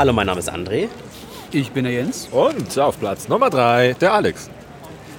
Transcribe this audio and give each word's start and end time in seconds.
Hallo, 0.00 0.14
mein 0.14 0.26
Name 0.26 0.40
ist 0.40 0.50
André. 0.50 0.88
Ich 1.52 1.72
bin 1.72 1.84
der 1.84 1.92
Jens. 1.92 2.26
Und 2.32 2.78
auf 2.78 2.98
Platz 2.98 3.28
Nummer 3.28 3.50
3 3.50 3.96
der 4.00 4.14
Alex. 4.14 4.48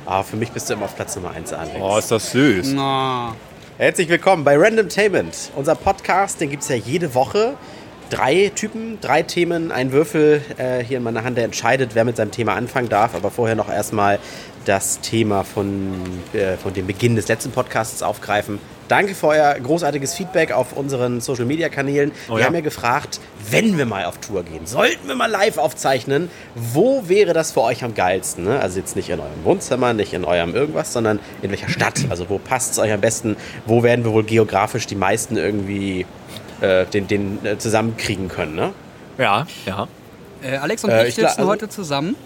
Ah, 0.08 0.24
für 0.24 0.38
mich 0.38 0.50
bist 0.50 0.68
du 0.68 0.74
immer 0.74 0.86
auf 0.86 0.96
Platz 0.96 1.16
Nummer 1.16 1.30
1, 1.30 1.54
Alex. 1.54 1.76
Oh, 1.80 2.00
ist 2.00 2.10
das 2.10 2.32
süß. 2.32 2.74
Na, 2.74 3.36
Herzlich 3.78 4.10
willkommen 4.10 4.44
bei 4.44 4.58
Randomtainment. 4.58 5.52
Unser 5.56 5.76
Podcast, 5.76 6.42
den 6.42 6.50
gibt 6.50 6.64
es 6.64 6.70
ja 6.70 6.78
jede 6.78 7.14
Woche. 7.14 7.54
Drei 8.10 8.52
Typen, 8.56 8.98
drei 9.02 9.22
Themen, 9.22 9.72
ein 9.72 9.92
Würfel 9.92 10.42
äh, 10.58 10.84
hier 10.84 10.98
in 10.98 11.04
meiner 11.04 11.24
Hand, 11.24 11.38
der 11.38 11.46
entscheidet, 11.46 11.94
wer 11.94 12.04
mit 12.04 12.18
seinem 12.18 12.32
Thema 12.32 12.56
anfangen 12.56 12.90
darf. 12.90 13.14
Aber 13.14 13.30
vorher 13.30 13.56
noch 13.56 13.70
erstmal 13.70 14.18
das 14.66 15.00
Thema 15.02 15.44
von, 15.44 15.94
äh, 16.34 16.58
von 16.58 16.74
dem 16.74 16.88
Beginn 16.88 17.16
des 17.16 17.28
letzten 17.28 17.52
Podcasts 17.52 18.04
aufgreifen. 18.04 18.60
Danke 18.88 19.16
für 19.16 19.28
euer 19.28 19.54
großartiges 19.54 20.14
Feedback 20.16 20.52
auf 20.52 20.74
unseren 20.74 21.22
Social 21.22 21.46
Media 21.46 21.70
Kanälen. 21.70 22.12
Oh 22.28 22.34
wir 22.34 22.42
ja. 22.42 22.46
haben 22.48 22.56
ja 22.56 22.62
gefragt, 22.62 23.22
wenn 23.50 23.78
wir 23.78 23.86
mal 23.86 24.04
auf 24.04 24.18
Tour 24.18 24.44
gehen, 24.44 24.66
sollten 24.66 25.08
wir 25.08 25.16
mal 25.16 25.32
live 25.32 25.58
aufzeichnen, 25.58 26.30
wo 26.56 27.08
wäre 27.08 27.32
das 27.34 27.54
für 27.54 27.62
euch 27.62 27.86
am 27.86 27.96
geilsten? 27.96 28.44
Ne? 28.44 28.60
Also 28.60 28.80
jetzt 28.80 28.98
nicht 28.98 29.10
in 29.10 29.20
eurem 29.22 29.44
Wohnzimmer, 29.46 29.94
nicht 29.94 30.12
in 30.14 30.26
eurem 30.26 30.54
irgendwas, 30.54 30.92
sondern 30.92 31.20
in 31.42 31.52
welcher 31.52 31.70
Stadt? 31.70 32.02
Also 32.10 32.30
wo 32.30 32.38
passt 32.38 32.74
es 32.74 32.80
euch 32.80 32.92
am 32.92 33.00
besten? 33.00 33.38
Wo 33.66 33.82
werden 33.82 34.04
wir 34.04 34.12
wohl 34.12 34.24
geografisch 34.26 34.88
die 34.88 34.96
meisten 34.96 35.38
irgendwie 35.38 36.06
äh, 36.60 36.86
den, 36.88 37.08
den 37.08 37.46
äh, 37.46 37.58
zusammenkriegen 37.58 38.28
können? 38.28 38.56
Ne? 38.56 38.74
Ja, 39.18 39.48
ja. 39.66 39.88
äh, 40.44 40.58
Alex 40.58 40.84
und 40.84 40.90
Äh, 40.90 41.04
ich 41.04 41.10
ich 41.10 41.16
sitzen 41.16 41.28
also- 41.40 41.48
heute 41.50 41.70
zusammen. 41.70 42.18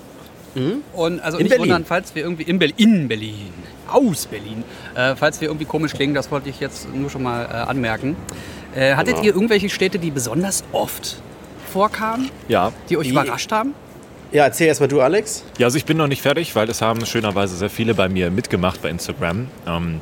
Und 0.94 1.20
also 1.20 1.38
In 1.38 1.44
nicht 1.44 1.50
Berlin. 1.52 1.62
wundern, 1.70 1.86
falls 1.86 2.16
wir 2.16 2.24
irgendwie 2.24 2.44
in, 2.44 2.60
Berlin, 2.60 2.76
in 2.78 3.08
Berlin, 3.08 3.54
aus 3.92 4.26
Berlin, 4.26 4.64
äh, 4.96 5.16
falls 5.16 5.42
wir 5.42 5.50
irgendwie 5.50 5.66
komisch 5.66 5.94
klingen, 5.94 6.14
das 6.14 6.32
wollte 6.32 6.50
ich 6.50 6.60
jetzt 6.60 6.88
nur 6.94 7.10
schon 7.10 7.24
mal 7.24 7.44
äh, 7.46 7.48
anmerken. 7.70 8.16
Äh, 8.76 8.96
hattet 8.96 9.16
Genau. 9.16 9.26
ihr 9.28 9.34
irgendwelche 9.36 9.70
Städte, 9.70 10.00
die 10.00 10.12
besonders 10.12 10.64
oft 10.72 11.18
vorkamen, 11.72 12.30
Ja. 12.48 12.72
die 12.90 12.98
euch 12.98 13.06
Die- 13.08 13.12
überrascht 13.12 13.52
haben? 13.52 13.74
Ja, 14.32 14.46
erzähl 14.46 14.68
erstmal 14.68 14.90
du, 14.90 15.02
Alex. 15.02 15.44
Ja, 15.60 15.68
also 15.68 15.78
ich 15.78 15.86
bin 15.86 15.98
noch 15.98 16.08
nicht 16.08 16.22
fertig, 16.22 16.56
weil 16.56 16.70
es 16.70 16.82
haben 16.82 17.06
schönerweise 17.06 17.56
sehr 17.56 17.70
viele 17.70 17.94
bei 17.94 18.10
mir 18.10 18.32
mitgemacht 18.32 18.82
bei 18.82 18.90
Instagram. 18.90 19.48
Ähm, 19.68 20.02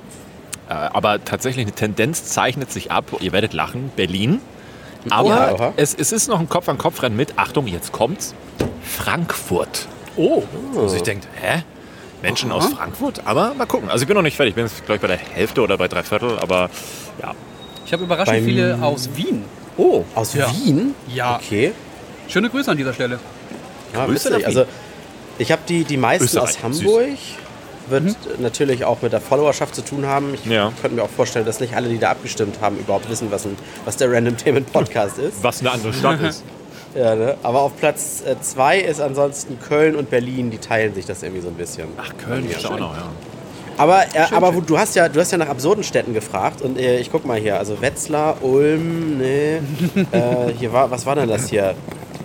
äh, 0.69 0.73
aber 0.73 1.23
tatsächlich 1.23 1.65
eine 1.65 1.75
Tendenz 1.75 2.25
zeichnet 2.25 2.71
sich 2.71 2.91
ab. 2.91 3.05
Ihr 3.19 3.31
werdet 3.31 3.53
lachen. 3.53 3.91
Berlin. 3.95 4.39
Aber 5.09 5.27
Oha, 5.27 5.51
oha. 5.51 5.73
es, 5.75 5.93
es 5.93 6.11
ist 6.13 6.29
noch 6.29 6.39
ein 6.39 6.47
Kopf-an-Kopf-Rennen 6.47 7.17
mit. 7.17 7.37
Achtung, 7.37 7.67
jetzt 7.67 7.91
kommt's. 7.91 8.33
Frankfurt. 8.81 9.87
Oh, 10.15 10.43
Also 10.77 10.95
ich 10.95 11.03
denke, 11.03 11.27
hä? 11.41 11.63
Menschen 12.21 12.51
aus 12.51 12.67
Frankfurt? 12.67 13.21
Aber 13.25 13.53
mal 13.53 13.65
gucken. 13.65 13.89
Also 13.89 14.03
ich 14.03 14.07
bin 14.07 14.15
noch 14.15 14.21
nicht 14.23 14.37
fertig. 14.37 14.51
Ich 14.51 14.55
bin 14.55 14.65
jetzt, 14.65 14.77
glaube 14.85 14.95
ich, 14.95 15.01
bei 15.01 15.07
der 15.07 15.17
Hälfte 15.17 15.61
oder 15.61 15.77
bei 15.77 15.87
drei 15.87 16.03
Viertel. 16.03 16.39
Aber 16.39 16.69
ja. 17.21 17.33
ich 17.85 17.91
habe 17.93 18.03
überraschend 18.03 18.37
Beim- 18.37 18.45
viele 18.45 18.79
aus 18.81 19.09
Wien. 19.15 19.43
Oh, 19.77 20.03
aus 20.15 20.33
Ja. 20.33 20.49
Wien? 20.51 20.95
Ja. 21.13 21.35
Okay. 21.35 21.73
Schöne 22.29 22.49
Grüße 22.49 22.71
an 22.71 22.77
dieser 22.77 22.93
Stelle. 22.93 23.19
Ja, 23.93 24.05
Grüße 24.05 24.29
nach 24.29 24.43
Also 24.45 24.65
ich 25.37 25.51
habe 25.51 25.63
die, 25.67 25.83
die 25.83 25.97
meisten 25.97 26.25
Österreich, 26.25 26.57
aus 26.57 26.63
Hamburg. 26.63 27.09
Wird 27.89 28.15
natürlich 28.39 28.85
auch 28.85 29.01
mit 29.01 29.11
der 29.11 29.19
Followerschaft 29.19 29.75
zu 29.75 29.81
tun 29.83 30.05
haben. 30.05 30.33
Ich 30.35 30.45
Ja. 30.45 30.71
könnte 30.81 30.95
mir 30.95 31.03
auch 31.03 31.09
vorstellen, 31.09 31.45
dass 31.45 31.59
nicht 31.59 31.75
alle, 31.75 31.89
die 31.89 31.97
da 31.99 32.11
abgestimmt 32.11 32.61
haben, 32.61 32.77
überhaupt 32.77 33.09
wissen, 33.09 33.29
was, 33.29 33.43
ein, 33.45 33.57
was 33.83 33.97
der 33.97 34.09
Random 34.09 34.37
Themen 34.37 34.63
Podcast 34.63 35.17
ist. 35.19 35.43
Was 35.43 35.59
eine 35.59 35.71
andere 35.71 35.91
Stadt 35.91 36.21
ist. 36.29 36.43
Ja, 36.95 37.15
ne? 37.15 37.35
Aber 37.43 37.61
auf 37.61 37.75
Platz 37.77 38.23
2 38.41 38.79
ist 38.79 39.01
ansonsten 39.01 39.59
Köln 39.59 39.95
und 39.95 40.09
Berlin, 40.09 40.51
die 40.51 40.59
teilen 40.59 40.93
sich 40.93 41.05
das 41.05 41.23
irgendwie 41.23 41.41
so 41.41 41.47
ein 41.47 41.55
bisschen. 41.55 41.87
Ach, 41.97 42.11
Köln 42.23 42.47
Ja, 42.49 42.57
ist 42.57 42.65
auch 42.65 42.77
noch, 42.79 42.95
ja. 42.95 43.03
Aber, 43.77 44.03
äh, 44.03 44.27
aber 44.31 44.53
wo, 44.53 44.61
du, 44.61 44.77
hast 44.77 44.95
ja, 44.95 45.09
du 45.09 45.19
hast 45.19 45.31
ja 45.31 45.39
nach 45.39 45.49
absurden 45.49 45.83
Städten 45.83 46.13
gefragt 46.13 46.61
und 46.61 46.77
äh, 46.77 46.99
ich 46.99 47.11
guck 47.11 47.25
mal 47.25 47.39
hier, 47.39 47.57
also 47.57 47.81
Wetzlar, 47.81 48.43
Ulm, 48.43 49.17
nee, 49.17 49.55
äh, 50.11 50.53
hier 50.59 50.71
war, 50.71 50.91
was 50.91 51.05
war 51.07 51.15
denn 51.15 51.27
das 51.27 51.49
hier? 51.49 51.73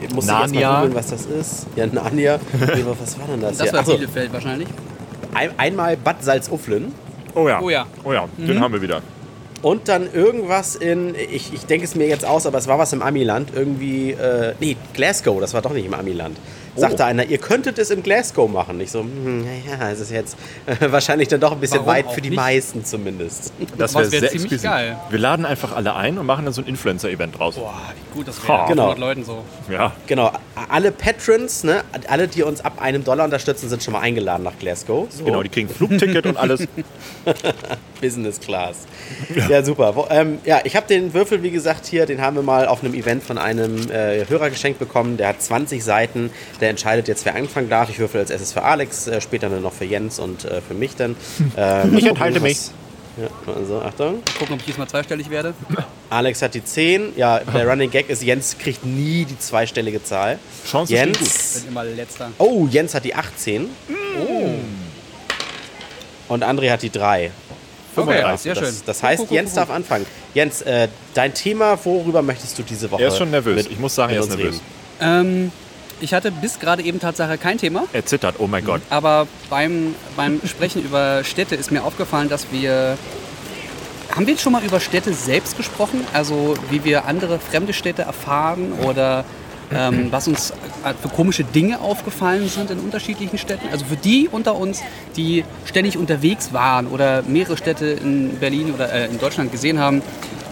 Ich 0.02 0.14
muss 0.14 0.26
jetzt 0.26 0.54
mal 0.54 0.74
googeln, 0.80 0.94
was 0.94 1.06
das 1.08 1.24
ist. 1.24 1.66
Ja, 1.74 1.86
Narnia. 1.86 2.38
Nee, 2.52 2.84
was 3.00 3.18
war 3.18 3.26
denn 3.28 3.40
das, 3.40 3.56
Das 3.56 3.62
hier? 3.62 3.72
war 3.72 3.80
Achso, 3.80 3.96
Bielefeld 3.96 4.32
wahrscheinlich. 4.32 4.68
ein, 5.34 5.50
einmal 5.56 5.96
Bad 5.96 6.22
Salzuflen 6.22 6.92
Oh 7.34 7.48
ja. 7.48 7.60
Oh 7.60 7.70
ja. 7.70 7.86
Oh 8.04 8.12
ja, 8.12 8.26
den 8.36 8.60
haben 8.60 8.72
wir 8.72 8.82
wieder. 8.82 9.00
Und 9.62 9.88
dann 9.88 10.12
irgendwas 10.12 10.76
in, 10.76 11.14
ich, 11.14 11.52
ich 11.52 11.66
denke 11.66 11.84
es 11.84 11.94
mir 11.94 12.06
jetzt 12.06 12.24
aus, 12.24 12.46
aber 12.46 12.58
es 12.58 12.66
war 12.66 12.78
was 12.78 12.92
im 12.92 13.02
Amiland, 13.02 13.50
irgendwie, 13.54 14.12
äh, 14.12 14.54
nee, 14.60 14.76
Glasgow, 14.94 15.40
das 15.40 15.54
war 15.54 15.62
doch 15.62 15.72
nicht 15.72 15.86
im 15.86 15.94
Amiland. 15.94 16.36
Sagte 16.78 17.04
einer, 17.04 17.24
ihr 17.24 17.38
könntet 17.38 17.78
es 17.78 17.90
in 17.90 18.02
Glasgow 18.02 18.48
machen. 18.48 18.80
Ich 18.80 18.90
so, 18.90 19.00
hm, 19.00 19.44
ja, 19.68 19.90
es 19.90 20.00
ist 20.00 20.10
jetzt 20.12 20.36
äh, 20.66 20.92
wahrscheinlich 20.92 21.28
dann 21.28 21.40
doch 21.40 21.52
ein 21.52 21.60
bisschen 21.60 21.78
Warum 21.80 21.92
weit 21.92 22.12
für 22.12 22.20
die 22.20 22.30
nicht? 22.30 22.36
meisten 22.36 22.84
zumindest. 22.84 23.52
Das 23.76 23.94
wäre 23.94 24.10
wär 24.10 24.20
sehr 24.20 24.30
ziemlich 24.30 24.52
exquisit. 24.52 24.70
geil. 24.70 24.96
Wir 25.10 25.18
laden 25.18 25.44
einfach 25.44 25.74
alle 25.74 25.94
ein 25.96 26.18
und 26.18 26.26
machen 26.26 26.44
dann 26.44 26.54
so 26.54 26.62
ein 26.62 26.68
Influencer-Event 26.68 27.38
draus. 27.38 27.56
Boah, 27.56 27.74
wie 27.96 28.16
gut 28.18 28.28
das 28.28 28.46
wäre. 28.46 28.66
Genau. 28.68 28.90
100 28.90 28.98
Leuten 28.98 29.24
so. 29.24 29.44
Ja. 29.70 29.92
Genau, 30.06 30.30
alle 30.68 30.92
Patrons, 30.92 31.64
ne, 31.64 31.82
alle, 32.06 32.28
die 32.28 32.42
uns 32.42 32.60
ab 32.60 32.80
einem 32.80 33.04
Dollar 33.04 33.24
unterstützen, 33.24 33.68
sind 33.68 33.82
schon 33.82 33.92
mal 33.94 34.00
eingeladen 34.00 34.44
nach 34.44 34.58
Glasgow. 34.58 35.08
So. 35.10 35.24
Genau, 35.24 35.42
die 35.42 35.48
kriegen 35.48 35.68
Flugticket 35.68 36.26
und 36.26 36.36
alles. 36.36 36.66
Business 38.00 38.40
Class. 38.40 38.86
Ja, 39.48 39.62
super. 39.62 39.94
Wo, 39.94 40.06
ähm, 40.10 40.38
ja, 40.44 40.60
ich 40.64 40.76
habe 40.76 40.86
den 40.86 41.14
Würfel, 41.14 41.42
wie 41.42 41.50
gesagt, 41.50 41.86
hier, 41.86 42.06
den 42.06 42.20
haben 42.20 42.36
wir 42.36 42.42
mal 42.42 42.66
auf 42.66 42.82
einem 42.84 42.94
Event 42.94 43.22
von 43.22 43.38
einem 43.38 43.90
äh, 43.90 44.26
Hörer 44.28 44.50
geschenkt 44.50 44.78
bekommen. 44.78 45.16
Der 45.16 45.28
hat 45.28 45.42
20 45.42 45.82
Seiten. 45.82 46.30
Der 46.60 46.70
entscheidet 46.70 47.08
jetzt, 47.08 47.24
wer 47.24 47.34
anfangen 47.34 47.68
darf. 47.70 47.88
Ich 47.90 47.98
würfel 47.98 48.20
als 48.20 48.30
erstes 48.30 48.52
für 48.52 48.62
Alex, 48.62 49.06
äh, 49.06 49.20
später 49.20 49.48
dann 49.48 49.62
noch 49.62 49.72
für 49.72 49.84
Jens 49.84 50.18
und 50.18 50.44
äh, 50.44 50.60
für 50.60 50.74
mich 50.74 50.96
dann. 50.96 51.16
Ähm, 51.56 51.96
Ich 51.96 52.06
enthalte 52.06 52.40
mich. 52.40 52.70
Ja, 53.20 53.52
also, 53.52 53.80
Achtung. 53.80 54.22
Gucken, 54.38 54.54
ob 54.54 54.60
ich 54.60 54.66
diesmal 54.66 54.86
zweistellig 54.86 55.28
werde. 55.30 55.54
Alex 56.10 56.40
hat 56.40 56.54
die 56.54 56.64
10. 56.64 57.14
Ja, 57.16 57.40
der 57.40 57.68
Running 57.68 57.90
Gag 57.90 58.08
ist, 58.10 58.22
Jens 58.22 58.56
kriegt 58.58 58.84
nie 58.84 59.24
die 59.24 59.38
zweistellige 59.38 60.02
Zahl. 60.04 60.38
Stehen 60.64 60.86
Jens. 60.86 61.60
Bin 61.60 61.68
immer 61.70 61.84
letzter. 61.84 62.30
Oh, 62.38 62.68
Jens 62.70 62.94
hat 62.94 63.04
die 63.04 63.14
18. 63.14 63.68
Oh. 64.28 64.50
Und 66.28 66.44
André 66.44 66.70
hat 66.70 66.82
die 66.82 66.90
3. 66.90 67.30
Okay, 67.98 68.12
35, 68.12 68.40
sehr 68.42 68.54
schön. 68.54 68.64
Das, 68.64 68.84
das 68.84 69.02
heißt, 69.02 69.18
Guck, 69.18 69.28
guck, 69.28 69.34
Jens 69.36 69.50
guck, 69.50 69.56
darf 69.56 69.70
anfangen. 69.70 70.06
Jens, 70.34 70.62
äh, 70.62 70.88
dein 71.14 71.34
Thema, 71.34 71.78
worüber 71.84 72.22
möchtest 72.22 72.58
du 72.58 72.62
diese 72.62 72.90
Woche 72.90 73.02
Er 73.02 73.08
ist 73.08 73.18
schon 73.18 73.30
nervös. 73.30 73.56
mit- 73.64 73.72
Ich 73.72 73.78
muss 73.78 73.94
sagen, 73.94 74.12
er 74.14 74.20
ist 74.20 74.28
nervös. 74.28 74.60
Ähm, 75.00 75.52
ich 76.00 76.14
hatte 76.14 76.30
bis 76.30 76.58
gerade 76.60 76.82
eben 76.82 77.00
Tatsache 77.00 77.38
kein 77.38 77.58
Thema, 77.58 77.84
Er 77.92 78.06
zittert, 78.06 78.36
oh 78.38 78.46
mein 78.46 78.64
Gott. 78.64 78.80
aber 78.90 79.26
beim, 79.50 79.94
beim 80.16 80.40
Sprechen 80.46 80.82
über 80.84 81.24
Städte 81.24 81.54
ist 81.56 81.70
mir 81.72 81.82
aufgefallen, 81.84 82.28
dass 82.28 82.46
wir. 82.52 82.96
Haben 84.14 84.26
wir 84.26 84.32
jetzt 84.34 84.42
schon 84.42 84.52
mal 84.52 84.64
über 84.64 84.80
Städte 84.80 85.12
selbst 85.12 85.56
gesprochen? 85.56 86.04
Also 86.14 86.54
wie 86.70 86.82
wir 86.82 87.04
andere 87.04 87.38
fremde 87.38 87.72
Städte 87.72 88.02
erfahren 88.02 88.72
oder 88.84 89.24
ähm, 89.72 90.08
was 90.10 90.28
uns 90.28 90.50
äh, 90.50 90.94
für 91.00 91.08
komische 91.08 91.44
Dinge 91.44 91.80
aufgefallen 91.80 92.48
sind 92.48 92.70
in 92.70 92.78
unterschiedlichen 92.80 93.38
Städten? 93.38 93.68
Also 93.70 93.84
für 93.84 93.96
die 93.96 94.28
unter 94.30 94.56
uns, 94.56 94.80
die 95.16 95.44
ständig 95.64 95.96
unterwegs 95.96 96.52
waren 96.52 96.86
oder 96.86 97.22
mehrere 97.22 97.56
Städte 97.56 97.86
in 97.86 98.38
Berlin 98.38 98.72
oder 98.74 98.92
äh, 98.92 99.06
in 99.06 99.18
Deutschland 99.18 99.52
gesehen 99.52 99.78
haben, 99.78 100.02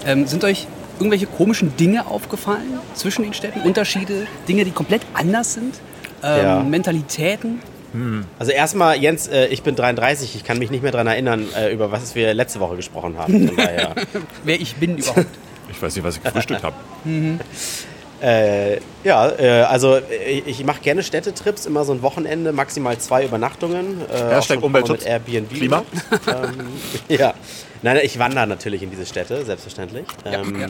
ähm, 0.07 0.27
sind 0.27 0.45
euch 0.45 0.67
irgendwelche 0.99 1.27
komischen 1.27 1.77
Dinge 1.77 2.07
aufgefallen 2.07 2.79
zwischen 2.95 3.23
den 3.23 3.35
Städten? 3.35 3.61
Unterschiede, 3.61 4.27
Dinge, 4.49 4.65
die 4.65 4.71
komplett 4.71 5.03
anders 5.15 5.55
sind? 5.55 5.75
Ähm, 6.23 6.45
Ja. 6.45 6.61
Mentalitäten? 6.63 7.61
Also 8.39 8.53
erstmal, 8.53 8.99
Jens, 8.99 9.27
äh, 9.27 9.47
ich 9.47 9.63
bin 9.63 9.75
33, 9.75 10.35
ich 10.37 10.45
kann 10.45 10.59
mich 10.59 10.71
nicht 10.71 10.83
mehr 10.83 10.93
daran 10.93 11.07
erinnern, 11.07 11.47
äh, 11.57 11.73
über 11.73 11.93
was 11.93 12.15
wir 12.15 12.35
letzte 12.35 12.61
Woche 12.61 12.77
gesprochen 12.77 13.17
haben. 13.17 13.51
Wer 14.45 14.61
ich 14.61 14.75
bin 14.77 14.99
überhaupt? 14.99 15.27
Ich 15.71 15.81
weiß 15.81 15.95
nicht, 15.97 16.05
was 16.05 16.17
ich 16.17 16.23
gefrühstückt 16.23 16.63
habe. 16.63 16.77
äh, 18.23 18.79
ja, 19.05 19.29
äh, 19.39 19.63
also 19.63 19.97
äh, 19.97 20.43
ich 20.47 20.65
mache 20.65 20.81
gerne 20.81 21.03
Städtetrips, 21.03 21.67
immer 21.67 21.85
so 21.85 21.93
ein 21.93 22.03
Wochenende, 22.03 22.53
maximal 22.53 22.97
zwei 22.99 23.25
Übernachtungen. 23.25 24.01
Äh, 24.11 24.31
Mal 24.31 24.59
Umweltschutz. 24.63 25.01
Mit 25.01 25.09
Airbnb. 25.09 25.51
Klima. 25.55 25.85
ähm, 26.27 26.67
ja, 27.09 27.35
nein, 27.83 27.99
ich 28.03 28.19
wandere 28.19 28.47
natürlich 28.47 28.83
in 28.83 28.91
diese 28.91 29.07
Städte, 29.07 29.45
selbstverständlich. 29.45 30.05
Ähm, 30.25 30.61
ja. 30.61 30.69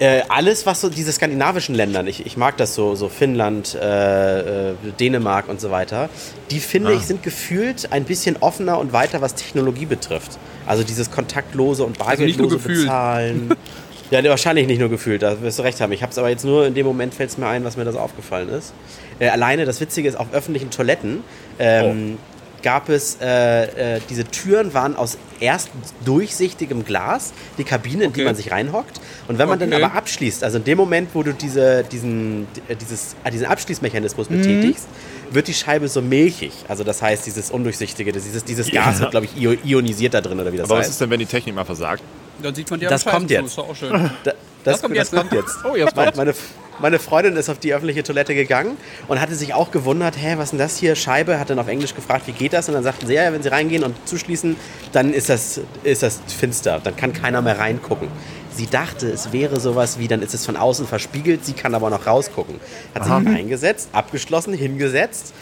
Äh, 0.00 0.22
alles, 0.30 0.64
was 0.64 0.80
so 0.80 0.88
diese 0.88 1.12
skandinavischen 1.12 1.74
Ländern, 1.74 2.06
ich, 2.06 2.24
ich 2.24 2.38
mag 2.38 2.56
das 2.56 2.74
so, 2.74 2.94
so 2.94 3.10
Finnland, 3.10 3.74
äh, 3.74 4.70
äh, 4.70 4.74
Dänemark 4.98 5.46
und 5.50 5.60
so 5.60 5.70
weiter, 5.70 6.08
die 6.50 6.58
finde 6.58 6.88
Ah. 6.90 6.94
ich 6.94 7.02
sind 7.02 7.22
gefühlt 7.22 7.92
ein 7.92 8.04
bisschen 8.04 8.38
offener 8.40 8.78
und 8.78 8.94
weiter, 8.94 9.20
was 9.20 9.34
Technologie 9.34 9.84
betrifft. 9.84 10.38
Also 10.66 10.84
dieses 10.84 11.10
kontaktlose 11.10 11.84
und 11.84 12.00
Also 12.00 12.08
bargeldlose 12.08 12.56
gefühlt. 12.56 12.80
Bezahlen. 12.82 13.54
ja, 14.10 14.24
wahrscheinlich 14.24 14.66
nicht 14.66 14.78
nur 14.80 14.88
gefühlt, 14.88 15.22
da 15.22 15.40
wirst 15.42 15.58
du 15.58 15.62
recht 15.62 15.80
haben. 15.80 15.92
Ich 15.92 16.02
habe 16.02 16.10
es 16.12 16.18
aber 16.18 16.28
jetzt 16.28 16.44
nur 16.44 16.66
in 16.66 16.74
dem 16.74 16.86
Moment 16.86 17.14
fällt 17.14 17.30
es 17.30 17.38
mir 17.38 17.46
ein, 17.46 17.64
was 17.64 17.76
mir 17.76 17.84
das 17.84 17.96
aufgefallen 17.96 18.48
ist. 18.48 18.72
Äh, 19.18 19.28
alleine 19.28 19.64
das 19.64 19.80
Witzige 19.80 20.08
ist, 20.08 20.16
auf 20.16 20.32
öffentlichen 20.32 20.70
Toiletten 20.70 21.22
ähm, 21.58 22.18
gab 22.62 22.90
es, 22.90 23.16
äh, 23.22 23.96
äh, 23.96 24.00
diese 24.10 24.24
Türen 24.24 24.74
waren 24.74 24.94
aus 24.94 25.16
erst 25.40 25.70
durchsichtigem 26.04 26.84
Glas, 26.84 27.32
die 27.56 27.64
Kabine, 27.64 28.04
in 28.04 28.12
die 28.12 28.20
Okay. 28.20 28.24
man 28.26 28.34
sich 28.34 28.50
reinhockt. 28.50 29.00
Und 29.28 29.38
wenn 29.38 29.48
man 29.48 29.58
dann 29.58 29.72
Okay. 29.72 29.82
aber 29.82 29.94
abschließt, 29.94 30.44
also 30.44 30.58
in 30.58 30.64
dem 30.64 30.76
Moment, 30.76 31.08
wo 31.14 31.22
du 31.22 31.32
diese, 31.32 31.84
diesen, 31.84 32.46
äh, 32.68 32.76
dieses, 32.76 33.16
äh, 33.24 33.30
diesen 33.30 33.46
Abschließmechanismus 33.46 34.28
Mhm. 34.28 34.36
betätigst, 34.36 34.86
wird 35.30 35.48
die 35.48 35.54
Scheibe 35.54 35.88
so 35.88 36.02
milchig. 36.02 36.52
Also 36.68 36.84
das 36.84 37.00
heißt, 37.00 37.24
dieses 37.24 37.50
Undurchsichtige, 37.50 38.12
dieses, 38.12 38.44
dieses 38.44 38.70
Gas 38.70 38.96
Ja. 38.96 39.00
wird, 39.00 39.10
glaube 39.12 39.26
ich, 39.26 39.42
io- 39.42 39.56
ionisiert 39.64 40.12
da 40.12 40.20
drin 40.20 40.38
oder 40.38 40.52
wie 40.52 40.58
das 40.58 40.68
Aber 40.68 40.74
was 40.78 40.84
heißt. 40.84 40.90
ist 40.90 41.00
denn, 41.00 41.08
wenn 41.10 41.20
die 41.20 41.26
Technik 41.26 41.54
mal 41.54 41.64
versagt? 41.64 42.02
Dann 42.42 42.54
sieht 42.54 42.70
man 42.70 42.80
dir 42.80 42.88
Das 42.88 43.06
am 43.06 43.12
kommt 43.14 43.30
jetzt. 43.30 43.40
zu, 43.40 43.46
Ist 43.46 43.58
doch 43.58 43.68
auch 43.68 43.76
schön. 43.76 43.90
Da, 43.92 44.10
das, 44.24 44.34
Das 44.64 44.82
kommt 44.82 44.96
das 44.96 45.10
jetzt, 45.10 45.12
ne? 45.12 45.18
kommt 45.20 45.32
jetzt. 45.32 45.56
Oh, 45.64 45.76
jetzt 45.76 45.96
meine, 45.96 46.12
meine, 46.16 46.34
meine 46.78 46.98
Freundin 46.98 47.36
ist 47.36 47.48
auf 47.48 47.58
die 47.58 47.72
öffentliche 47.74 48.02
Toilette 48.02 48.34
gegangen 48.34 48.76
und 49.08 49.20
hatte 49.20 49.34
sich 49.34 49.54
auch 49.54 49.70
gewundert, 49.70 50.16
hä, 50.16 50.34
was 50.36 50.44
ist 50.44 50.50
denn 50.52 50.58
das 50.58 50.76
hier? 50.76 50.94
Scheibe, 50.96 51.38
hat 51.38 51.50
dann 51.50 51.58
auf 51.58 51.68
Englisch 51.68 51.94
gefragt, 51.94 52.26
wie 52.26 52.32
geht 52.32 52.52
das? 52.52 52.68
Und 52.68 52.74
dann 52.74 52.82
sagten 52.82 53.06
sie, 53.06 53.14
ja, 53.14 53.32
wenn 53.32 53.42
sie 53.42 53.50
reingehen 53.50 53.84
und 53.84 53.94
zuschließen, 54.08 54.56
dann 54.92 55.12
ist 55.12 55.28
das, 55.28 55.60
ist 55.82 56.02
das 56.02 56.20
finster, 56.38 56.80
dann 56.82 56.96
kann 56.96 57.12
keiner 57.12 57.42
mehr 57.42 57.58
reingucken. 57.58 58.08
Sie 58.52 58.66
dachte, 58.66 59.08
es 59.08 59.32
wäre 59.32 59.60
sowas 59.60 59.98
wie, 59.98 60.08
dann 60.08 60.22
ist 60.22 60.34
es 60.34 60.44
von 60.44 60.56
außen 60.56 60.86
verspiegelt, 60.86 61.44
sie 61.46 61.52
kann 61.52 61.74
aber 61.74 61.88
noch 61.88 62.06
rausgucken. 62.06 62.56
Hat 62.94 63.04
sich 63.04 63.12
eingesetzt, 63.12 63.90
abgeschlossen, 63.92 64.52
hingesetzt 64.52 65.32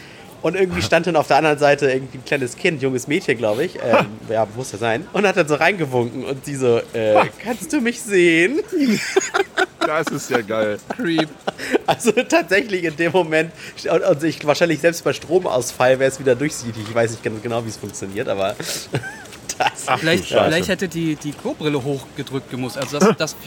und 0.42 0.54
irgendwie 0.56 0.82
stand 0.82 1.06
dann 1.06 1.16
auf 1.16 1.26
der 1.28 1.38
anderen 1.38 1.58
Seite 1.58 1.90
irgendwie 1.90 2.18
ein 2.18 2.24
kleines 2.24 2.56
Kind, 2.56 2.80
junges 2.82 3.06
Mädchen, 3.08 3.36
glaube 3.38 3.64
ich. 3.64 3.76
Ähm, 3.76 4.06
ja, 4.28 4.46
muss 4.56 4.72
ja 4.72 4.78
sein. 4.78 5.06
Und 5.12 5.26
hat 5.26 5.36
dann 5.36 5.48
so 5.48 5.54
reingewunken 5.56 6.24
und 6.24 6.44
sie 6.44 6.54
so, 6.56 6.78
äh, 6.92 7.24
kannst 7.42 7.72
du 7.72 7.80
mich 7.80 8.00
sehen? 8.00 8.60
Das 9.86 10.06
ist 10.08 10.28
ja 10.28 10.42
geil. 10.42 10.78
Creep. 10.96 11.28
Also 11.86 12.10
tatsächlich 12.12 12.84
in 12.84 12.94
dem 12.96 13.10
Moment, 13.12 13.52
und, 13.90 14.02
und 14.02 14.22
ich 14.22 14.44
wahrscheinlich 14.46 14.80
selbst 14.80 15.02
bei 15.02 15.14
Stromausfall 15.14 15.98
wäre 15.98 16.10
es 16.10 16.20
wieder 16.20 16.34
durchsichtig. 16.34 16.82
Ich 16.86 16.94
weiß 16.94 17.12
nicht 17.12 17.22
ganz 17.22 17.40
genau, 17.42 17.64
wie 17.64 17.70
es 17.70 17.78
funktioniert, 17.78 18.28
aber 18.28 18.54
das. 19.58 19.84
Ach, 19.86 19.98
Vielleicht, 19.98 20.26
vielleicht 20.26 20.68
hätte 20.68 20.88
die, 20.88 21.16
die 21.16 21.32
Klobbrille 21.32 21.82
hochgedrückt 21.82 22.50
gemusst. 22.50 22.76
Also, 22.76 22.98
dass 22.98 23.32
f- 23.32 23.38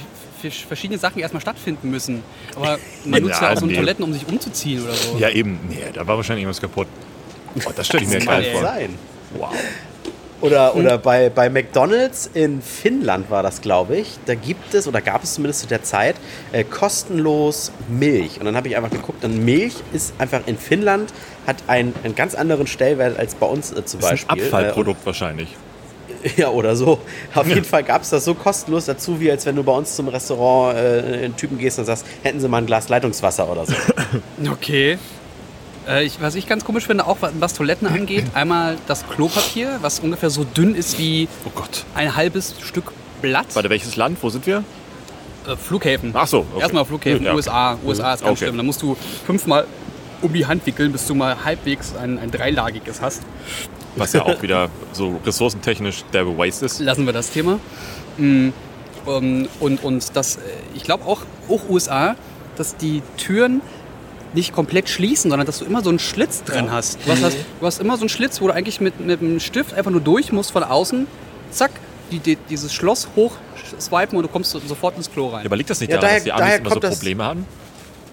verschiedene 0.50 1.00
Sachen 1.00 1.20
erstmal 1.20 1.42
stattfinden 1.42 1.90
müssen. 1.90 2.24
Aber 2.56 2.80
man 3.06 3.22
nutzt 3.22 3.42
ja, 3.42 3.48
Ja, 3.48 3.54
auch 3.54 3.58
so 3.58 3.64
eine 3.64 3.72
nee. 3.74 3.78
Toiletten, 3.78 4.04
um 4.04 4.14
sich 4.14 4.28
umzuziehen 4.28 4.84
oder 4.84 4.94
so. 4.94 5.18
Ja, 5.18 5.30
eben. 5.30 5.60
Nee, 5.70 5.78
da 5.94 6.06
war 6.08 6.18
wahrscheinlich 6.18 6.44
irgendwas 6.44 6.62
kaputt. 6.62 6.88
Oh, 7.66 7.72
das 7.76 7.88
stelle 7.88 8.04
ich 8.04 8.10
mir 8.10 8.20
kann 8.20 8.42
geil 8.42 8.52
vor. 8.54 8.62
sein. 8.62 8.96
Wow. 9.38 9.54
Oder, 10.42 10.76
oder 10.76 10.98
bei, 10.98 11.30
bei 11.30 11.50
McDonalds 11.52 12.32
in 12.34 12.64
Finnland 12.64 13.30
war 13.30 13.44
das, 13.44 13.62
glaube 13.62 13.98
ich. 13.98 14.18
Da 14.26 14.34
gibt 14.34 14.74
es, 14.74 14.88
oder 14.88 15.00
gab 15.00 15.24
es 15.24 15.36
zumindest 15.36 15.62
zu 15.62 15.68
der 15.68 15.84
Zeit, 15.84 16.16
äh, 16.52 16.64
kostenlos 16.64 17.72
Milch. 17.90 18.40
Und 18.40 18.46
dann 18.46 18.56
habe 18.56 18.68
ich 18.68 18.76
einfach 18.76 18.90
geguckt, 18.90 19.24
und 19.24 19.46
Milch 19.46 19.76
ist 19.94 20.14
einfach 20.18 20.42
in 20.48 20.58
Finnland, 20.58 21.14
hat 21.46 21.58
einen, 21.68 21.94
einen 22.04 22.16
ganz 22.16 22.34
anderen 22.34 22.66
Stellwert 22.66 23.20
als 23.20 23.36
bei 23.36 23.46
uns 23.46 23.72
äh, 23.72 23.86
zum 23.86 24.00
ist 24.00 24.06
ein 24.06 24.12
Beispiel. 24.12 24.44
Abfallprodukt 24.46 25.06
wahrscheinlich. 25.06 25.50
Ja, 26.38 26.50
oder 26.50 26.76
so. 26.76 27.00
Auf 27.34 27.48
jeden 27.48 27.64
Fall 27.66 27.84
gab 27.84 28.02
es 28.04 28.10
das 28.10 28.26
so 28.26 28.34
kostenlos 28.36 28.86
dazu, 28.86 29.20
wie 29.20 29.32
als 29.32 29.46
wenn 29.46 29.56
du 29.56 29.64
bei 29.64 29.72
uns 29.72 29.96
zum 29.96 30.08
Restaurant 30.08 30.78
äh, 30.78 31.24
einen 31.24 31.36
Typen 31.36 31.58
gehst 31.58 31.80
und 31.80 31.86
sagst, 31.86 32.06
hätten 32.24 32.40
sie 32.40 32.48
mal 32.48 32.60
ein 32.60 32.66
Glas 32.66 32.90
Leitungswasser 32.90 33.50
oder 33.50 33.66
so. 33.66 33.74
Okay. 34.52 34.98
Äh, 35.88 36.04
ich, 36.06 36.22
was 36.22 36.36
ich 36.36 36.48
ganz 36.48 36.64
komisch 36.64 36.86
finde, 36.86 37.08
auch 37.08 37.18
was, 37.40 37.54
Toiletten 37.54 37.88
angeht, 37.88 38.26
einmal 38.34 38.78
das 38.88 39.08
Klopapier, 39.08 39.80
was 39.82 40.00
ungefähr 40.00 40.30
so 40.30 40.44
dünn 40.44 40.76
ist 40.76 41.00
wie 41.00 41.28
Oh 41.46 41.52
Gott. 41.56 41.86
ein 41.96 42.16
halbes 42.16 42.56
Stück 42.62 42.92
Blatt. 43.22 43.48
Warte, 43.54 43.70
welches 43.70 43.96
Land? 43.96 44.18
Wo 44.22 44.30
sind 44.30 44.46
wir? 44.46 44.64
Äh, 45.48 45.56
Flughäfen. 45.56 46.12
Ach 46.14 46.28
so, 46.28 46.40
okay. 46.52 46.62
Erstmal 46.62 46.86
Flughäfen, 46.86 47.24
Ja, 47.26 47.32
okay. 47.32 47.38
USA. 47.38 47.78
USA 47.84 48.14
ist 48.14 48.22
ganz 48.22 48.32
Okay. 48.32 48.46
schlimm. 48.46 48.58
Da 48.58 48.64
musst 48.64 48.82
du 48.82 48.96
fünfmal 49.26 49.66
um 50.22 50.32
die 50.34 50.46
Hand 50.46 50.66
wickeln, 50.68 50.92
bis 50.92 51.08
du 51.08 51.16
mal 51.16 51.44
halbwegs 51.44 51.96
ein, 51.96 52.20
ein 52.20 52.30
dreilagiges 52.30 53.02
hast. 53.02 53.24
Was 53.96 54.14
ja 54.14 54.24
auch 54.26 54.42
wieder 54.42 54.70
so 54.94 55.20
ressourcentechnisch 55.26 56.04
der 56.14 56.26
Waste 56.38 56.66
ist. 56.66 56.80
Lassen 56.80 57.06
wir 57.06 57.14
das 57.14 57.30
Thema. 57.32 57.60
Mm, 58.18 58.50
um, 59.06 59.48
und, 59.60 59.84
und 59.84 60.16
das, 60.16 60.36
äh, 60.38 60.40
ich 60.76 60.84
glaube 60.84 61.06
auch, 61.06 61.22
auch 61.50 61.70
USA, 61.70 62.16
dass 62.56 62.78
die 62.78 63.02
Türen 63.18 63.62
nicht 64.34 64.54
komplett 64.54 64.88
schließen, 64.88 65.30
sondern 65.30 65.46
dass 65.46 65.60
du 65.60 65.66
immer 65.66 65.84
so 65.84 65.90
einen 65.90 66.00
Schlitz 66.00 66.44
drin 66.44 66.72
hast. 66.72 67.00
Du 67.06 67.12
hast, 67.12 67.36
du 67.60 67.66
hast 67.66 67.80
immer 67.82 67.98
so 67.98 68.04
einen 68.04 68.10
Schlitz, 68.10 68.40
wo 68.42 68.48
du 68.48 68.54
eigentlich 68.54 68.80
mit, 68.80 69.00
mit 69.00 69.20
einem 69.22 69.40
Stift 69.42 69.74
einfach 69.74 69.92
nur 69.92 70.00
durch 70.02 70.32
musst 70.32 70.52
von 70.52 70.64
außen. 70.64 71.06
Zack, 71.52 71.72
die, 72.12 72.20
die, 72.20 72.38
dieses 72.50 72.74
Schloss 72.74 73.10
hoch 73.16 73.34
swipen 73.80 74.18
und 74.18 74.24
du 74.24 74.30
kommst 74.30 74.52
so- 74.52 74.60
sofort 74.66 74.96
ins 74.96 75.12
Klo 75.12 75.28
rein. 75.28 75.42
Ja, 75.42 75.46
aber 75.48 75.58
liegt 75.58 75.70
das 75.70 75.82
nicht 75.82 75.90
Ja, 75.92 75.98
daran, 75.98 76.08
daher- 76.10 76.18
dass 76.20 76.24
die 76.24 76.32
Amis 76.32 76.58
immer 76.60 76.70
so 76.70 76.80
das- 76.80 76.96
Probleme 76.96 77.24
haben? 77.26 77.46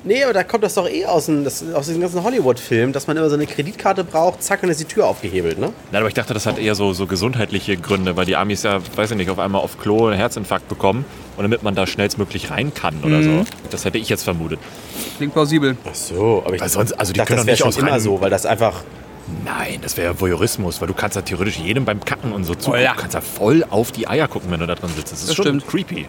Nee, 0.05 0.23
aber 0.23 0.33
da 0.33 0.45
kommt 0.45 0.63
das 0.63 0.75
doch 0.75 0.89
eh 0.89 1.05
aus, 1.07 1.27
dem, 1.27 1.43
das, 1.45 1.63
aus 1.75 1.87
diesen 1.87 2.01
ganzen 2.01 2.23
Hollywood-Filmen, 2.23 2.93
dass 2.93 3.09
man 3.09 3.17
immer 3.17 3.29
so 3.29 3.35
eine 3.35 3.47
Kreditkarte 3.47 4.05
braucht, 4.05 4.43
zack, 4.43 4.63
und 4.63 4.69
ist 4.69 4.81
die 4.81 4.85
Tür 4.85 5.07
aufgehebelt, 5.09 5.59
ne? 5.59 5.73
Nein, 5.91 6.01
aber 6.01 6.09
ich 6.09 6.15
dachte, 6.15 6.33
das 6.35 6.47
hat 6.47 6.59
eher 6.59 6.75
so, 6.77 6.93
so 6.93 7.07
gesundheitliche 7.07 7.77
Gründe, 7.77 8.17
weil 8.17 8.25
die 8.25 8.37
Amis 8.37 8.63
ja, 8.63 8.79
weiß 8.97 9.11
ich 9.11 9.17
nicht, 9.17 9.29
auf 9.29 9.41
einmal 9.41 9.61
auf 9.61 9.79
Klo 9.81 10.07
einen 10.07 10.17
Herzinfarkt 10.17 10.69
bekommen 10.69 11.05
und 11.37 11.43
damit 11.43 11.63
man 11.65 11.75
da 11.75 11.87
schnellstmöglich 11.87 12.51
rein 12.51 12.73
kann 12.73 13.03
oder 13.03 13.23
so. 13.23 13.45
Das 13.71 13.85
hätte 13.85 13.99
ich 13.99 14.09
jetzt 14.09 14.23
vermutet. 14.23 14.61
Klingt 15.17 15.33
plausibel. 15.33 15.77
Ach 15.85 15.95
so, 15.95 16.43
aber 16.45 16.55
ich 16.55 16.61
Weil 16.61 16.69
sonst- 16.69 16.93
also 16.93 17.13
die 17.13 17.19
dachte, 17.19 17.35
können 17.35 17.47
das 17.47 17.59
doch 17.59 17.65
wäre 17.67 17.69
nicht 17.69 17.79
schon 17.81 17.89
immer 17.89 18.01
so, 18.01 18.21
weil 18.21 18.31
das 18.31 18.47
einfach 18.47 18.83
Nein, 19.45 19.81
das 19.83 19.99
wäre 19.99 20.15
ja 20.15 20.19
Voyeurismus, 20.21 20.81
weil 20.81 20.89
du 20.89 20.95
kannst 20.95 21.15
ja 21.17 21.21
theoretisch 21.21 21.59
jedem 21.59 21.85
beim 21.85 22.03
Kacken 22.03 22.33
und 22.33 22.45
so 22.45 22.55
zugucken. 22.55 22.81
ja. 22.83 22.95
Du 22.95 23.01
kannst 23.01 23.13
ja 23.15 23.21
voll 23.21 23.63
auf 23.69 23.93
die 23.93 24.09
Eier 24.09 24.27
gucken, 24.27 24.51
wenn 24.51 24.61
du 24.61 24.67
da 24.67 24.75
drin 24.75 24.89
sitzt. 24.97 25.13
Das 25.13 25.21
ist 25.21 25.29
Das 25.29 25.37
schon 25.37 25.45
stimmt. 25.61 25.67
creepy. 25.69 26.07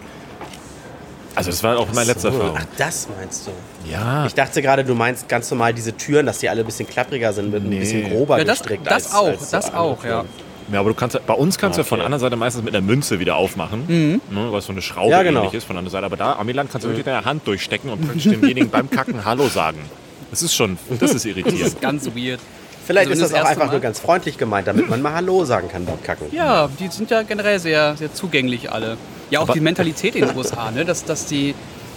Also 1.39 1.51
das 1.51 1.63
war 1.63 1.77
auch 1.77 1.87
meine 1.93 2.07
letzte 2.07 2.31
so. 2.31 2.37
Erfahrung. 2.37 2.57
Ach, 2.59 2.65
das 2.77 3.07
meinst 3.17 3.47
du? 3.47 3.51
Ja, 3.89 4.25
Ich 4.25 4.33
dachte 4.33 4.61
gerade, 4.61 4.83
du 4.83 4.93
meinst 4.93 5.27
ganz 5.29 5.49
normal 5.49 5.73
diese 5.73 5.95
Türen, 5.95 6.25
dass 6.25 6.39
die 6.39 6.49
alle 6.49 6.61
ein 6.61 6.65
bisschen 6.65 6.87
klappriger 6.87 7.33
sind, 7.33 7.51
mit 7.51 7.63
ein 7.63 7.69
Nee. 7.69 7.79
bisschen 7.79 8.09
grober 8.09 8.37
Ja, 8.37 8.43
das, 8.43 8.59
gestrickt. 8.59 8.85
das 8.85 9.05
als, 9.05 9.13
auch, 9.15 9.27
als 9.27 9.49
das 9.49 9.65
so 9.67 9.73
auch, 9.73 10.03
ja. 10.03 10.25
Ja, 10.71 10.79
aber 10.81 10.89
du 10.89 10.95
kannst 10.95 11.15
ja, 11.15 11.21
bei 11.25 11.33
uns 11.33 11.57
kannst 11.57 11.77
du 11.77 11.81
ja 11.81 11.83
von 11.83 11.95
Okay. 11.95 12.01
der 12.01 12.05
anderen 12.05 12.21
Seite 12.21 12.35
meistens 12.35 12.63
mit 12.63 12.75
einer 12.75 12.85
Münze 12.85 13.19
wieder 13.19 13.37
aufmachen, 13.37 13.85
ne, 13.87 14.19
was 14.51 14.65
so 14.65 14.71
eine 14.71 14.83
Schraube 14.83 15.09
Ja, 15.11 15.23
genau. 15.23 15.39
ähnlich 15.39 15.55
ist 15.55 15.63
von 15.63 15.75
der 15.75 15.79
anderen 15.79 15.91
Seite. 15.93 16.05
Aber 16.05 16.17
da, 16.17 16.33
Amiland, 16.33 16.69
kannst 16.71 16.85
du 16.85 16.89
wirklich 16.89 17.05
deine 17.05 17.25
Hand 17.25 17.47
durchstecken 17.47 17.89
und 17.89 18.01
praktisch 18.05 18.25
demjenigen 18.25 18.69
beim 18.69 18.87
Kacken 18.89 19.25
Hallo 19.25 19.47
sagen. 19.47 19.79
Das 20.29 20.43
ist 20.43 20.53
schon, 20.53 20.77
das 20.99 21.11
ist 21.15 21.25
irritierend. 21.25 21.81
Ganz 21.81 22.05
weird. 22.15 22.39
Vielleicht 22.89 23.11
Also, 23.11 23.21
ist 23.25 23.31
das 23.31 23.37
das 23.37 23.45
auch 23.45 23.51
einfach 23.51 23.65
Mal- 23.67 23.71
nur 23.73 23.81
ganz 23.81 23.99
freundlich 23.99 24.39
gemeint, 24.39 24.67
damit 24.67 24.89
man 24.89 24.99
mal 25.03 25.13
Hallo 25.13 25.45
sagen 25.45 25.67
kann 25.69 25.85
beim 25.85 26.01
Kacken. 26.01 26.25
Ja, 26.31 26.67
die 26.79 26.87
sind 26.87 27.11
ja 27.11 27.21
generell 27.21 27.59
sehr, 27.59 27.95
sehr 27.95 28.11
zugänglich 28.15 28.71
alle. 28.71 28.97
Ja, 29.29 29.37
auch 29.39 29.43
Aber- 29.43 29.53
die 29.53 29.59
Mentalität 29.59 30.15
in 30.15 30.25
den 30.27 30.35
USA, 30.35 30.71
ne? 30.71 30.85
dass, 30.85 31.05
dass, 31.05 31.27
die, 31.27 31.53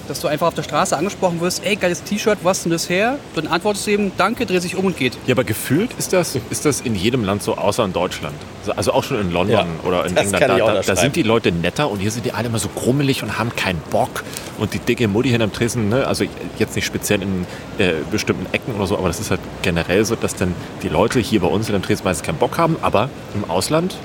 dass 0.08 0.20
du 0.20 0.28
einfach 0.28 0.48
auf 0.48 0.54
der 0.54 0.62
Straße 0.62 0.96
angesprochen 0.96 1.40
wirst, 1.40 1.64
ey, 1.64 1.76
geiles 1.76 2.02
T-Shirt, 2.02 2.38
wo 2.42 2.48
hast 2.48 2.64
du 2.64 2.68
denn 2.68 2.72
das 2.76 2.88
her? 2.88 3.18
Dann 3.34 3.46
antwortest 3.46 3.86
du 3.86 3.90
eben, 3.92 4.12
danke, 4.16 4.46
dreh 4.46 4.58
sich 4.58 4.76
um 4.76 4.84
und 4.86 4.96
geht. 4.96 5.16
Ja, 5.26 5.34
aber 5.34 5.44
gefühlt 5.44 5.90
ist 5.98 6.12
das, 6.12 6.36
ist 6.50 6.64
das 6.64 6.80
in 6.80 6.94
jedem 6.94 7.24
Land 7.24 7.42
so, 7.42 7.56
außer 7.56 7.84
in 7.84 7.92
Deutschland. 7.92 8.34
Also- 8.60 8.72
Also 8.76 8.92
auch 8.92 9.04
schon 9.04 9.20
in 9.20 9.30
London 9.32 9.54
Ja, 9.56 9.66
oder 9.88 10.04
in 10.06 10.14
das 10.14 10.24
England. 10.24 10.40
kann 10.40 10.48
Da, 10.50 10.56
ich 10.56 10.62
auch 10.62 10.74
da, 10.74 10.80
da 10.82 10.96
sind 10.96 11.14
die 11.16 11.22
Leute 11.22 11.52
netter 11.52 11.90
und 11.90 12.00
hier 12.00 12.10
sind 12.10 12.26
die 12.26 12.32
alle 12.32 12.48
immer 12.48 12.58
so 12.58 12.68
grummelig 12.68 13.22
und 13.22 13.38
haben 13.38 13.54
keinen 13.56 13.80
Bock. 13.90 14.22
Und 14.58 14.74
die 14.74 14.78
dicke 14.78 15.08
Mutti 15.08 15.30
hinterm 15.30 15.52
Tresen, 15.52 15.88
ne? 15.88 16.06
also 16.06 16.24
jetzt 16.58 16.74
nicht 16.76 16.84
speziell 16.84 17.22
in 17.22 17.46
äh, 17.78 17.92
bestimmten 18.10 18.46
Ecken 18.52 18.74
oder 18.74 18.86
so, 18.86 18.96
aber 18.98 19.08
das 19.08 19.18
ist 19.20 19.30
halt 19.30 19.40
generell 19.62 20.04
so, 20.04 20.14
dass 20.16 20.34
dann 20.36 20.54
die 20.82 20.88
Leute 20.88 21.20
hier 21.20 21.40
bei 21.40 21.46
uns 21.48 21.66
hinterm 21.66 21.82
Tresen 21.82 22.04
meistens 22.04 22.26
keinen 22.26 22.38
Bock 22.38 22.58
haben, 22.58 22.76
aber 22.82 23.08
im 23.34 23.48
Ausland 23.50 23.96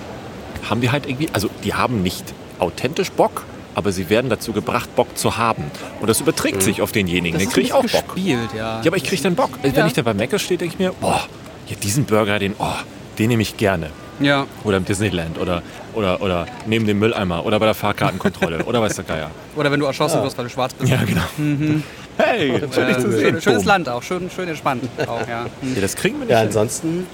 haben 0.70 0.82
die 0.82 0.90
halt 0.92 1.06
irgendwie, 1.08 1.30
also 1.34 1.50
die 1.64 1.74
haben 1.74 2.02
nicht 2.04 2.24
authentisch 2.60 3.12
Bock, 3.12 3.44
aber 3.78 3.92
sie 3.92 4.10
werden 4.10 4.28
dazu 4.30 4.54
gebracht, 4.54 4.94
Bock 4.96 5.16
zu 5.16 5.38
haben. 5.38 5.64
Und 6.02 6.08
das 6.10 6.20
überträgt 6.20 6.64
sich 6.64 6.82
auf 6.82 6.92
denjenigen. 6.92 7.38
Den 7.40 7.48
kriege 7.50 7.68
ich 7.68 7.74
auch 7.74 7.84
Bock. 7.84 8.16
gespielt, 8.16 8.50
ja. 8.58 8.82
Ja, 8.82 8.88
aber 8.88 8.98
ich 8.98 9.04
kriege 9.04 9.22
dann 9.22 9.36
Bock. 9.36 9.52
Wenn 9.62 9.72
Ja. 9.74 9.86
ich 9.86 9.94
dann 9.94 10.04
bei 10.04 10.16
Mc's 10.16 10.42
stehe, 10.42 10.58
denke 10.58 10.74
ich 10.74 10.80
mir, 10.80 10.92
boah, 11.00 11.22
ja, 11.68 11.76
diesen 11.76 12.06
Burger, 12.06 12.40
den, 12.40 12.56
oh, 12.58 12.66
den 13.20 13.30
nehme 13.30 13.44
ich 13.44 13.56
gerne. 13.56 13.92
Ja, 14.20 14.48
Oder 14.64 14.78
im 14.78 14.86
Disneyland 14.86 15.38
oder, 15.38 15.62
oder, 15.94 16.20
oder 16.24 16.48
neben 16.66 16.88
dem 16.88 16.98
Mülleimer 16.98 17.46
oder 17.46 17.60
bei 17.60 17.68
der 17.68 17.76
Fahrkartenkontrolle 17.76 18.64
oder 18.66 18.82
weiß 18.82 18.96
der 18.96 19.06
Geier. 19.06 19.30
oder 19.56 19.72
wenn 19.72 19.80
du 19.80 19.86
erschossen 19.86 20.24
wirst, 20.24 20.36
weil 20.40 20.46
du 20.46 20.50
schwarz 20.50 20.74
bist. 20.74 20.92
Ja, 20.92 20.98
genau. 21.06 21.22
Hey, 22.18 22.60
schön 22.74 22.88
dich 22.88 22.98
zu 22.98 23.12
sehen. 23.12 23.22
schön, 23.34 23.42
schönes 23.42 23.60
Boom. 23.60 23.68
Land 23.68 23.90
auch, 23.90 24.02
schön, 24.02 24.28
schön 24.36 24.48
entspannt 24.50 24.86
auch, 25.06 25.28
ja. 25.28 25.46
Hm. 25.62 25.76
Ja, 25.76 25.82
das 25.82 25.96
kriegen 25.96 26.16
wir 26.18 26.26
nicht. 26.26 26.32
Ja, 26.32 26.42
ansonsten 26.42 27.06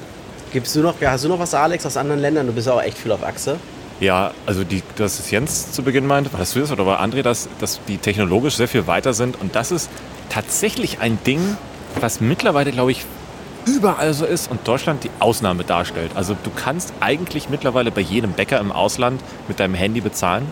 gibst 0.54 0.74
du 0.78 0.80
noch, 0.80 1.00
ja, 1.02 1.12
hast 1.12 1.26
du 1.26 1.28
noch 1.28 1.40
was, 1.40 1.54
Alex, 1.54 1.86
aus 1.86 1.98
anderen 1.98 2.22
Ländern? 2.22 2.48
Du 2.48 2.54
bist 2.54 2.68
ja 2.68 2.74
auch 2.74 2.82
echt 2.82 2.98
viel 2.98 3.12
auf 3.12 3.22
Achse. 3.22 3.58
Ja, 4.00 4.32
also 4.46 4.64
die, 4.64 4.84
das 4.96 5.20
ist 5.20 5.32
Jens 5.32 5.72
zu 5.72 5.84
Beginn 5.84 6.06
meinte, 6.08 6.32
war 6.34 6.40
das 6.40 6.54
du 6.54 6.60
das 6.60 6.72
oder 6.72 6.86
war 6.86 7.02
André, 7.02 7.22
dass, 7.22 7.48
dass 7.60 7.80
die 7.88 7.98
technologisch 7.98 8.56
sehr 8.56 8.68
viel 8.68 8.88
weiter 8.88 9.14
sind. 9.14 9.40
Und 9.40 9.56
das 9.56 9.72
ist 9.72 9.90
tatsächlich 10.30 11.00
ein 11.00 11.18
Ding, 11.26 11.58
was 12.00 12.20
mittlerweile, 12.20 12.72
glaube 12.72 12.92
ich, 12.92 13.06
überall 13.66 14.14
so 14.14 14.26
ist 14.26 14.52
und 14.52 14.68
Deutschland 14.68 15.04
die 15.04 15.12
Ausnahme 15.20 15.64
darstellt. 15.64 16.12
Also 16.16 16.36
du 16.44 16.50
kannst 16.54 16.94
eigentlich 17.00 17.50
mittlerweile 17.50 17.92
bei 17.92 18.02
jedem 18.02 18.34
Bäcker 18.34 18.60
im 18.60 18.72
Ausland 18.72 19.22
mit 19.48 19.60
deinem 19.60 19.76
Handy 19.76 20.02
bezahlen. 20.02 20.46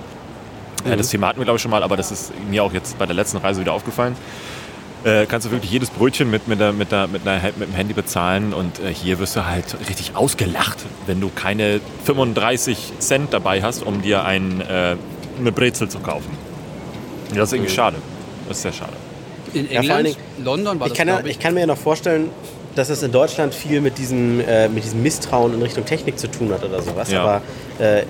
Ja, 0.86 0.96
das 0.96 1.10
Thema 1.10 1.28
hatten 1.28 1.40
wir, 1.40 1.46
glaube 1.46 1.58
ich, 1.58 1.62
schon 1.62 1.72
mal, 1.72 1.84
aber 1.84 1.98
das 1.98 2.12
ist 2.12 2.32
mir 2.50 2.64
auch 2.64 2.74
jetzt 2.74 2.98
bei 2.98 3.06
der 3.06 3.16
letzten 3.16 3.38
Reise 3.38 3.62
wieder 3.62 3.74
aufgefallen. 3.74 4.16
Äh, 5.04 5.26
kannst 5.26 5.48
du 5.48 5.52
wirklich 5.52 5.72
jedes 5.72 5.90
Brötchen 5.90 6.30
mit, 6.30 6.48
mit, 6.48 6.60
der, 6.60 6.74
mit, 6.74 6.92
der, 6.92 7.08
mit, 7.08 7.28
einer, 7.28 7.42
mit 7.58 7.70
dem 7.70 7.74
Handy 7.74 7.94
bezahlen 7.94 8.54
und 8.54 8.80
äh, 8.80 8.94
hier 8.94 9.18
wirst 9.18 9.36
du 9.36 9.48
halt 9.48 9.76
richtig 9.90 10.16
ausgelacht, 10.16 10.78
wenn 11.08 11.20
du 11.20 11.30
keine 11.34 11.82
35 12.06 12.94
Cent 13.00 13.34
dabei 13.34 13.64
hast, 13.64 13.84
um 13.84 14.04
dir 14.04 14.24
ein, 14.26 14.62
äh, 14.62 14.96
eine 15.40 15.52
Brezel 15.52 15.90
zu 15.90 16.00
kaufen. 16.00 16.30
Ja, 17.32 17.38
das 17.38 17.50
ist 17.50 17.54
irgendwie 17.54 17.74
schade. 17.74 17.98
Das 18.48 18.58
ist 18.58 18.64
sehr 18.64 18.74
schade. 18.74 18.94
In 19.54 19.72
Ja, 19.72 19.82
vor 19.82 19.96
allen 19.96 20.06
England, 20.06 20.18
London 20.44 20.80
war 20.80 20.88
Ich 20.88 20.94
das, 20.94 20.98
kann, 21.00 21.08
ja, 21.08 21.16
glaube 21.16 21.30
ich 21.30 21.40
kann 21.40 21.54
mir 21.56 21.62
ja 21.62 21.66
noch 21.66 21.78
vorstellen, 21.78 22.30
dass 22.76 22.90
es 22.90 23.02
in 23.04 23.12
Deutschland 23.12 23.54
viel 23.54 23.82
mit 23.82 23.98
diesem, 23.98 24.40
äh, 24.42 24.68
mit 24.70 24.84
diesem 24.84 25.02
Misstrauen 25.02 25.54
in 25.54 25.62
Richtung 25.62 25.84
Technik 25.86 26.20
zu 26.20 26.30
tun 26.30 26.52
hat 26.52 26.64
oder 26.64 26.82
sowas. 26.82 27.12
Ja. 27.12 27.24
Aber 27.24 27.42
äh, 27.80 28.04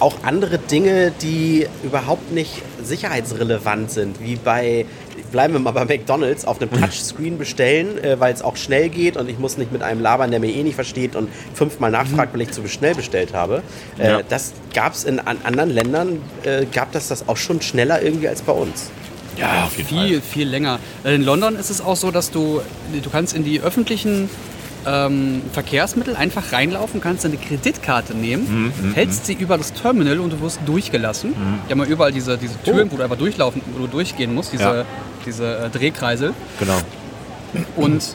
auch 0.00 0.16
andere 0.24 0.58
Dinge, 0.58 1.12
die 1.22 1.66
überhaupt 1.82 2.32
nicht 2.32 2.62
sicherheitsrelevant 2.82 3.90
sind, 3.90 4.20
wie 4.20 4.36
bei, 4.36 4.86
bleiben 5.32 5.54
wir 5.54 5.60
mal 5.60 5.72
bei 5.72 5.84
McDonalds, 5.84 6.44
auf 6.44 6.60
einem 6.60 6.70
Touchscreen 6.70 7.38
bestellen, 7.38 8.02
äh, 8.02 8.18
weil 8.20 8.32
es 8.34 8.42
auch 8.42 8.56
schnell 8.56 8.88
geht 8.88 9.16
und 9.16 9.28
ich 9.28 9.38
muss 9.38 9.56
nicht 9.58 9.72
mit 9.72 9.82
einem 9.82 10.00
labern, 10.00 10.30
der 10.30 10.40
mir 10.40 10.50
eh 10.52 10.62
nicht 10.62 10.74
versteht 10.74 11.16
und 11.16 11.28
fünfmal 11.54 11.90
nachfragt, 11.90 12.34
weil 12.34 12.42
ich 12.42 12.50
zu 12.50 12.66
schnell 12.68 12.94
bestellt 12.94 13.32
habe. 13.34 13.62
Äh, 13.98 14.08
Ja. 14.08 14.20
Das 14.28 14.52
gab 14.72 14.94
es 14.94 15.04
in 15.04 15.20
an 15.20 15.38
anderen 15.44 15.70
Ländern, 15.70 16.20
äh, 16.44 16.66
gab 16.66 16.92
das 16.92 17.08
das 17.08 17.28
auch 17.28 17.36
schon 17.36 17.60
schneller 17.62 18.02
irgendwie 18.02 18.28
als 18.28 18.42
bei 18.42 18.52
uns. 18.52 18.90
Ja, 19.36 19.64
auf 19.64 19.76
jeden 19.76 19.88
viel, 19.88 20.20
viel 20.20 20.48
länger. 20.48 20.78
In 21.02 21.22
London 21.22 21.56
ist 21.56 21.68
es 21.70 21.80
auch 21.80 21.96
so, 21.96 22.12
dass 22.12 22.30
du, 22.30 22.60
du 23.02 23.10
kannst 23.10 23.34
in 23.34 23.42
die 23.44 23.60
öffentlichen 23.60 24.30
ähm, 24.86 25.42
Verkehrsmittel 25.52 26.16
einfach 26.16 26.52
reinlaufen, 26.52 27.00
kannst 27.00 27.24
deine 27.24 27.36
Kreditkarte 27.36 28.14
nehmen, 28.14 28.72
Mhm, 28.80 28.94
hältst 28.94 29.26
sie 29.26 29.32
über 29.34 29.56
das 29.58 29.72
Terminal 29.72 30.18
und 30.20 30.32
du 30.32 30.40
wirst 30.40 30.60
durchgelassen. 30.66 31.34
Die 31.68 31.72
haben 31.72 31.78
ja 31.80 31.86
überall 31.86 32.12
diese, 32.12 32.36
diese 32.38 32.60
Türen, 32.62 32.90
wo 32.92 32.96
du 32.96 33.02
einfach 33.02 33.16
durchlaufen, 33.18 33.62
wo 33.72 33.80
du 33.80 33.86
durchgehen 33.86 34.34
musst, 34.34 34.52
diese, 34.52 34.62
Ja. 34.64 34.84
diese 35.24 35.56
äh, 35.58 35.70
Drehkreisel. 35.70 36.32
Genau. 36.58 36.78
Und 37.76 38.14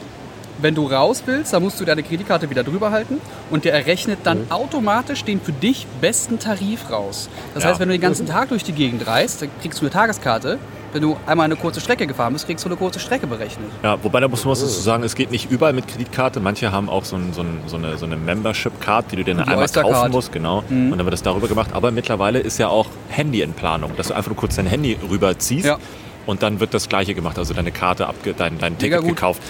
wenn 0.62 0.74
du 0.74 0.86
raus 0.86 1.22
willst, 1.24 1.52
dann 1.54 1.62
musst 1.62 1.80
du 1.80 1.86
deine 1.86 2.02
Kreditkarte 2.02 2.50
wieder 2.50 2.62
drüber 2.62 2.90
halten 2.90 3.18
und 3.48 3.64
der 3.64 3.72
errechnet 3.72 4.18
dann 4.24 4.40
Mhm. 4.42 4.50
automatisch 4.50 5.24
den 5.24 5.40
für 5.40 5.52
dich 5.52 5.86
besten 6.02 6.38
Tarif 6.38 6.90
raus. 6.90 7.30
Das 7.54 7.62
Ja. 7.64 7.70
heißt, 7.70 7.80
wenn 7.80 7.88
du 7.88 7.94
den 7.94 8.00
ganzen 8.02 8.26
Tag 8.26 8.50
durch 8.50 8.62
die 8.62 8.72
Gegend 8.72 9.06
reist, 9.06 9.40
dann 9.40 9.48
kriegst 9.62 9.80
du 9.80 9.84
eine 9.86 9.90
Tageskarte. 9.90 10.58
Wenn 10.92 11.02
du 11.02 11.16
einmal 11.26 11.44
eine 11.44 11.54
kurze 11.56 11.80
Strecke 11.80 12.06
gefahren 12.06 12.32
bist, 12.32 12.46
kriegst 12.46 12.64
du 12.64 12.68
eine 12.68 12.76
kurze 12.76 12.98
Strecke 12.98 13.26
berechnet. 13.26 13.68
Ja, 13.82 13.96
wobei 14.02 14.18
da 14.20 14.26
muss 14.28 14.44
man 14.44 14.54
dazu 14.54 14.66
sagen, 14.66 15.04
es 15.04 15.14
geht 15.14 15.30
nicht 15.30 15.50
überall 15.50 15.72
mit 15.72 15.86
Kreditkarte. 15.86 16.40
Manche 16.40 16.72
haben 16.72 16.88
auch 16.88 17.04
so, 17.04 17.14
ein, 17.16 17.32
so, 17.32 17.42
ein, 17.42 17.60
so 17.66 17.76
eine, 17.76 17.96
so 17.96 18.06
eine 18.06 18.16
Membership-Card, 18.16 19.12
die 19.12 19.16
du 19.16 19.24
dir 19.24 19.34
dann 19.36 19.48
einmal 19.48 19.68
kaufen 19.68 20.10
musst, 20.10 20.32
genau. 20.32 20.64
Und 20.68 20.90
dann 20.90 21.04
wird 21.04 21.12
das 21.12 21.22
darüber 21.22 21.46
gemacht. 21.46 21.70
Aber 21.74 21.90
mittlerweile 21.92 22.40
ist 22.40 22.58
ja 22.58 22.68
auch 22.68 22.86
Handy 23.08 23.42
in 23.42 23.52
Planung, 23.52 23.92
dass 23.96 24.08
du 24.08 24.14
einfach 24.14 24.30
nur 24.30 24.36
kurz 24.36 24.56
dein 24.56 24.66
Handy 24.66 24.98
rüberziehst 25.08 25.66
Ja. 25.66 25.78
und 26.26 26.42
dann 26.42 26.58
wird 26.58 26.74
das 26.74 26.88
Gleiche 26.88 27.14
gemacht, 27.14 27.38
also 27.38 27.54
deine 27.54 27.70
Karte, 27.70 28.08
abge 28.08 28.34
dein, 28.34 28.58
dein 28.58 28.72
Mega 28.72 28.80
Ticket 28.86 29.00
gut. 29.00 29.08
gekauft. 29.10 29.42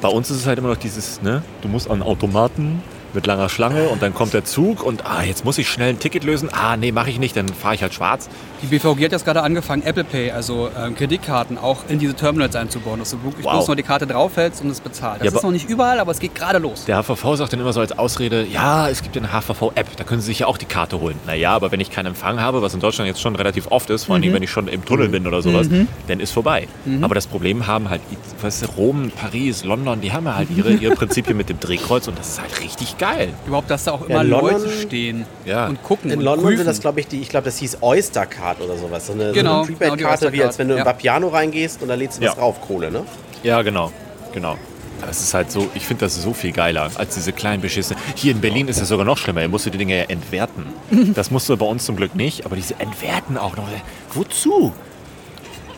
Bei 0.00 0.08
uns 0.08 0.30
ist 0.30 0.36
es 0.36 0.46
halt 0.46 0.58
immer 0.60 0.68
noch 0.68 0.76
dieses, 0.76 1.22
ne, 1.22 1.42
du 1.62 1.66
musst 1.68 1.90
an 1.90 2.02
Automaten 2.02 2.82
mit 3.14 3.26
langer 3.26 3.48
Schlange 3.48 3.88
und 3.88 4.02
dann 4.02 4.14
kommt 4.14 4.32
der 4.34 4.44
Zug 4.44 4.82
und 4.84 5.04
ah, 5.06 5.22
jetzt 5.24 5.44
muss 5.44 5.58
ich 5.58 5.68
schnell 5.68 5.88
ein 5.90 5.98
Ticket 5.98 6.24
lösen. 6.24 6.50
Ah, 6.52 6.76
nee, 6.76 6.92
mache 6.92 7.10
ich 7.10 7.18
nicht, 7.18 7.34
dann 7.36 7.48
fahre 7.48 7.74
ich 7.74 7.82
halt 7.82 7.94
schwarz. 7.94 8.28
Die 8.62 8.66
BVG 8.66 9.04
hat 9.04 9.12
jetzt 9.12 9.24
gerade 9.24 9.42
angefangen, 9.42 9.82
Apple 9.84 10.02
Pay, 10.02 10.32
also 10.32 10.68
ähm, 10.76 10.96
Kreditkarten, 10.96 11.58
auch 11.58 11.78
in 11.88 12.00
diese 12.00 12.14
Terminals 12.14 12.56
einzubauen, 12.56 12.98
dass 12.98 13.10
du 13.10 13.22
wirklich 13.22 13.44
Wow. 13.44 13.52
bloß 13.52 13.68
nur 13.68 13.76
die 13.76 13.84
Karte 13.84 14.04
draufhältst 14.06 14.62
und 14.64 14.70
es 14.70 14.80
bezahlt. 14.80 15.20
Das 15.20 15.30
Ja, 15.32 15.36
ist 15.36 15.44
noch 15.44 15.52
nicht 15.52 15.68
überall, 15.68 16.00
aber 16.00 16.10
es 16.10 16.18
geht 16.18 16.34
gerade 16.34 16.58
los. 16.58 16.84
Der 16.86 16.96
HVV 17.00 17.36
sagt 17.36 17.52
dann 17.52 17.60
immer 17.60 17.72
so 17.72 17.78
als 17.80 17.96
Ausrede, 17.96 18.44
ja, 18.44 18.88
es 18.88 19.02
gibt 19.02 19.14
ja 19.14 19.22
eine 19.22 19.30
HVV-App, 19.32 19.96
da 19.96 20.02
können 20.02 20.20
Sie 20.20 20.26
sich 20.26 20.40
ja 20.40 20.46
auch 20.48 20.58
die 20.58 20.64
Karte 20.66 20.98
holen. 21.00 21.14
Naja, 21.24 21.52
aber 21.54 21.70
wenn 21.70 21.78
ich 21.78 21.90
keinen 21.92 22.06
Empfang 22.06 22.40
habe, 22.40 22.60
was 22.60 22.74
in 22.74 22.80
Deutschland 22.80 23.06
jetzt 23.06 23.20
schon 23.20 23.36
relativ 23.36 23.68
oft 23.70 23.90
ist, 23.90 24.04
vor 24.06 24.16
allem 24.16 24.32
wenn 24.32 24.42
ich 24.42 24.50
schon 24.50 24.66
im 24.66 24.84
Tunnel 24.84 25.08
bin 25.08 25.26
oder 25.28 25.40
sowas, 25.40 25.68
dann 26.08 26.18
ist 26.18 26.32
vorbei. 26.32 26.66
Aber 27.02 27.14
das 27.14 27.28
Problem 27.28 27.68
haben 27.68 27.88
halt, 27.90 28.00
weißt 28.42 28.62
du, 28.62 28.66
Rom, 28.76 29.12
Paris, 29.14 29.62
London, 29.62 30.00
die 30.00 30.12
haben 30.12 30.26
ja 30.26 30.34
halt 30.34 30.48
ihre, 30.50 30.72
ihre 30.72 30.94
Prinzipien 30.96 31.36
mit 31.36 31.48
dem 31.48 31.60
Drehkreuz 31.60 32.08
und 32.08 32.18
das 32.18 32.30
ist 32.30 32.40
halt 32.40 32.60
richtig 32.60 32.98
geil. 32.98 33.28
Überhaupt, 33.46 33.70
dass 33.70 33.84
da 33.84 33.92
auch 33.92 34.00
Ja, 34.08 34.20
immer 34.20 34.24
London- 34.24 34.50
Leute 34.62 34.68
stehen 34.70 35.26
Ja. 35.44 35.66
und 35.68 35.80
gucken 35.84 36.10
In 36.10 36.18
und 36.18 36.24
London 36.24 36.44
prüfen. 36.46 36.56
sind 36.58 36.66
das, 36.66 36.80
glaube 36.80 36.98
ich, 37.00 37.06
die, 37.06 37.20
ich 37.20 37.28
glaube, 37.28 37.44
das 37.44 37.58
hieß 37.58 37.78
Oyster 37.82 38.26
Card 38.48 38.60
oder 38.60 38.76
sowas. 38.76 39.06
So 39.06 39.12
eine, 39.12 39.32
Genau, 39.32 39.64
so 39.64 39.68
eine 39.68 39.76
genau, 39.76 39.96
die 39.96 40.04
Prepaid-Karte, 40.04 40.32
wie 40.32 40.36
Oyster 40.38 40.46
als 40.46 40.58
wenn 40.58 40.68
du 40.68 40.74
in 40.74 40.84
Card, 40.84 40.96
Vapiano 40.96 41.28
reingehst 41.28 41.82
und 41.82 41.88
da 41.88 41.94
lädst 41.94 42.18
du 42.18 42.24
Ja. 42.24 42.30
was 42.30 42.38
drauf, 42.38 42.60
Kohle, 42.60 42.90
ne? 42.90 43.02
Ja, 43.42 43.62
genau, 43.62 43.92
genau. 44.32 44.56
Aber 45.00 45.10
es 45.12 45.20
ist 45.20 45.32
halt 45.32 45.50
so, 45.50 45.68
ich 45.74 45.86
finde 45.86 46.06
das 46.06 46.20
so 46.20 46.32
viel 46.32 46.50
geiler 46.52 46.90
als 46.96 47.14
diese 47.14 47.32
kleinen 47.32 47.62
beschissenen. 47.62 48.02
Hier 48.16 48.32
in 48.32 48.40
Berlin 48.40 48.66
ist 48.66 48.80
es 48.80 48.88
sogar 48.88 49.04
noch 49.06 49.16
schlimmer. 49.16 49.40
Hier 49.40 49.48
musst 49.48 49.64
du 49.66 49.70
die 49.70 49.78
Dinge 49.78 49.96
ja 49.96 50.04
entwerten. 50.04 50.64
Das 51.14 51.30
musst 51.30 51.48
du 51.48 51.56
bei 51.56 51.66
uns 51.66 51.84
zum 51.84 51.96
Glück 51.96 52.14
nicht, 52.16 52.44
aber 52.46 52.56
diese 52.56 52.78
entwerten 52.80 53.36
auch 53.38 53.56
noch. 53.56 53.68
Wozu? 54.14 54.72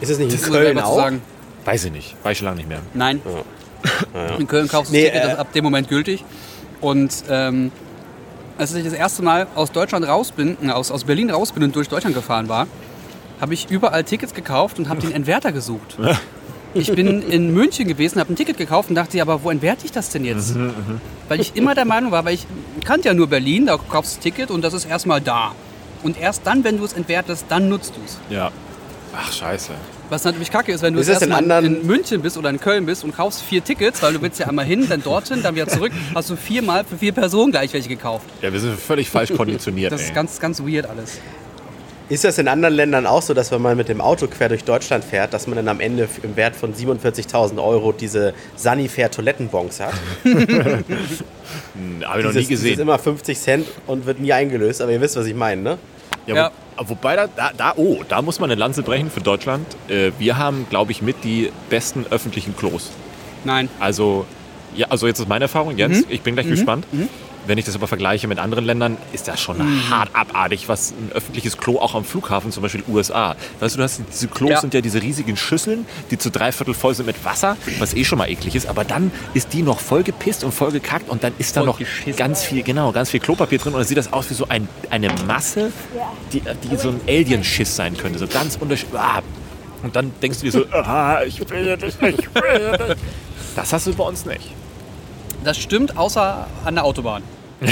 Ist 0.01 0.09
es 0.11 0.19
nicht 0.19 0.33
in 0.33 0.41
Das 0.41 0.49
Köln 0.51 0.79
auch? 0.79 0.97
sagen. 0.97 1.21
Weiß 1.67 1.85
ich 1.85 1.93
nicht. 1.93 2.17
Weiß 2.23 2.33
ich 2.33 2.39
schon 2.39 2.47
lange 2.47 2.57
nicht 2.59 2.69
mehr. 2.69 2.81
Nein. 2.95 3.21
In 4.39 4.47
Köln 4.47 4.69
kaufst 4.69 4.91
du 4.93 4.97
Nee, 4.97 5.05
das 5.05 5.13
Ticket, 5.13 5.29
das 5.31 5.35
äh, 5.37 5.41
ab 5.41 5.53
dem 5.53 5.65
Moment 5.65 5.89
gültig. 5.89 6.25
Und 6.81 7.13
ähm, 7.29 7.71
als 8.61 8.75
ich 8.75 8.85
das 8.85 8.93
erste 8.93 9.23
Mal 9.23 9.47
aus 9.55 9.73
Deutschland 9.73 10.07
raus 10.07 10.33
bin, 10.33 10.57
äh, 10.63 10.71
aus, 10.71 10.91
aus 10.91 11.05
Berlin 11.05 11.31
raus 11.31 11.53
bin 11.53 11.63
und 11.65 11.75
durch 11.75 11.89
Deutschland 11.89 12.15
gefahren 12.15 12.49
war, 12.49 12.67
habe 13.41 13.55
ich 13.55 13.71
überall 13.71 14.05
Tickets 14.05 14.35
gekauft 14.35 14.79
und 14.79 14.89
habe 14.89 15.01
den 15.01 15.13
Entwerter 15.13 15.51
gesucht. 15.51 15.97
Ich 16.75 16.93
bin 16.95 17.23
in 17.23 17.53
München 17.53 17.89
gewesen, 17.89 18.21
habe 18.21 18.33
ein 18.33 18.37
Ticket 18.37 18.57
gekauft 18.59 18.91
und 18.91 18.95
dachte, 18.95 19.17
ja, 19.17 19.25
aber 19.25 19.43
wo 19.43 19.51
entwerte 19.51 19.87
ich 19.87 19.93
das 19.93 20.11
denn 20.11 20.25
jetzt? 20.25 20.55
Weil 21.29 21.41
ich 21.41 21.57
immer 21.57 21.75
der 21.75 21.85
Meinung 21.87 22.13
war, 22.13 22.25
weil 22.25 22.35
ich 22.35 22.47
kannte 22.85 23.09
ja 23.09 23.15
nur 23.15 23.27
Berlin, 23.29 23.67
da 23.67 23.77
kaufst 23.77 24.13
du 24.13 24.17
das 24.19 24.23
Ticket 24.23 24.51
und 24.51 24.63
das 24.63 24.75
ist 24.75 24.85
erstmal 24.85 25.21
da. 25.21 25.53
Und 26.03 26.21
erst 26.21 26.47
dann, 26.47 26.63
wenn 26.63 26.79
du 26.79 26.85
es 26.85 26.93
entwertest, 26.93 27.47
dann 27.49 27.69
nutzt 27.69 27.95
du 27.97 28.01
es. 28.05 28.19
Ja. 28.29 28.53
Ach, 29.17 29.33
scheiße. 29.33 29.73
Was 30.11 30.25
natürlich 30.25 30.51
kacke 30.51 30.73
ist, 30.73 30.83
wenn 30.83 30.93
du 30.95 31.01
Ist 31.01 31.07
jetzt 31.07 31.23
das 31.23 31.23
in 31.23 31.31
erstmal 31.33 31.45
in, 31.61 31.67
anderen- 31.67 31.81
in 31.83 31.87
München 31.87 32.21
bist 32.21 32.37
oder 32.37 32.51
in 32.51 32.61
Köln 32.61 32.85
bist 32.85 33.05
und 33.05 33.17
kaufst 33.17 33.43
vier 33.43 33.63
Tickets, 33.65 34.03
weil 34.03 34.13
du 34.13 34.21
willst 34.21 34.39
ja 34.41 34.47
einmal 34.49 34.65
hin, 34.67 34.87
dann 34.89 35.03
dorthin, 35.03 35.43
dann 35.43 35.55
wieder 35.55 35.69
zurück, 35.69 35.93
hast 36.15 36.29
du 36.31 36.37
viermal 36.37 36.85
für 36.85 36.99
vier 36.99 37.13
Personen 37.13 37.53
gleich 37.53 37.73
welche 37.73 37.89
gekauft. 37.89 38.27
Ja, 38.43 38.53
wir 38.53 38.61
sind 38.61 38.79
völlig 38.79 39.09
falsch 39.09 39.33
konditioniert. 39.35 39.93
Das 39.93 40.01
ey. 40.03 40.09
ist 40.09 40.15
ganz, 40.15 40.39
ganz 40.41 40.61
weird 40.61 40.87
alles. 40.87 41.19
Ist 42.09 42.25
das 42.25 42.39
in 42.39 42.49
anderen 42.49 42.75
Ländern 42.75 43.07
auch 43.07 43.23
so, 43.23 43.35
dass 43.35 43.53
wenn 43.53 43.63
man 43.63 43.77
mit 43.77 43.89
dem 43.89 44.01
Auto 44.01 44.27
quer 44.27 44.49
durch 44.49 44.65
Deutschland 44.65 45.05
fährt, 45.05 45.33
dass 45.33 45.47
man 45.47 45.55
dann 45.55 45.69
am 45.69 45.79
Ende 45.79 46.09
im 46.25 46.35
Wert 46.35 46.57
von 46.57 46.75
47.000 46.75 47.63
Euro 47.63 47.93
diese 47.93 48.35
Sanifair 48.57 49.13
Toilettenbons 49.13 49.79
hat? 49.81 49.95
Hm, 51.75 52.05
Habe 52.07 52.21
ich 52.21 52.25
noch 52.27 52.33
nie 52.33 52.39
Dieses, 52.39 52.49
dieses 52.49 52.65
gesehen. 52.65 52.81
immer 52.81 52.99
50 52.99 53.39
Cent 53.39 53.67
und 53.87 54.07
wird 54.07 54.21
nie 54.21 54.33
eingelöst, 54.33 54.81
aber 54.83 54.93
ihr 54.93 55.01
wisst, 55.01 55.17
was 55.17 55.27
ich 55.27 55.35
meine, 55.35 55.63
ne? 55.63 55.79
Ja, 56.27 56.35
Ja. 56.35 56.51
Wo, 56.81 56.91
wobei, 56.91 57.17
da, 57.17 57.53
da, 57.57 57.75
oh, 57.77 58.03
da 58.09 58.23
muss 58.23 58.41
man 58.41 58.51
eine 58.51 58.59
Lanze 58.59 58.83
brechen 58.83 59.11
für 59.11 59.21
Deutschland. 59.21 59.67
Äh, 59.89 60.13
wir 60.19 60.39
haben, 60.39 60.67
glaube 60.71 60.93
ich, 60.93 61.03
mit 61.03 61.25
die 61.25 61.51
besten 61.69 62.07
öffentlichen 62.11 62.57
Klos. 62.57 62.91
Nein. 63.45 63.69
Also, 63.79 64.25
ja, 64.75 64.87
also 64.89 65.07
jetzt 65.07 65.19
ist 65.21 65.29
meine 65.29 65.45
Erfahrung, 65.45 65.77
Jens, 65.77 66.05
ich 66.09 66.23
bin 66.23 66.35
gleich 66.35 66.49
gespannt. 66.49 66.87
Wenn 67.47 67.59
ich 67.59 67.65
das 67.65 67.75
aber 67.75 67.89
vergleiche 67.89 68.29
mit 68.29 68.39
anderen 68.39 68.65
Ländern, 68.65 68.97
ist 69.13 69.27
das 69.27 69.41
schon 69.41 69.59
hart 69.91 70.11
abartig, 70.15 70.69
was 70.69 70.93
ein 70.93 71.11
öffentliches 71.13 71.57
Klo 71.57 71.79
auch 71.79 71.95
am 71.95 72.05
Flughafen, 72.05 72.53
zum 72.53 72.63
Beispiel 72.63 72.83
USA. 72.87 73.35
Weißt 73.61 73.75
du, 73.75 73.79
du 73.79 73.85
hast 73.85 74.03
diese 74.13 74.29
Klos 74.29 74.51
Ja. 74.51 74.61
sind 74.61 74.75
ja 74.75 74.81
diese 74.81 75.01
riesigen 75.03 75.37
Schüsseln, 75.37 75.87
die 76.11 76.19
zu 76.19 76.31
drei 76.31 76.53
Viertel 76.53 76.75
voll 76.75 76.95
sind 76.95 77.07
mit 77.07 77.25
Wasser, 77.25 77.57
was 77.79 77.95
eh 77.95 78.05
schon 78.05 78.19
mal 78.19 78.29
eklig 78.29 78.55
ist. 78.55 78.67
Aber 78.67 78.85
dann 78.85 79.11
ist 79.35 79.53
die 79.53 79.63
noch 79.63 79.81
voll 79.81 80.03
gepisst 80.03 80.45
und 80.45 80.53
voll 80.53 80.71
gekackt 80.71 81.09
und 81.09 81.25
dann 81.25 81.33
ist 81.39 81.57
da 81.57 81.63
noch 81.63 81.79
geschissen. 81.79 82.17
ganz 82.17 82.43
viel, 82.45 82.63
genau, 82.63 82.93
ganz 82.93 83.11
viel 83.11 83.21
Klopapier 83.21 83.59
drin 83.59 83.73
und 83.73 83.81
dann 83.81 83.87
sieht 83.89 83.99
das 83.99 84.13
aus 84.13 84.29
wie 84.31 84.35
so 84.35 84.47
ein, 84.49 84.69
eine 84.91 85.09
Masse, 85.27 85.73
die, 86.33 86.41
die 86.41 86.77
so 86.77 86.91
ein 86.91 87.01
Alien-Schiss 87.09 87.75
sein 87.75 87.97
könnte. 87.97 88.19
So 88.19 88.27
ganz 88.27 88.57
unterschiedlich. 88.57 89.01
Ah. 89.01 89.23
Und 89.83 89.97
dann 89.97 90.13
denkst 90.21 90.39
du 90.41 90.45
dir 90.45 90.53
so, 90.53 90.65
ah, 90.73 91.23
ich 91.27 91.41
will 91.49 91.77
das 91.77 92.01
nicht, 92.01 92.19
ich 92.19 92.35
will 92.35 92.77
das 92.79 92.89
nicht. 92.89 93.01
Das 93.57 93.73
hast 93.73 93.87
du 93.87 93.95
bei 93.95 94.05
uns 94.05 94.27
nicht. 94.27 94.51
Das 95.45 95.59
stimmt, 95.59 95.97
außer 95.97 96.47
an 96.65 96.75
der 96.75 96.85
Autobahn. 96.85 97.23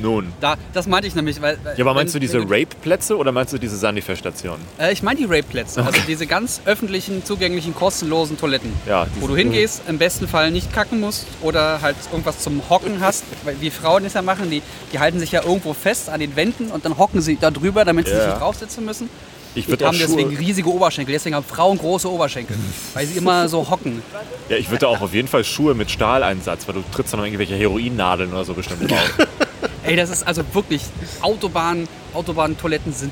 Nun. 0.00 0.32
Da, 0.40 0.54
das 0.72 0.86
meinte 0.86 1.06
ich 1.06 1.14
nämlich. 1.14 1.42
Weil, 1.42 1.58
Ja, 1.76 1.84
aber 1.84 1.92
meinst 1.92 2.14
du 2.14 2.16
wenn- 2.16 2.22
diese 2.22 2.40
wenn 2.40 2.48
Rape-Plätze 2.48 3.14
oder 3.16 3.30
meinst 3.30 3.52
du 3.52 3.58
diese 3.58 3.76
Sanifair-Stationen? 3.76 4.62
Äh, 4.78 4.90
ich 4.92 5.02
meine 5.02 5.18
die 5.18 5.26
Rape-Plätze, 5.26 5.84
also 5.84 6.00
diese 6.08 6.26
ganz 6.26 6.62
öffentlichen, 6.64 7.22
zugänglichen, 7.26 7.74
kostenlosen 7.74 8.38
Toiletten. 8.38 8.72
Ja, 8.86 9.02
Wo 9.02 9.08
diese- 9.16 9.26
du 9.28 9.36
hingehst, 9.36 9.82
im 9.88 9.98
besten 9.98 10.28
Fall 10.28 10.50
nicht 10.50 10.72
kacken 10.72 10.98
musst 10.98 11.26
oder 11.42 11.82
halt 11.82 11.96
irgendwas 12.10 12.38
zum 12.38 12.62
Hocken 12.70 13.00
hast. 13.00 13.24
Weil 13.44 13.60
wie 13.60 13.70
Frauen 13.70 14.04
das 14.04 14.14
ja 14.14 14.22
machen, 14.22 14.50
die, 14.50 14.62
die 14.94 14.98
halten 14.98 15.18
sich 15.18 15.30
ja 15.32 15.42
irgendwo 15.44 15.74
fest 15.74 16.08
an 16.08 16.20
den 16.20 16.36
Wänden 16.36 16.70
und 16.70 16.86
dann 16.86 16.96
hocken 16.96 17.20
sie 17.20 17.36
da 17.36 17.50
drüber, 17.50 17.84
damit 17.84 18.06
sie 18.06 18.12
Ja. 18.14 18.18
sich 18.20 18.28
nicht 18.28 18.40
draufsitzen 18.40 18.86
müssen. 18.86 19.10
Ich 19.54 19.68
würde 19.68 19.86
haben 19.86 19.98
deswegen 19.98 20.36
riesige 20.36 20.68
Oberschenkel, 20.68 21.12
deswegen 21.12 21.34
haben 21.36 21.44
Frauen 21.44 21.76
große 21.78 22.10
Oberschenkel, 22.10 22.56
weil 22.94 23.06
sie 23.06 23.18
immer 23.18 23.48
so 23.48 23.68
hocken. 23.68 24.02
ja, 24.48 24.56
ich 24.56 24.70
würde 24.70 24.88
auch 24.88 25.00
auf 25.00 25.12
jeden 25.12 25.28
Fall 25.28 25.44
Schuhe 25.44 25.74
mit 25.74 25.90
Stahleinsatz, 25.90 26.66
weil 26.66 26.74
du 26.76 26.84
trittst 26.92 27.12
dann 27.12 27.20
noch 27.20 27.26
irgendwelche 27.26 27.54
Heroinnadeln 27.56 28.32
oder 28.32 28.44
so 28.44 28.54
bestimmt 28.54 28.90
drauf. 28.90 29.18
Ey, 29.84 29.96
das 29.96 30.10
ist 30.10 30.26
also 30.26 30.42
wirklich, 30.52 30.82
Autobahn, 31.20 31.88
Autobahntoiletten 32.14 32.92
sind, 32.92 33.10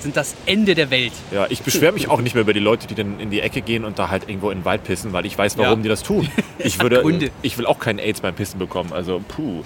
sind 0.00 0.16
das 0.16 0.34
Ende 0.44 0.74
der 0.74 0.90
Welt. 0.90 1.12
Ja, 1.30 1.46
ich 1.48 1.62
beschwere 1.62 1.92
mich 1.92 2.08
auch 2.08 2.20
nicht 2.20 2.34
mehr 2.34 2.42
über 2.42 2.52
die 2.52 2.60
Leute, 2.60 2.86
die 2.86 2.94
dann 2.94 3.20
in 3.20 3.30
die 3.30 3.40
Ecke 3.40 3.60
gehen 3.62 3.84
und 3.84 3.98
da 3.98 4.10
halt 4.10 4.28
irgendwo 4.28 4.50
in 4.50 4.58
den 4.60 4.64
Wald 4.64 4.84
pissen, 4.84 5.12
weil 5.12 5.24
ich 5.24 5.38
weiß, 5.38 5.56
warum 5.56 5.78
Ja. 5.78 5.82
die 5.82 5.88
das 5.88 6.02
tun. 6.02 6.28
Ich 6.62 6.78
würde, 6.82 7.02
ich 7.40 7.56
will 7.56 7.64
auch 7.64 7.78
keinen 7.78 7.98
AIDS 7.98 8.20
beim 8.20 8.34
Pissen 8.34 8.58
bekommen. 8.58 8.92
Also, 8.92 9.22
puh. 9.26 9.62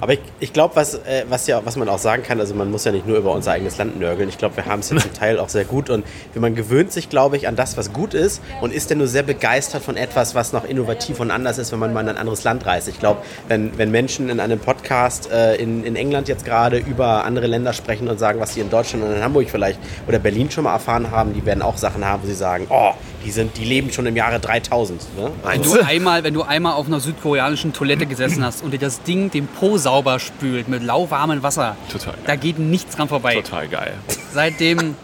Aber 0.00 0.12
ich, 0.12 0.20
ich 0.40 0.52
glaube, 0.52 0.76
was, 0.76 0.94
äh, 0.94 1.24
was, 1.28 1.46
ja, 1.46 1.64
was 1.64 1.76
man 1.76 1.88
auch 1.88 1.98
sagen 1.98 2.22
kann, 2.22 2.40
also 2.40 2.54
man 2.54 2.70
muss 2.70 2.84
ja 2.84 2.92
nicht 2.92 3.06
nur 3.06 3.18
über 3.18 3.32
unser 3.32 3.52
eigenes 3.52 3.78
Land 3.78 3.98
nörgeln. 3.98 4.28
Ich 4.28 4.38
glaube, 4.38 4.56
wir 4.56 4.66
haben 4.66 4.80
es 4.80 4.90
ja 4.90 4.96
zum 4.96 5.12
Teil 5.12 5.38
auch 5.38 5.48
sehr 5.48 5.64
gut. 5.64 5.90
Und 5.90 6.04
man 6.34 6.54
gewöhnt 6.54 6.92
sich, 6.92 7.08
glaube 7.08 7.36
ich, 7.36 7.48
an 7.48 7.56
das, 7.56 7.76
was 7.76 7.92
gut 7.92 8.14
ist 8.14 8.42
und 8.60 8.72
ist 8.72 8.90
dann 8.90 8.98
nur 8.98 9.06
sehr 9.06 9.22
begeistert 9.22 9.82
von 9.82 9.96
etwas, 9.96 10.34
was 10.34 10.52
noch 10.52 10.64
innovativ 10.64 11.20
und 11.20 11.30
anders 11.30 11.58
ist, 11.58 11.72
wenn 11.72 11.78
man 11.78 11.92
mal 11.92 12.00
in 12.00 12.08
ein 12.10 12.16
anderes 12.16 12.44
Land 12.44 12.66
reist. 12.66 12.88
Ich 12.88 12.98
glaube, 12.98 13.22
wenn, 13.48 13.76
wenn 13.78 13.90
Menschen 13.90 14.28
in 14.28 14.40
einem 14.40 14.58
Podcast 14.58 15.30
äh, 15.30 15.56
in, 15.56 15.84
in 15.84 15.96
England 15.96 16.28
jetzt 16.28 16.44
gerade 16.44 16.78
über 16.78 17.24
andere 17.24 17.46
Länder 17.46 17.72
sprechen 17.72 18.08
und 18.08 18.18
sagen, 18.18 18.40
was 18.40 18.54
sie 18.54 18.60
in 18.60 18.70
Deutschland 18.70 19.04
und 19.04 19.12
in 19.12 19.22
Hamburg 19.22 19.48
vielleicht 19.50 19.78
oder 20.06 20.18
Berlin 20.18 20.50
schon 20.50 20.64
mal 20.64 20.72
erfahren 20.72 21.10
haben, 21.10 21.34
die 21.34 21.44
werden 21.44 21.62
auch 21.62 21.76
Sachen 21.76 22.04
haben, 22.04 22.22
wo 22.22 22.26
sie 22.26 22.34
sagen, 22.34 22.66
oh, 22.70 22.92
die, 23.24 23.30
sind, 23.30 23.56
die 23.56 23.64
leben 23.64 23.90
schon 23.92 24.06
im 24.06 24.16
Jahre 24.16 24.38
3000. 24.40 25.00
Ne? 25.16 25.30
Wenn 25.44 25.62
du, 25.62 25.80
einmal, 25.80 26.24
wenn 26.24 26.34
du 26.34 26.42
einmal 26.42 26.74
auf 26.74 26.86
einer 26.86 27.00
südkoreanischen 27.00 27.72
Toilette 27.72 28.06
gesessen 28.06 28.44
hast 28.44 28.62
und 28.62 28.72
dir 28.72 28.78
das 28.78 29.02
Ding 29.02 29.30
den 29.30 29.46
Po 29.46 29.78
sauber 29.78 30.18
spült 30.18 30.68
mit 30.68 30.82
lauwarmem 30.82 31.42
Wasser, 31.42 31.76
Total 31.90 32.14
geil. 32.14 32.22
da 32.26 32.36
geht 32.36 32.58
nichts 32.58 32.96
dran 32.96 33.08
vorbei. 33.08 33.34
Total 33.34 33.68
geil. 33.68 33.94
Seitdem, 34.32 34.94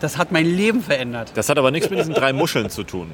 das 0.00 0.18
hat 0.18 0.30
mein 0.32 0.46
Leben 0.46 0.82
verändert. 0.82 1.32
Das 1.34 1.48
hat 1.48 1.58
aber 1.58 1.70
nichts 1.70 1.90
mit 1.90 1.98
diesen 1.98 2.14
drei 2.14 2.32
Muscheln 2.32 2.70
zu 2.70 2.84
tun. 2.84 3.10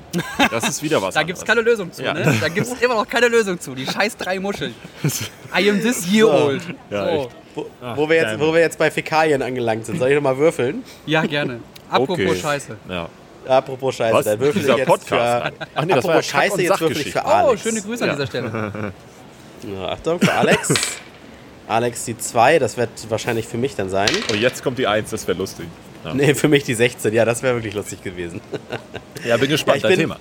Das 0.50 0.68
ist 0.68 0.82
wieder 0.82 1.00
was 1.00 1.14
Da 1.14 1.22
gibt 1.22 1.38
es 1.38 1.44
keine 1.44 1.60
Lösung 1.60 1.92
zu. 1.92 2.02
Ja. 2.02 2.12
Ne? 2.14 2.34
Da 2.40 2.48
gibt 2.48 2.66
es 2.66 2.80
immer 2.80 2.94
noch 2.94 3.08
keine 3.08 3.28
Lösung 3.28 3.58
zu. 3.60 3.74
Die 3.74 3.86
scheiß 3.86 4.16
drei 4.16 4.38
Muscheln. 4.40 4.74
I 5.58 5.70
am 5.70 5.80
this 5.80 6.06
year 6.12 6.28
old. 6.28 6.62
Ja, 6.90 7.04
so. 7.04 7.10
echt. 7.10 7.28
Wo, 7.54 7.66
wo, 7.96 8.08
wir 8.08 8.16
jetzt, 8.16 8.40
wo 8.40 8.52
wir 8.54 8.60
jetzt 8.60 8.78
bei 8.78 8.90
Fäkalien 8.90 9.42
angelangt 9.42 9.84
sind. 9.86 9.98
Soll 9.98 10.08
ich 10.08 10.14
noch 10.14 10.22
mal 10.22 10.38
würfeln? 10.38 10.82
ja, 11.06 11.22
gerne. 11.22 11.60
Apropos 11.90 12.18
Okay. 12.18 12.36
Scheiße. 12.36 12.76
Ja. 12.88 13.08
Apropos 13.48 13.94
Scheiße, 13.96 14.14
Was? 14.14 14.24
dann 14.24 14.40
würfel 14.40 14.62
ich 14.62 14.68
jetzt 14.76 14.86
Podcast. 14.86 15.46
für... 15.58 15.66
Ach 15.74 15.84
nee, 15.84 15.94
das 15.94 16.04
Apropos 16.04 16.26
Scheiße, 16.26 16.62
jetzt 16.62 16.80
würfel 16.80 17.00
ich 17.06 17.12
für 17.12 17.22
Oh, 17.24 17.28
Alex. 17.28 17.62
schöne 17.62 17.80
Grüße 17.82 18.04
an 18.04 18.08
Ja. 18.10 18.14
dieser 18.16 18.26
Stelle. 18.26 18.92
Ja, 19.74 19.88
Achtung, 19.90 20.18
für 20.18 20.32
Alex. 20.32 20.74
Alex 21.68 22.04
die 22.04 22.18
2, 22.18 22.58
das 22.58 22.76
wird 22.76 22.90
wahrscheinlich 23.08 23.46
für 23.46 23.58
mich 23.58 23.76
dann 23.76 23.88
sein. 23.88 24.08
Und 24.30 24.40
jetzt 24.40 24.62
kommt 24.64 24.76
die 24.78 24.88
Eins, 24.88 25.10
das 25.10 25.28
wäre 25.28 25.38
lustig. 25.38 25.66
Ja, 26.04 26.12
Nee, 26.14 26.34
für 26.34 26.48
mich 26.48 26.64
die 26.64 26.74
16, 26.74 27.14
ja, 27.14 27.24
das 27.24 27.44
wäre 27.44 27.54
wirklich 27.54 27.72
lustig 27.74 28.02
gewesen. 28.02 28.40
ja 29.24 29.36
bin 29.36 29.48
gespannt, 29.48 29.82
Ja, 29.82 29.88
dein 29.88 29.92
ich 29.92 29.98
bin- 29.98 30.08
Thema. 30.08 30.16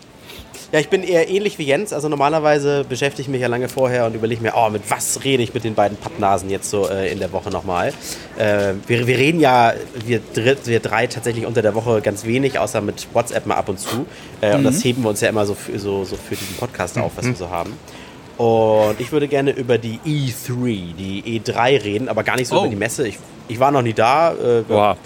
Ja, 0.72 0.80
ich 0.80 0.88
bin 0.88 1.04
eher 1.04 1.28
ähnlich 1.30 1.58
wie 1.60 1.64
Jens. 1.64 1.92
Also 1.92 2.08
normalerweise 2.08 2.86
beschäftige 2.88 3.24
ich 3.24 3.28
mich 3.28 3.42
ja 3.42 3.48
lange 3.48 3.68
vorher 3.68 4.06
und 4.06 4.16
überlege 4.16 4.42
mir, 4.42 4.54
oh, 4.56 4.70
mit 4.70 4.84
was 4.90 5.24
rede 5.26 5.44
ich 5.44 5.54
mit 5.54 5.66
den 5.66 5.76
beiden 5.76 5.98
Pappnasen 5.98 6.50
jetzt 6.50 6.70
so 6.70 6.88
äh, 6.88 7.12
in 7.12 7.20
der 7.20 7.34
Woche 7.34 7.50
nochmal. 7.50 7.90
Äh, 8.38 8.74
wir, 8.88 9.06
wir 9.06 9.18
reden 9.18 9.42
ja, 9.42 9.74
wir, 10.06 10.22
dr 10.34 10.56
wir 10.66 10.80
drei 10.80 11.08
tatsächlich 11.08 11.46
unter 11.46 11.62
der 11.62 11.76
Woche 11.76 12.00
ganz 12.02 12.26
wenig, 12.26 12.58
außer 12.58 12.80
mit 12.80 13.08
WhatsApp 13.14 13.46
mal 13.48 13.56
ab 13.56 13.68
und 13.68 13.80
zu. 13.80 14.06
Äh, 14.40 14.56
Und 14.56 14.64
das 14.64 14.82
heben 14.86 15.04
wir 15.04 15.10
uns 15.10 15.20
ja 15.20 15.28
immer 15.28 15.46
so 15.46 15.56
für, 15.56 15.78
so, 15.78 16.06
so 16.06 16.16
für 16.16 16.36
diesen 16.36 16.56
Podcast 16.56 16.98
auf, 16.98 17.12
was 17.18 17.26
wir 17.26 17.36
so 17.36 17.50
haben. 17.50 17.74
Und 18.38 18.96
ich 19.00 19.12
würde 19.12 19.28
gerne 19.28 19.52
über 19.52 19.78
die 19.78 20.00
E3, 20.06 20.96
die 20.98 21.42
E3 21.42 21.84
reden, 21.84 22.08
aber 22.10 22.24
gar 22.24 22.38
nicht 22.38 22.48
so 22.48 22.56
Oh. 22.56 22.60
über 22.62 22.70
die 22.70 22.76
Messe. 22.78 23.06
Ich, 23.08 23.20
ich 23.50 23.60
war 23.60 23.72
noch 23.72 23.82
nie 23.82 23.94
da. 23.94 24.32
Äh, 24.34 24.64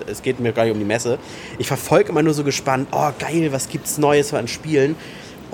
es 0.09 0.21
geht 0.21 0.39
mir 0.39 0.51
gar 0.53 0.63
nicht 0.65 0.73
um 0.73 0.79
die 0.79 0.85
Messe. 0.85 1.17
Ich 1.57 1.65
verfolge 1.67 2.09
immer 2.09 2.21
nur 2.21 2.33
so 2.35 2.43
gespannt, 2.43 2.87
oh 2.91 3.09
geil, 3.17 3.51
was 3.51 3.67
gibt's 3.67 3.97
Neues 3.97 4.31
an 4.33 4.47
Spielen? 4.47 4.95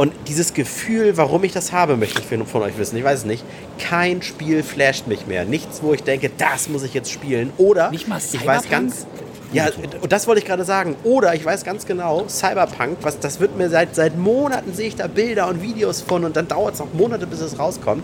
Und 0.02 0.14
dieses 0.28 0.56
Gefühl, 0.56 1.16
warum 1.16 1.44
ich 1.44 1.52
das 1.52 1.74
habe, 1.74 1.96
möchte 1.96 2.22
ich 2.22 2.48
von 2.48 2.62
euch 2.64 2.76
wissen. 2.80 2.98
Ich 2.98 3.04
weiß 3.04 3.20
es 3.20 3.26
nicht. 3.26 3.44
Kein 3.78 4.24
Spiel 4.24 4.64
flasht 4.64 5.06
mich 5.06 5.28
mehr. 5.28 5.46
Nichts, 5.46 5.84
wo 5.84 5.94
ich 5.94 6.02
denke, 6.02 6.32
das 6.40 6.70
muss 6.70 6.82
ich 6.82 6.96
jetzt 6.96 7.12
spielen. 7.12 7.54
Oder 7.60 7.92
ich 7.94 8.10
weiß 8.10 8.68
ganz. 8.68 9.06
Ja, 9.54 9.68
und 10.02 10.12
das 10.12 10.26
wollte 10.26 10.42
ich 10.42 10.48
gerade 10.48 10.66
sagen. 10.66 10.96
Oder 11.04 11.36
ich 11.36 11.46
weiß 11.46 11.64
ganz 11.64 11.86
genau, 11.86 12.26
Cyberpunk, 12.28 12.98
was, 13.04 13.20
das 13.20 13.40
wird 13.40 13.56
mir 13.60 13.70
seit, 13.70 13.94
seit 13.94 14.18
Monaten 14.18 14.74
sehe 14.74 14.88
ich 14.88 14.96
da 14.96 15.06
Bilder 15.06 15.48
und 15.48 15.62
Videos 15.62 16.02
von 16.02 16.26
und 16.26 16.36
dann 16.36 16.48
dauert 16.48 16.74
es 16.74 16.82
auch 16.82 16.92
Monate, 16.94 17.28
bis 17.28 17.40
es 17.40 17.60
rauskommt. 17.60 18.04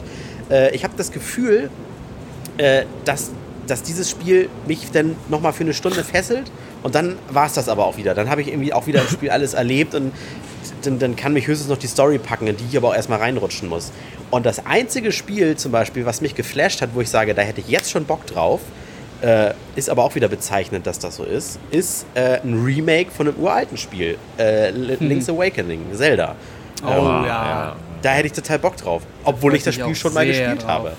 Äh, 0.51 0.75
ich 0.75 0.83
habe 0.83 0.93
das 0.97 1.11
Gefühl, 1.11 1.71
äh, 2.59 2.83
dass, 3.05 3.31
dass 3.65 3.81
dieses 3.81 4.07
Spiel 4.07 4.49
mich 4.67 4.91
dann 4.91 5.15
nochmal 5.29 5.51
für 5.51 5.63
eine 5.63 5.73
Stunde 5.73 6.03
fesselt 6.03 6.51
und 6.83 6.93
dann 6.93 7.17
war 7.31 7.47
es 7.47 7.53
das 7.53 7.67
aber 7.67 7.87
auch 7.87 7.97
wieder. 7.97 8.13
Dann 8.13 8.29
habe 8.29 8.41
ich 8.41 8.49
irgendwie 8.49 8.71
auch 8.71 8.85
wieder 8.85 9.01
im 9.01 9.07
Spiel 9.07 9.31
alles 9.31 9.55
erlebt 9.55 9.95
und 9.95 10.11
dann, 10.87 10.99
dann 10.99 11.15
kann 11.15 11.33
mich 11.33 11.45
höchstens 11.47 11.69
noch 11.69 11.77
die 11.77 11.87
Story 11.87 12.17
packen, 12.17 12.47
in 12.47 12.57
die 12.57 12.65
ich 12.69 12.77
aber 12.77 12.89
auch 12.89 12.95
erstmal 12.95 13.19
reinrutschen 13.19 13.69
muss. 13.69 13.91
Und 14.31 14.45
das 14.45 14.65
einzige 14.65 15.11
Spiel 15.11 15.55
zum 15.55 15.71
Beispiel, 15.71 16.05
was 16.05 16.21
mich 16.21 16.33
geflasht 16.35 16.81
hat, 16.81 16.89
wo 16.93 17.01
ich 17.01 17.09
sage, 17.09 17.33
da 17.35 17.41
hätte 17.43 17.61
ich 17.61 17.67
jetzt 17.69 17.91
schon 17.91 18.05
Bock 18.05 18.25
drauf, 18.25 18.61
äh, 19.21 19.53
ist 19.75 19.89
aber 19.89 20.03
auch 20.03 20.15
wieder 20.15 20.27
bezeichnend, 20.27 20.85
dass 20.85 20.99
das 20.99 21.15
so 21.15 21.23
ist, 21.23 21.59
ist 21.71 22.05
äh, 22.13 22.39
ein 22.43 22.63
Remake 22.63 23.09
von 23.11 23.27
einem 23.27 23.37
uralten 23.37 23.77
Spiel, 23.77 24.17
äh, 24.37 24.67
L- 24.69 24.97
Link's 24.99 25.29
Awakening, 25.29 25.81
Zelda. 25.93 26.35
Oh 26.83 26.89
Ähm, 26.89 27.25
ja. 27.25 27.75
Da 28.03 28.11
hätte 28.11 28.27
ich 28.27 28.33
total 28.33 28.59
Bock 28.59 28.77
drauf, 28.77 29.01
obwohl 29.23 29.55
ich 29.55 29.63
das 29.63 29.73
Spiel 29.75 29.95
schon 29.95 30.13
mal 30.13 30.25
gespielt 30.25 30.61
drauf. 30.61 30.69
habe. 30.69 30.91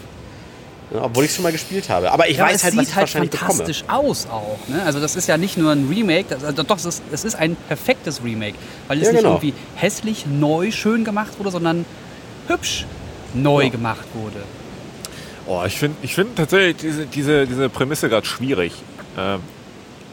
Obwohl 0.90 1.25
ich 1.25 1.30
es 1.30 1.37
schon 1.37 1.42
mal 1.42 1.52
gespielt 1.52 1.88
habe. 1.90 2.11
Aber 2.12 2.28
ich 2.28 2.37
Ja, 2.38 2.45
aber 2.45 2.52
weiß 2.52 2.57
es 2.57 2.64
halt, 2.64 2.76
was 2.76 2.80
sieht 2.80 2.88
ich 2.90 2.95
halt 2.97 3.02
wahrscheinlich 3.02 3.30
bekomme. 3.30 3.50
fantastisch 3.50 3.85
aus 3.88 4.26
auch. 4.30 4.59
Ne? 4.68 4.83
Also 4.85 5.00
das 5.00 5.16
ist 5.16 5.28
ja 5.28 5.37
nicht 5.37 5.57
nur 5.59 5.73
ein 5.73 5.87
Remake, 5.88 6.26
das, 6.30 6.45
also 6.45 6.62
doch, 6.62 6.76
es 6.76 6.85
ist, 6.87 7.02
es 7.12 7.25
ist 7.25 7.35
ein 7.35 7.57
perfektes 7.68 8.23
Remake, 8.25 8.54
weil 8.88 8.99
es 8.99 9.07
Ja, 9.07 9.12
nicht 9.12 9.23
genau. 9.23 9.35
irgendwie 9.35 9.54
hässlich, 9.76 10.25
neu, 10.26 10.71
schön 10.71 11.04
gemacht 11.04 11.38
wurde, 11.38 11.50
sondern 11.50 11.85
hübsch 12.47 12.87
neu 13.35 13.64
Ja. 13.64 13.68
gemacht 13.68 14.07
wurde. 14.14 14.42
Oh, 15.47 15.62
ich 15.66 15.78
finde 15.78 15.97
ich 16.02 16.14
find 16.14 16.37
tatsächlich 16.37 16.76
diese, 16.76 17.07
diese, 17.07 17.47
diese 17.47 17.68
Prämisse 17.68 18.09
gerade 18.09 18.26
schwierig. 18.26 18.73
Ähm, 19.18 19.40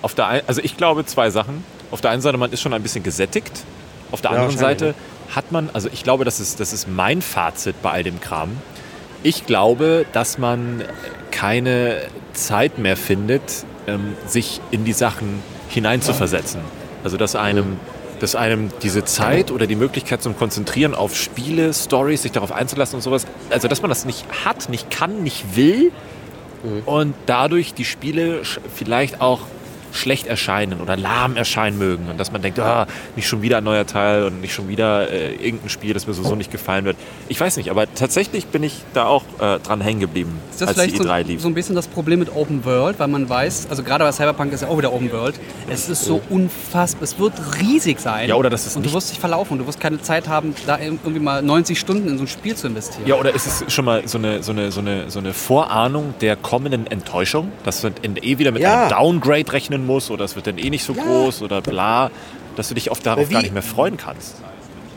auf 0.01 0.13
der 0.13 0.27
ein, 0.27 0.41
also 0.47 0.61
ich 0.61 0.75
glaube 0.77 1.05
zwei 1.05 1.29
Sachen. 1.29 1.63
Auf 1.91 2.01
der 2.01 2.11
einen 2.11 2.21
Seite, 2.21 2.37
man 2.37 2.51
ist 2.51 2.61
schon 2.61 2.73
ein 2.73 2.81
bisschen 2.83 3.03
gesättigt. 3.03 3.51
Auf 4.11 4.21
der 4.21 4.31
Ja, 4.31 4.37
anderen 4.37 4.57
Seite 4.57 4.93
hat 5.33 5.51
man, 5.51 5.69
also 5.73 5.89
ich 5.91 6.03
glaube, 6.03 6.25
das 6.25 6.39
ist, 6.39 6.59
das 6.59 6.73
ist 6.73 6.87
mein 6.87 7.21
Fazit 7.21 7.81
bei 7.81 7.91
all 7.91 8.03
dem 8.03 8.19
Kram. 8.19 8.49
Ich 9.25 9.47
glaube, 9.47 10.05
dass 10.13 10.37
man 10.37 10.83
keine 11.31 12.03
Zeit 12.33 12.77
mehr 12.77 12.95
findet, 12.95 13.65
ähm, 13.87 14.13
sich 14.27 14.61
in 14.69 14.85
die 14.85 14.93
Sachen 14.93 15.41
hineinzuversetzen. 15.67 16.61
Also 17.03 17.17
dass 17.17 17.35
einem, 17.35 17.79
dass 18.19 18.35
einem 18.35 18.69
diese 18.83 19.03
Zeit 19.03 19.49
oder 19.49 19.65
die 19.65 19.75
Möglichkeit 19.75 20.21
zum 20.21 20.37
Konzentrieren 20.37 20.93
auf 20.93 21.15
Spiele, 21.15 21.73
Stories, 21.73 22.21
sich 22.21 22.33
darauf 22.33 22.51
einzulassen 22.51 22.97
und 22.97 23.01
sowas, 23.01 23.25
also 23.49 23.67
dass 23.67 23.81
man 23.81 23.89
das 23.89 24.05
nicht 24.05 24.27
hat, 24.45 24.69
nicht 24.69 24.91
kann, 24.91 25.23
nicht 25.23 25.55
will 25.55 25.91
und 26.85 27.15
dadurch 27.25 27.73
die 27.73 27.85
Spiele 27.85 28.43
vielleicht 28.75 29.21
auch 29.21 29.39
schlecht 29.95 30.27
erscheinen 30.27 30.79
oder 30.81 30.95
lahm 30.97 31.35
erscheinen 31.35 31.77
mögen 31.77 32.07
und 32.09 32.19
dass 32.19 32.31
man 32.31 32.41
denkt, 32.41 32.59
ah, 32.59 32.87
nicht 33.15 33.27
schon 33.27 33.41
wieder 33.41 33.57
ein 33.59 33.63
neuer 33.63 33.85
Teil 33.85 34.23
und 34.23 34.41
nicht 34.41 34.53
schon 34.53 34.67
wieder 34.67 35.09
äh, 35.11 35.33
irgendein 35.35 35.69
Spiel, 35.69 35.93
das 35.93 36.07
mir 36.07 36.13
sowieso 36.13 36.35
nicht 36.35 36.51
gefallen 36.51 36.85
wird. 36.85 36.97
Ich 37.29 37.39
weiß 37.39 37.57
nicht, 37.57 37.69
aber 37.71 37.91
tatsächlich 37.93 38.47
bin 38.47 38.63
ich 38.63 38.75
da 38.93 39.05
auch 39.05 39.23
äh, 39.39 39.59
dran 39.59 39.81
hängen 39.81 39.99
geblieben, 39.99 40.39
Ist 40.51 40.61
das 40.61 40.69
als 40.69 40.77
die 40.77 40.89
vielleicht 40.89 40.97
so, 41.03 41.09
E3 41.09 41.23
lief. 41.23 41.41
so 41.41 41.47
ein 41.47 41.53
bisschen 41.53 41.75
das 41.75 41.87
Problem 41.87 42.19
mit 42.19 42.35
Open 42.35 42.65
World, 42.65 42.99
weil 42.99 43.07
man 43.07 43.27
weiß, 43.27 43.67
also 43.69 43.83
gerade 43.83 44.03
bei 44.03 44.11
Cyberpunk 44.11 44.53
ist 44.53 44.61
ja 44.61 44.67
auch 44.67 44.77
wieder 44.77 44.93
Open 44.93 45.11
World, 45.11 45.39
es 45.69 45.89
ist 45.89 46.03
so 46.05 46.21
unfassbar, 46.29 47.03
es 47.03 47.17
wird 47.19 47.33
riesig 47.61 47.99
sein. 47.99 48.29
Ja, 48.29 48.35
oder 48.35 48.49
das 48.49 48.65
ist 48.67 48.75
Und 48.75 48.85
du 48.85 48.93
wirst 48.93 49.11
dich 49.11 49.19
verlaufen 49.19 49.53
und 49.53 49.59
du 49.59 49.67
wirst 49.67 49.79
keine 49.79 50.01
Zeit 50.01 50.27
haben, 50.27 50.53
da 50.67 50.77
irgendwie 50.79 51.19
mal 51.19 51.41
90 51.41 51.79
Stunden 51.79 52.07
in 52.09 52.17
so 52.17 52.23
ein 52.23 52.27
Spiel 52.27 52.55
zu 52.55 52.67
investieren. 52.67 53.07
Ja, 53.07 53.15
oder 53.15 53.33
ist 53.33 53.45
es 53.47 53.73
schon 53.73 53.85
mal 53.85 54.07
so 54.07 54.17
eine, 54.17 54.43
so 54.43 54.51
eine, 54.51 54.71
so 54.71 54.79
eine, 54.81 55.09
so 55.09 55.19
eine 55.19 55.33
Vorahnung 55.33 56.13
der 56.21 56.35
kommenden 56.35 56.87
Enttäuschung, 56.87 57.51
dass 57.63 57.83
in, 57.83 58.17
eh 58.21 58.37
wieder 58.37 58.51
mit 58.51 58.61
Ja. 58.61 58.81
einem 58.81 58.89
Downgrade 58.89 59.51
rechnen 59.53 59.84
musst 59.85 60.11
oder 60.11 60.25
es 60.25 60.35
wird 60.35 60.47
dann 60.47 60.57
eh 60.57 60.69
nicht 60.69 60.83
so 60.83 60.93
groß 60.93 61.41
oder 61.41 61.61
bla, 61.61 62.11
dass 62.55 62.67
du 62.69 62.73
dich 62.73 62.89
auf 62.91 62.99
darauf 62.99 63.29
wie- 63.29 63.33
gar 63.33 63.41
nicht 63.41 63.53
mehr 63.53 63.63
freuen 63.63 63.97
kannst. 63.97 64.35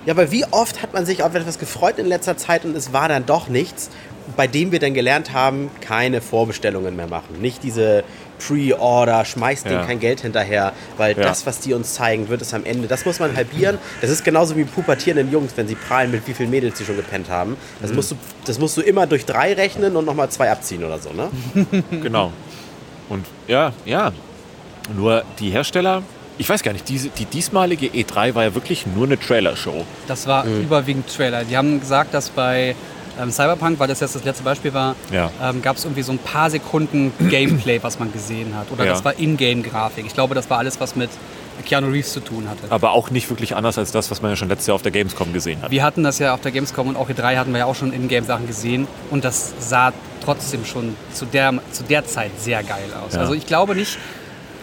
Ja, 0.06 0.14
aber 0.14 0.30
wie 0.30 0.44
oft 0.52 0.80
hat 0.82 0.94
man 0.94 1.04
sich 1.04 1.22
auf 1.22 1.34
etwas 1.34 1.58
gefreut 1.58 1.98
in 1.98 2.06
letzter 2.06 2.36
Zeit 2.36 2.64
und 2.64 2.74
es 2.74 2.92
war 2.94 3.08
dann 3.08 3.26
doch 3.26 3.48
nichts, 3.48 3.90
bei 4.36 4.46
dem 4.46 4.72
wir 4.72 4.78
dann 4.78 4.94
gelernt 4.94 5.32
haben, 5.32 5.70
keine 5.80 6.20
Vorbestellungen 6.22 6.96
mehr 6.96 7.08
machen. 7.08 7.40
Nicht 7.42 7.62
diese 7.62 8.04
Pre-Order, 8.38 9.24
schmeißt 9.24 9.64
denen 9.66 9.80
Ja. 9.80 9.84
kein 9.84 9.98
Geld 10.00 10.20
hinterher, 10.20 10.72
weil 10.96 11.16
Ja. 11.16 11.24
das, 11.24 11.44
was 11.44 11.60
die 11.60 11.74
uns 11.74 11.94
zeigen, 11.94 12.28
wird 12.28 12.40
es 12.40 12.54
am 12.54 12.64
Ende. 12.64 12.86
Das 12.88 13.04
muss 13.04 13.18
man 13.18 13.36
halbieren. 13.36 13.78
Das 14.00 14.08
ist 14.10 14.24
genauso 14.24 14.56
wie 14.56 14.64
pubertierenden 14.64 15.30
Jungs, 15.32 15.52
wenn 15.56 15.66
sie 15.68 15.74
prahlen, 15.74 16.10
mit 16.10 16.26
wie 16.26 16.32
vielen 16.34 16.50
Mädels 16.50 16.78
sie 16.78 16.84
schon 16.84 16.96
gepennt 16.96 17.28
haben. 17.28 17.50
Mhm. 17.52 17.56
Das, 17.82 17.92
musst, 17.92 18.12
du, 18.12 18.16
das 18.46 18.58
musst 18.58 18.76
du 18.76 18.80
immer 18.82 19.06
durch 19.06 19.26
drei 19.26 19.52
rechnen 19.54 19.96
und 19.96 20.04
nochmal 20.06 20.30
zwei 20.30 20.50
abziehen 20.50 20.84
oder 20.84 20.98
so, 20.98 21.10
ne? 21.12 21.28
Genau. 21.90 22.32
Und 23.08 23.26
ja, 23.46 23.72
ja. 23.84 24.12
Nur 24.96 25.22
die 25.38 25.50
Hersteller, 25.50 26.02
ich 26.38 26.48
weiß 26.48 26.62
gar 26.62 26.72
nicht, 26.72 26.88
diese, 26.88 27.08
die 27.10 27.24
diesmalige 27.24 27.86
E3 27.88 28.34
war 28.34 28.44
ja 28.44 28.54
wirklich 28.54 28.86
nur 28.86 29.06
eine 29.06 29.18
Trailer-Show. 29.18 29.84
Das 30.06 30.26
war 30.26 30.44
Mhm. 30.44 30.62
überwiegend 30.62 31.08
Trailer. 31.14 31.44
Die 31.44 31.56
haben 31.56 31.80
gesagt, 31.80 32.14
dass 32.14 32.30
bei 32.30 32.74
ähm, 33.20 33.32
Cyberpunk, 33.32 33.80
weil 33.80 33.88
das 33.88 33.98
jetzt 33.98 34.14
das 34.14 34.22
letzte 34.22 34.44
Beispiel 34.44 34.72
war, 34.72 34.94
Ja. 35.12 35.32
ähm, 35.42 35.60
gab 35.60 35.76
es 35.76 35.84
irgendwie 35.84 36.02
so 36.02 36.12
ein 36.12 36.18
paar 36.18 36.50
Sekunden 36.50 37.12
Gameplay, 37.28 37.80
was 37.82 37.98
man 37.98 38.12
gesehen 38.12 38.54
hat. 38.56 38.70
Oder 38.70 38.84
Ja. 38.84 38.92
das 38.92 39.04
war 39.04 39.18
Ingame-Grafik. 39.18 40.06
Ich 40.06 40.14
glaube, 40.14 40.36
das 40.36 40.48
war 40.48 40.58
alles, 40.58 40.78
was 40.78 40.94
mit 40.94 41.10
Keanu 41.66 41.88
Reeves 41.88 42.12
zu 42.12 42.20
tun 42.20 42.48
hatte. 42.48 42.60
Aber 42.70 42.92
auch 42.92 43.10
nicht 43.10 43.28
wirklich 43.28 43.56
anders 43.56 43.76
als 43.76 43.90
das, 43.90 44.08
was 44.12 44.22
man 44.22 44.30
ja 44.30 44.36
schon 44.36 44.48
letztes 44.48 44.68
Jahr 44.68 44.76
auf 44.76 44.82
der 44.82 44.92
Gamescom 44.92 45.32
gesehen 45.32 45.60
hat. 45.60 45.72
Wir 45.72 45.82
hatten 45.82 46.04
das 46.04 46.20
ja 46.20 46.32
auf 46.32 46.40
der 46.42 46.52
Gamescom 46.52 46.86
und 46.86 46.96
auch 46.96 47.10
E3 47.10 47.36
hatten 47.36 47.50
wir 47.50 47.58
ja 47.58 47.64
auch 47.66 47.74
schon 47.74 47.92
Ingame-Sachen 47.92 48.46
gesehen 48.46 48.86
und 49.10 49.24
das 49.24 49.52
sah 49.58 49.92
trotzdem 50.24 50.64
schon 50.64 50.94
zu 51.12 51.24
der, 51.26 51.54
zu 51.72 51.82
der 51.82 52.06
Zeit 52.06 52.30
sehr 52.38 52.62
geil 52.62 52.84
aus. 53.04 53.14
Ja. 53.14 53.20
Also 53.22 53.34
ich 53.34 53.46
glaube 53.46 53.74
nicht, 53.74 53.98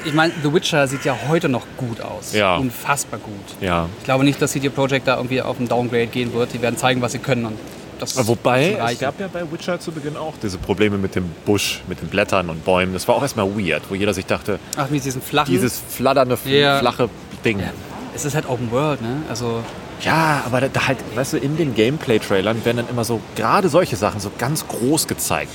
ich 0.05 0.13
meine, 0.13 0.33
The 0.43 0.53
Witcher 0.53 0.87
sieht 0.87 1.03
ja 1.05 1.15
heute 1.27 1.49
noch 1.49 1.65
gut 1.77 2.01
aus. 2.01 2.33
Ja. 2.33 2.55
Unfassbar 2.57 3.19
gut. 3.19 3.33
Ja. 3.61 3.87
Ich 3.99 4.05
glaube 4.05 4.23
nicht, 4.23 4.41
dass 4.41 4.51
CD 4.51 4.69
Projekt 4.69 5.07
da 5.07 5.17
irgendwie 5.17 5.41
auf 5.41 5.57
einen 5.57 5.67
Downgrade 5.67 6.07
gehen 6.07 6.33
wird. 6.33 6.53
Die 6.53 6.61
werden 6.61 6.77
zeigen, 6.77 7.01
was 7.01 7.11
sie 7.13 7.19
können 7.19 7.45
und 7.45 7.57
das 7.99 8.27
Wobei, 8.27 8.77
es 8.91 8.99
gab 8.99 9.17
ja 9.21 9.29
bei 9.31 9.49
Witcher 9.49 9.79
zu 9.79 9.91
Beginn 9.93 10.17
auch 10.17 10.33
diese 10.43 10.57
Probleme 10.57 10.97
mit 10.97 11.15
dem 11.15 11.29
Busch, 11.45 11.81
mit 11.87 12.01
den 12.01 12.09
Blättern 12.09 12.49
und 12.49 12.65
Bäumen. 12.65 12.91
Das 12.91 13.07
war 13.07 13.15
auch 13.15 13.21
erstmal 13.21 13.47
weird, 13.57 13.83
wo 13.89 13.95
jeder 13.95 14.13
sich 14.13 14.25
dachte, 14.25 14.59
Ach, 14.75 14.89
mit 14.89 15.05
diesen 15.05 15.21
flachen. 15.21 15.49
dieses 15.49 15.81
flatternde, 15.89 16.37
Ja. 16.45 16.79
flache 16.79 17.09
Ding. 17.45 17.59
ja, 17.59 17.67
es 18.13 18.25
ist 18.25 18.35
halt 18.35 18.49
Open 18.49 18.69
World, 18.71 19.01
ne? 19.01 19.21
Also 19.29 19.63
Ja, 20.01 20.43
aber 20.45 20.59
da, 20.59 20.67
da 20.67 20.87
halt, 20.87 20.97
weißt 21.15 21.33
du, 21.33 21.37
in 21.37 21.55
den 21.55 21.73
Gameplay-Trailern 21.73 22.65
werden 22.65 22.77
dann 22.77 22.89
immer 22.89 23.05
so, 23.05 23.21
gerade 23.37 23.69
solche 23.69 23.95
Sachen 23.95 24.19
so 24.19 24.29
ganz 24.37 24.67
groß 24.67 25.07
gezeigt. 25.07 25.51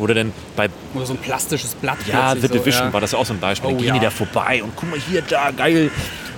Oder 0.00 0.14
denn 0.14 0.32
bei 0.56 0.68
oder 0.94 1.06
so 1.06 1.12
ein 1.12 1.18
plastisches 1.18 1.74
Blatt. 1.76 1.98
ja, 2.06 2.30
The 2.34 2.40
plötzlich 2.40 2.50
so, 2.50 2.58
Division 2.64 2.86
ja. 2.88 2.92
war 2.92 3.00
das 3.00 3.12
ja 3.12 3.18
auch 3.18 3.26
so 3.26 3.34
ein 3.34 3.40
Beispiel. 3.40 3.68
Oh, 3.68 3.72
dann 3.74 3.78
gehen 3.82 3.88
ja. 3.88 3.94
die 3.94 4.00
da 4.06 4.10
vorbei 4.10 4.62
und 4.62 4.72
guck 4.74 4.90
mal 4.90 4.98
hier, 4.98 5.22
da, 5.22 5.50
geil. 5.50 5.90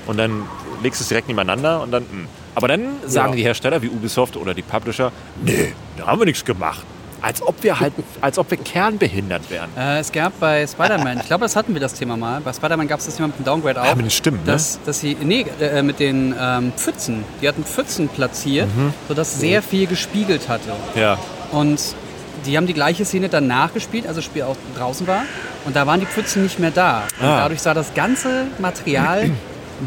Und 0.07 0.19
dann 0.19 0.43
legst 0.83 1.01
du 1.01 1.05
es 1.05 1.09
direkt 1.09 1.29
nebeneinander 1.29 1.81
und 1.83 1.91
dann. 1.93 2.03
Mh. 2.03 2.27
Aber 2.55 2.69
dann 2.69 2.97
sagen 3.07 3.31
Ja. 3.31 3.37
die 3.37 3.43
Hersteller 3.45 3.81
wie 3.81 3.89
Ubisoft 3.89 4.37
oder 4.37 4.53
die 4.53 4.61
Publisher, 4.63 5.11
nee, 5.43 5.73
da 5.97 6.07
haben 6.09 6.21
wir 6.21 6.27
nichts 6.27 6.45
gemacht. 6.45 6.85
Als 7.23 7.41
ob 7.41 7.63
wir 7.63 7.79
halt, 7.79 7.93
als 8.21 8.37
ob 8.37 8.51
wir 8.51 8.59
kernbehindert 8.59 9.49
wären. 9.49 9.71
Äh, 9.79 10.01
es 10.01 10.11
gab 10.11 10.39
bei 10.41 10.67
Spider-Man, 10.67 11.21
ich 11.21 11.27
glaube, 11.27 11.45
das 11.45 11.55
hatten 11.55 11.73
wir 11.73 11.81
das 11.81 11.95
Thema 11.95 12.17
mal. 12.17 12.41
Bei 12.41 12.53
Spider-Man 12.53 12.89
gab 12.89 12.99
es 12.99 13.07
das 13.07 13.15
Thema 13.17 13.29
mit 13.29 13.39
dem 13.39 13.45
Downgrade 13.45 13.81
auch. 13.81 13.87
Ja, 13.87 13.95
mit 13.95 14.07
den 14.07 14.11
Stimmen, 14.11 14.39
ne? 14.45 14.53
dass, 14.53 14.81
dass 14.85 14.99
sie, 14.99 15.17
nee, 15.23 15.47
äh, 15.61 15.83
mit 15.83 16.01
den 16.01 16.35
ähm, 16.39 16.73
Pfützen. 16.77 17.25
Die 17.41 17.47
hatten 17.47 17.63
Pfützen 17.65 18.09
platziert, 18.09 18.67
Mhm. 18.77 18.93
sodass 19.07 19.39
sehr 19.39 19.63
viel 19.63 19.87
gespiegelt 19.87 20.49
hatte. 20.49 20.73
Ja. 20.97 21.17
Und 21.53 21.81
die 22.47 22.57
haben 22.57 22.67
die 22.67 22.75
gleiche 22.75 23.05
Szene 23.05 23.29
danach 23.29 23.73
gespielt, 23.73 24.07
also 24.07 24.17
das 24.19 24.25
Spiel 24.25 24.43
auch 24.43 24.57
draußen 24.77 25.07
war. 25.07 25.23
Und 25.65 25.77
da 25.77 25.87
waren 25.87 26.01
die 26.01 26.07
Pfützen 26.07 26.43
nicht 26.43 26.59
mehr 26.59 26.71
da. 26.73 27.05
Und 27.21 27.27
Ah. 27.27 27.39
dadurch 27.41 27.61
sah 27.63 27.75
das 27.75 27.95
ganze 27.95 28.47
Material 28.59 29.31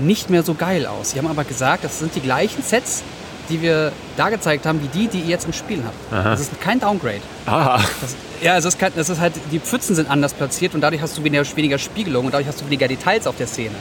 nicht 0.01 0.29
mehr 0.29 0.43
so 0.43 0.53
geil 0.53 0.85
aus. 0.85 1.11
Sie 1.11 1.17
haben 1.19 1.27
aber 1.27 1.43
gesagt, 1.43 1.83
das 1.83 1.99
sind 1.99 2.15
die 2.15 2.21
gleichen 2.21 2.61
Sets, 2.63 3.03
die 3.49 3.61
wir 3.61 3.91
da 4.17 4.29
gezeigt 4.29 4.65
haben, 4.65 4.81
wie 4.81 4.87
die, 4.87 5.07
die 5.07 5.19
ihr 5.19 5.27
jetzt 5.27 5.45
im 5.45 5.53
Spiel 5.53 5.81
habt. 5.85 6.25
Das 6.25 6.39
ist 6.41 6.59
kein 6.61 6.79
Downgrade. 6.79 7.21
Ah, 7.45 7.79
Das, 8.01 8.15
ja, 8.41 8.57
es 8.57 8.65
ist, 8.65 8.79
kein, 8.79 8.91
es 8.95 9.07
ist 9.09 9.19
halt, 9.19 9.33
die 9.51 9.59
Pfützen 9.59 9.95
sind 9.95 10.09
anders 10.09 10.33
platziert 10.33 10.73
und 10.73 10.81
dadurch 10.81 11.01
hast 11.01 11.17
du 11.17 11.23
weniger, 11.23 11.43
weniger 11.55 11.77
Spiegelung 11.77 12.25
und 12.25 12.33
dadurch 12.33 12.47
hast 12.47 12.61
du 12.61 12.65
weniger 12.65 12.87
Details 12.87 13.27
auf 13.27 13.37
der 13.37 13.47
Szene. 13.47 13.75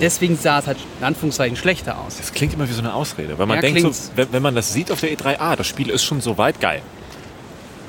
Deswegen 0.00 0.36
sah 0.36 0.58
es 0.58 0.66
halt 0.66 0.78
in 1.00 1.06
Anführungszeichen 1.06 1.56
schlechter 1.56 1.98
aus. 1.98 2.16
das 2.18 2.32
klingt 2.32 2.54
immer 2.54 2.68
wie 2.68 2.72
so 2.72 2.80
eine 2.80 2.92
Ausrede. 2.94 3.38
Weil 3.38 3.46
man 3.46 3.56
Ja, 3.56 3.62
denkt, 3.62 3.80
so, 3.80 3.90
wenn, 4.16 4.32
wenn 4.32 4.42
man 4.42 4.54
das 4.54 4.72
sieht 4.72 4.90
auf 4.90 5.00
der 5.00 5.10
E3, 5.10 5.36
ah, 5.38 5.56
das 5.56 5.66
Spiel 5.66 5.88
ist 5.90 6.04
schon 6.04 6.20
so 6.20 6.36
weit 6.38 6.60
geil. 6.60 6.82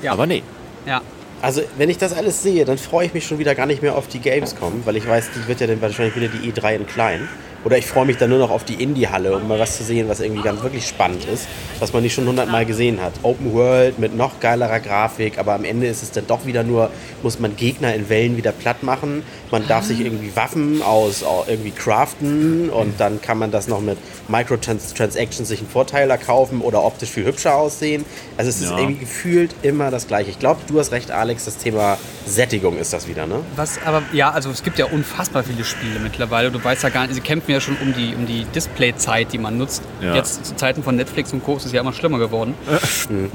Ja. 0.06 0.12
Aber 0.12 0.26
nee. 0.26 0.44
Ja. 0.86 1.02
Also, 1.42 1.62
wenn 1.76 1.90
ich 1.90 1.98
das 1.98 2.12
alles 2.12 2.42
sehe, 2.42 2.64
dann 2.64 2.78
freue 2.78 3.06
ich 3.06 3.14
mich 3.14 3.26
schon 3.26 3.40
wieder 3.40 3.56
gar 3.56 3.66
nicht 3.66 3.82
mehr 3.82 3.96
auf 3.96 4.06
die 4.06 4.20
Gamescom, 4.20 4.82
weil 4.84 4.96
ich 4.96 5.06
weiß, 5.06 5.30
die 5.34 5.48
wird 5.48 5.60
ja 5.60 5.66
dann 5.66 5.82
wahrscheinlich 5.82 6.14
wieder 6.14 6.28
die 6.28 6.50
E3 6.50 6.76
in 6.76 6.86
klein. 6.86 7.28
Oder 7.64 7.76
ich 7.76 7.86
freue 7.86 8.06
mich 8.06 8.16
dann 8.16 8.30
nur 8.30 8.38
noch 8.38 8.50
auf 8.50 8.62
die 8.62 8.80
Indie-Halle, 8.80 9.36
um 9.36 9.48
mal 9.48 9.58
was 9.58 9.76
zu 9.76 9.82
sehen, 9.82 10.08
was 10.08 10.20
irgendwie 10.20 10.42
ganz 10.42 10.62
wirklich 10.62 10.86
spannend 10.86 11.24
ist, 11.24 11.48
was 11.80 11.92
man 11.92 12.04
nicht 12.04 12.14
schon 12.14 12.28
hundertmal 12.28 12.64
gesehen 12.64 13.02
hat. 13.02 13.14
Open 13.24 13.52
World 13.52 13.98
mit 13.98 14.14
noch 14.14 14.38
geilerer 14.38 14.78
Grafik, 14.78 15.38
aber 15.38 15.54
am 15.54 15.64
Ende 15.64 15.88
ist 15.88 16.04
es 16.04 16.12
dann 16.12 16.28
doch 16.28 16.46
wieder 16.46 16.62
nur, 16.62 16.90
muss 17.24 17.40
man 17.40 17.56
Gegner 17.56 17.92
in 17.92 18.08
Wellen 18.08 18.36
wieder 18.36 18.52
platt 18.52 18.84
machen. 18.84 19.24
Man 19.50 19.66
darf 19.68 19.84
sich 19.84 20.00
irgendwie 20.00 20.34
Waffen 20.34 20.82
aus 20.82 21.24
irgendwie 21.46 21.70
craften 21.70 22.68
und 22.70 22.98
dann 23.00 23.20
kann 23.22 23.38
man 23.38 23.50
das 23.50 23.68
noch 23.68 23.80
mit 23.80 23.98
Microtransactions 24.28 25.48
sich 25.48 25.60
einen 25.60 25.68
Vorteil 25.68 26.10
erkaufen 26.10 26.60
oder 26.60 26.82
optisch 26.82 27.10
viel 27.10 27.24
hübscher 27.24 27.54
aussehen. 27.54 28.04
Also 28.36 28.50
es 28.50 28.60
ist 28.60 28.70
Ja. 28.70 28.78
irgendwie 28.78 29.00
gefühlt 29.00 29.54
immer 29.62 29.90
das 29.90 30.06
gleiche. 30.08 30.30
Ich 30.30 30.38
glaube, 30.38 30.60
du 30.66 30.78
hast 30.78 30.92
recht, 30.92 31.10
Alex, 31.10 31.44
das 31.44 31.58
Thema 31.58 31.98
Sättigung 32.26 32.76
ist 32.78 32.92
das 32.92 33.06
wieder, 33.08 33.26
ne? 33.26 33.40
Was 33.54 33.78
aber, 33.84 34.02
ja, 34.12 34.30
also 34.30 34.50
es 34.50 34.62
gibt 34.62 34.78
ja 34.78 34.86
unfassbar 34.86 35.44
viele 35.44 35.64
Spiele 35.64 36.00
mittlerweile. 36.00 36.50
Du 36.50 36.62
weißt 36.62 36.82
ja 36.82 36.88
gar 36.88 37.02
nicht, 37.06 37.14
sie 37.14 37.20
kämpfen 37.20 37.50
ja 37.52 37.60
schon 37.60 37.76
um 37.80 37.92
die, 37.94 38.14
um 38.14 38.26
die 38.26 38.44
Displayzeit, 38.46 39.32
die 39.32 39.38
man 39.38 39.56
nutzt. 39.58 39.82
Ja. 40.00 40.14
Jetzt 40.14 40.44
zu 40.44 40.56
Zeiten 40.56 40.82
von 40.82 40.96
Netflix 40.96 41.32
und 41.32 41.44
Co. 41.44 41.56
ist 41.56 41.66
es 41.66 41.72
ja 41.72 41.80
immer 41.80 41.92
schlimmer 41.92 42.18
geworden. 42.18 42.54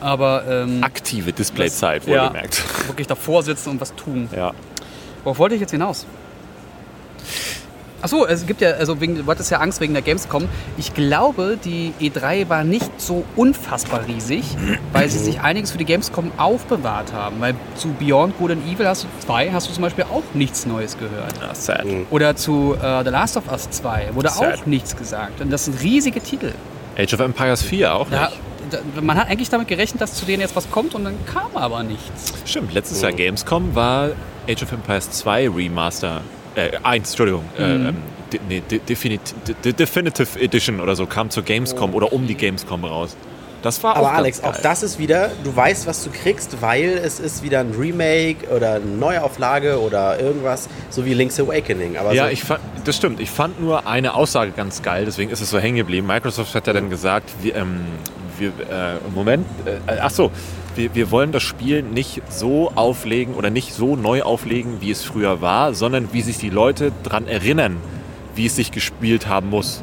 aber 0.00 0.44
ähm, 0.48 0.82
Aktive 0.82 1.32
Displayzeit, 1.32 2.06
ja, 2.06 2.24
wohlgemerkt. 2.24 2.62
wirklich 2.88 3.06
davor 3.06 3.42
sitzen 3.42 3.70
und 3.70 3.80
was 3.80 3.94
tun. 3.94 4.28
Ja. 4.34 4.52
Worauf 5.24 5.38
wollte 5.38 5.54
ich 5.56 5.60
jetzt 5.60 5.70
hinaus? 5.72 6.06
Achso, 8.02 8.26
es 8.26 8.46
gibt 8.46 8.60
ja, 8.60 8.72
also 8.72 9.00
wegen, 9.00 9.16
du 9.16 9.26
hattest 9.26 9.50
ja 9.50 9.60
Angst 9.60 9.80
wegen 9.80 9.94
der 9.94 10.02
Gamescom. 10.02 10.46
Ich 10.76 10.92
glaube, 10.92 11.56
die 11.64 11.94
E3 12.02 12.50
war 12.50 12.62
nicht 12.62 13.00
so 13.00 13.24
unfassbar 13.34 14.06
riesig, 14.06 14.44
weil 14.92 15.08
sie 15.08 15.18
sich 15.18 15.40
einiges 15.40 15.70
für 15.70 15.78
die 15.78 15.86
Gamescom 15.86 16.30
aufbewahrt 16.36 17.14
haben. 17.14 17.36
Weil 17.40 17.54
zu 17.76 17.88
Beyond 17.98 18.36
Good 18.36 18.50
and 18.50 18.66
Evil 18.70 18.86
hast 18.86 19.04
du 19.04 19.08
2 19.24 19.52
hast 19.52 19.70
du 19.70 19.72
zum 19.72 19.84
Beispiel 19.84 20.04
auch 20.04 20.22
nichts 20.34 20.66
Neues 20.66 20.98
gehört. 20.98 21.32
Ah, 21.40 21.54
sad. 21.54 21.86
Oder 22.10 22.36
zu 22.36 22.74
äh, 22.74 23.02
The 23.04 23.08
Last 23.10 23.38
of 23.38 23.50
Us 23.50 23.70
2 23.70 24.10
wurde 24.12 24.28
Sad. 24.28 24.60
auch 24.60 24.66
nichts 24.66 24.94
gesagt. 24.94 25.40
Und 25.40 25.48
das 25.50 25.64
sind 25.64 25.80
riesige 25.82 26.20
Titel. 26.20 26.52
Age 26.98 27.14
of 27.14 27.20
Empires 27.20 27.62
4 27.62 27.94
auch 27.94 28.10
nicht. 28.10 28.20
da, 28.70 28.78
man 29.00 29.16
hat 29.16 29.30
eigentlich 29.30 29.48
damit 29.48 29.66
gerechnet, 29.68 30.02
dass 30.02 30.12
zu 30.12 30.26
denen 30.26 30.42
jetzt 30.42 30.54
was 30.54 30.70
kommt 30.70 30.94
und 30.94 31.04
dann 31.04 31.14
kam 31.24 31.56
aber 31.56 31.82
nichts. 31.82 32.34
Stimmt, 32.44 32.74
letztes 32.74 33.00
Jahr 33.00 33.12
Gamescom 33.12 33.74
war 33.74 34.10
Age 34.48 34.62
of 34.62 34.72
Empires 34.72 35.10
2 35.10 35.48
Remaster. 35.48 36.20
Äh, 36.54 36.70
1, 36.82 37.08
Entschuldigung. 37.10 37.44
Äh, 37.58 37.62
Mhm. 37.78 37.86
ähm, 37.88 37.96
nee, 38.48 38.62
de, 38.70 38.78
Definit, 38.78 39.20
de, 39.46 39.54
de 39.62 39.72
Definitive 39.72 40.38
Edition 40.40 40.80
oder 40.80 40.94
so 40.96 41.06
kam 41.06 41.30
zur 41.30 41.42
Gamescom 41.42 41.94
oder 41.94 42.12
um 42.12 42.26
die 42.26 42.34
Gamescom 42.36 42.84
raus. 42.84 43.16
Das 43.62 43.82
war 43.82 43.96
Aber 43.96 44.08
auch 44.08 44.12
Alex, 44.12 44.42
geil. 44.42 44.50
auch 44.50 44.60
das 44.60 44.82
ist 44.82 44.98
wieder, 44.98 45.30
du 45.42 45.56
weißt, 45.56 45.86
was 45.86 46.04
du 46.04 46.10
kriegst, 46.10 46.60
weil 46.60 47.00
es 47.02 47.18
ist 47.18 47.42
wieder 47.42 47.60
ein 47.60 47.70
Remake 47.72 48.46
oder 48.54 48.74
eine 48.74 48.84
Neuauflage 48.84 49.80
oder 49.80 50.20
irgendwas, 50.20 50.68
so 50.90 51.06
wie 51.06 51.14
Link's 51.14 51.40
Awakening. 51.40 51.96
Aber 51.96 52.12
Ja, 52.12 52.26
so, 52.26 52.30
ich 52.30 52.44
fand, 52.44 52.60
das 52.84 52.96
stimmt. 52.96 53.20
Ich 53.20 53.30
fand 53.30 53.60
nur 53.62 53.86
eine 53.86 54.12
Aussage 54.14 54.50
ganz 54.50 54.82
geil, 54.82 55.06
deswegen 55.06 55.30
ist 55.30 55.40
es 55.40 55.48
so 55.48 55.58
hängen 55.58 55.76
geblieben. 55.78 56.06
Microsoft 56.06 56.54
hat 56.54 56.66
ja 56.66 56.74
dann 56.74 56.90
gesagt, 56.90 57.30
wir, 57.40 57.56
ähm, 57.56 57.80
wir 58.38 58.48
äh, 58.70 58.96
Moment, 59.14 59.46
äh, 59.64 59.96
ach 59.98 60.10
so, 60.10 60.30
wir, 60.76 60.94
wir 60.94 61.10
wollen 61.10 61.32
das 61.32 61.42
Spiel 61.42 61.82
nicht 61.82 62.22
so 62.30 62.72
auflegen 62.74 63.34
oder 63.34 63.50
nicht 63.50 63.72
so 63.72 63.96
neu 63.96 64.22
auflegen, 64.22 64.80
wie 64.80 64.90
es 64.90 65.04
früher 65.04 65.40
war, 65.40 65.74
sondern 65.74 66.12
wie 66.12 66.22
sich 66.22 66.38
die 66.38 66.50
Leute 66.50 66.92
dran 67.02 67.26
erinnern, 67.26 67.76
wie 68.34 68.46
es 68.46 68.56
sich 68.56 68.70
gespielt 68.70 69.26
haben 69.28 69.50
muss. 69.50 69.82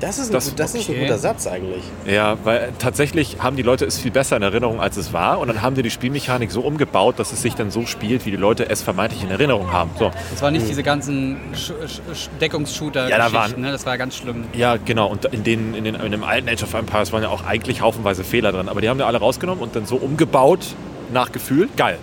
Das 0.00 0.18
ist, 0.18 0.28
ein, 0.28 0.32
das- 0.32 0.48
gut- 0.50 0.58
das 0.60 0.74
ist 0.74 0.88
ein 0.88 0.94
okay. 0.94 1.02
guter 1.04 1.18
Satz 1.18 1.46
eigentlich. 1.46 1.82
Ja, 2.06 2.36
weil 2.44 2.72
tatsächlich 2.78 3.38
haben 3.40 3.56
die 3.56 3.62
Leute 3.62 3.84
es 3.84 3.98
viel 3.98 4.10
besser 4.10 4.36
in 4.36 4.42
Erinnerung, 4.42 4.80
als 4.80 4.96
es 4.96 5.12
war. 5.12 5.38
Und 5.40 5.48
dann 5.48 5.60
haben 5.62 5.74
die 5.74 5.82
die 5.82 5.90
Spielmechanik 5.90 6.50
so 6.52 6.60
umgebaut, 6.60 7.18
dass 7.18 7.32
es 7.32 7.42
sich 7.42 7.54
dann 7.54 7.70
so 7.70 7.84
spielt, 7.86 8.24
wie 8.26 8.30
die 8.30 8.36
Leute 8.36 8.68
es 8.70 8.82
vermeintlich 8.82 9.22
in 9.24 9.30
Erinnerung 9.30 9.72
haben. 9.72 9.90
So. 9.98 10.10
Das 10.30 10.40
war 10.42 10.50
nicht 10.50 10.68
diese 10.68 10.82
ganzen 10.82 11.36
Sch 11.54 11.72
Sch 12.14 12.28
Deckungsshooter 12.40 13.08
Ja, 13.08 13.18
da 13.18 13.32
waren- 13.32 13.60
ne? 13.60 13.72
Das 13.72 13.84
war 13.86 13.98
ganz 13.98 14.16
schlimm. 14.16 14.44
Ja, 14.52 14.76
genau. 14.76 15.08
Und 15.08 15.24
in, 15.26 15.42
den, 15.44 15.74
in, 15.74 15.84
den, 15.84 15.94
in 15.96 16.12
dem 16.12 16.22
alten 16.24 16.48
Age 16.48 16.62
of 16.62 16.74
Empires 16.74 17.12
waren 17.12 17.22
ja 17.22 17.28
auch 17.28 17.44
eigentlich 17.44 17.80
haufenweise 17.80 18.22
Fehler 18.24 18.52
drin. 18.52 18.68
Aber 18.68 18.80
die 18.80 18.88
haben 18.88 18.98
wir 18.98 19.06
alle 19.06 19.18
rausgenommen 19.18 19.62
und 19.62 19.74
dann 19.74 19.86
so 19.86 19.96
umgebaut 19.96 20.60
nach 21.12 21.32
Gefühl. 21.32 21.68
Geil. 21.76 21.98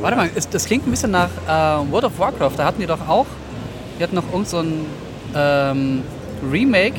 Warte 0.00 0.16
mal, 0.16 0.30
das 0.50 0.64
klingt 0.66 0.86
ein 0.86 0.90
bisschen 0.90 1.10
nach 1.12 1.28
äh, 1.46 1.90
World 1.90 2.04
of 2.04 2.18
Warcraft. 2.18 2.52
Da 2.56 2.64
hatten 2.64 2.80
die 2.80 2.86
doch 2.86 3.06
auch, 3.08 3.26
die 3.98 4.02
hatten 4.02 4.16
noch 4.16 4.30
irgend 4.32 4.48
so 4.48 4.58
ein 4.58 4.84
ähm, 5.34 6.02
Remake 6.52 6.96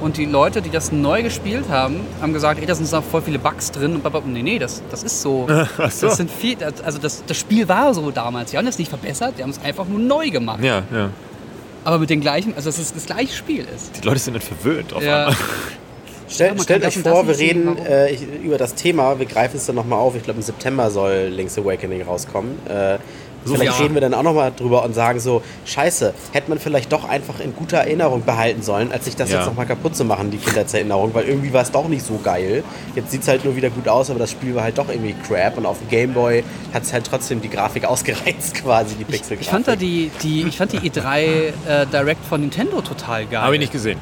und 0.00 0.16
die 0.16 0.24
Leute, 0.24 0.62
die 0.62 0.70
das 0.70 0.92
neu 0.92 1.22
gespielt 1.22 1.68
haben, 1.68 2.00
haben 2.20 2.32
gesagt, 2.32 2.60
ey, 2.60 2.66
da 2.66 2.74
sind 2.74 2.90
noch 2.92 3.02
voll 3.04 3.22
viele 3.22 3.38
Bugs 3.38 3.70
drin. 3.70 3.96
Und 3.96 4.32
nee, 4.32 4.42
nee, 4.42 4.58
das, 4.58 4.82
das 4.90 5.02
ist 5.02 5.20
so. 5.22 5.46
So. 5.90 6.06
Das 6.08 6.16
sind 6.16 6.30
viel, 6.30 6.56
also 6.84 6.98
das, 6.98 7.24
das 7.26 7.36
Spiel 7.36 7.68
war 7.68 7.92
so 7.94 8.10
damals. 8.10 8.50
Die 8.50 8.58
haben 8.58 8.66
das 8.66 8.78
nicht 8.78 8.88
verbessert, 8.88 9.34
die 9.38 9.42
haben 9.42 9.50
es 9.50 9.60
einfach 9.62 9.86
nur 9.86 9.98
neu 9.98 10.30
gemacht. 10.30 10.62
Ja, 10.62 10.82
ja. 10.92 11.10
Aber 11.84 11.98
mit 11.98 12.10
den 12.10 12.20
gleichen, 12.20 12.52
also 12.54 12.68
dass 12.68 12.78
es 12.78 12.92
das 12.92 13.06
gleiche 13.06 13.34
Spiel 13.34 13.64
ist. 13.74 13.96
Die 14.02 14.06
Leute 14.06 14.18
sind 14.18 14.34
dann 14.34 14.42
verwöhnt 14.42 14.92
auf 14.92 15.02
Ja. 15.02 15.26
einmal. 15.28 15.36
Stell, 16.30 16.54
Ja, 16.56 16.62
stellt 16.62 16.84
euch 16.84 16.98
vor, 16.98 17.26
wir 17.26 17.32
nicht 17.34 17.40
reden 17.40 17.78
äh, 17.78 18.14
über 18.44 18.58
das 18.58 18.74
Thema, 18.74 19.18
wir 19.18 19.24
greifen 19.24 19.56
es 19.56 19.64
dann 19.64 19.76
nochmal 19.76 19.98
auf. 19.98 20.14
Ich 20.14 20.22
glaube, 20.24 20.38
im 20.38 20.42
September 20.42 20.90
soll 20.90 21.28
Link's 21.30 21.56
Awakening 21.56 22.02
rauskommen. 22.02 22.58
Äh, 22.68 22.98
vielleicht 23.44 23.78
ja. 23.78 23.82
reden 23.82 23.94
wir 23.94 24.00
dann 24.00 24.14
auch 24.14 24.22
nochmal 24.22 24.52
drüber 24.54 24.84
und 24.84 24.94
sagen 24.94 25.20
so, 25.20 25.42
scheiße, 25.64 26.12
hätte 26.32 26.48
man 26.48 26.58
vielleicht 26.58 26.92
doch 26.92 27.08
einfach 27.08 27.40
in 27.40 27.54
guter 27.54 27.78
Erinnerung 27.78 28.24
behalten 28.24 28.62
sollen, 28.62 28.92
als 28.92 29.04
sich 29.04 29.16
das 29.16 29.30
Ja. 29.30 29.38
jetzt 29.38 29.46
nochmal 29.46 29.66
kaputt 29.66 29.96
zu 29.96 30.04
machen, 30.04 30.30
die 30.30 30.38
Kindheitserinnerung, 30.38 31.14
weil 31.14 31.24
irgendwie 31.24 31.52
war 31.52 31.62
es 31.62 31.70
doch 31.70 31.88
nicht 31.88 32.04
so 32.04 32.18
geil. 32.22 32.64
Jetzt 32.94 33.10
sieht 33.10 33.22
es 33.22 33.28
halt 33.28 33.44
nur 33.44 33.56
wieder 33.56 33.70
gut 33.70 33.88
aus, 33.88 34.10
aber 34.10 34.18
das 34.18 34.30
Spiel 34.30 34.54
war 34.54 34.64
halt 34.64 34.78
doch 34.78 34.88
irgendwie 34.88 35.14
crap 35.26 35.56
und 35.58 35.66
auf 35.66 35.78
dem 35.78 35.88
Gameboy 35.88 36.42
hat 36.74 36.82
es 36.82 36.92
halt 36.92 37.06
trotzdem 37.06 37.40
die 37.40 37.48
Grafik 37.50 37.84
ausgereizt 37.86 38.54
quasi, 38.54 38.94
die 38.96 39.04
Pixelgrafik. 39.04 39.40
Ich 39.40 39.48
fand 39.48 39.68
da 39.68 39.76
die, 39.76 40.10
die, 40.22 40.42
ich 40.42 40.56
fand 40.56 40.72
die 40.72 40.78
E3 40.80 41.18
äh, 41.18 41.52
Direct 41.92 42.24
von 42.24 42.40
Nintendo 42.40 42.80
total 42.80 43.26
geil. 43.26 43.40
Habe 43.42 43.54
ich 43.54 43.60
nicht 43.60 43.72
gesehen. 43.72 43.98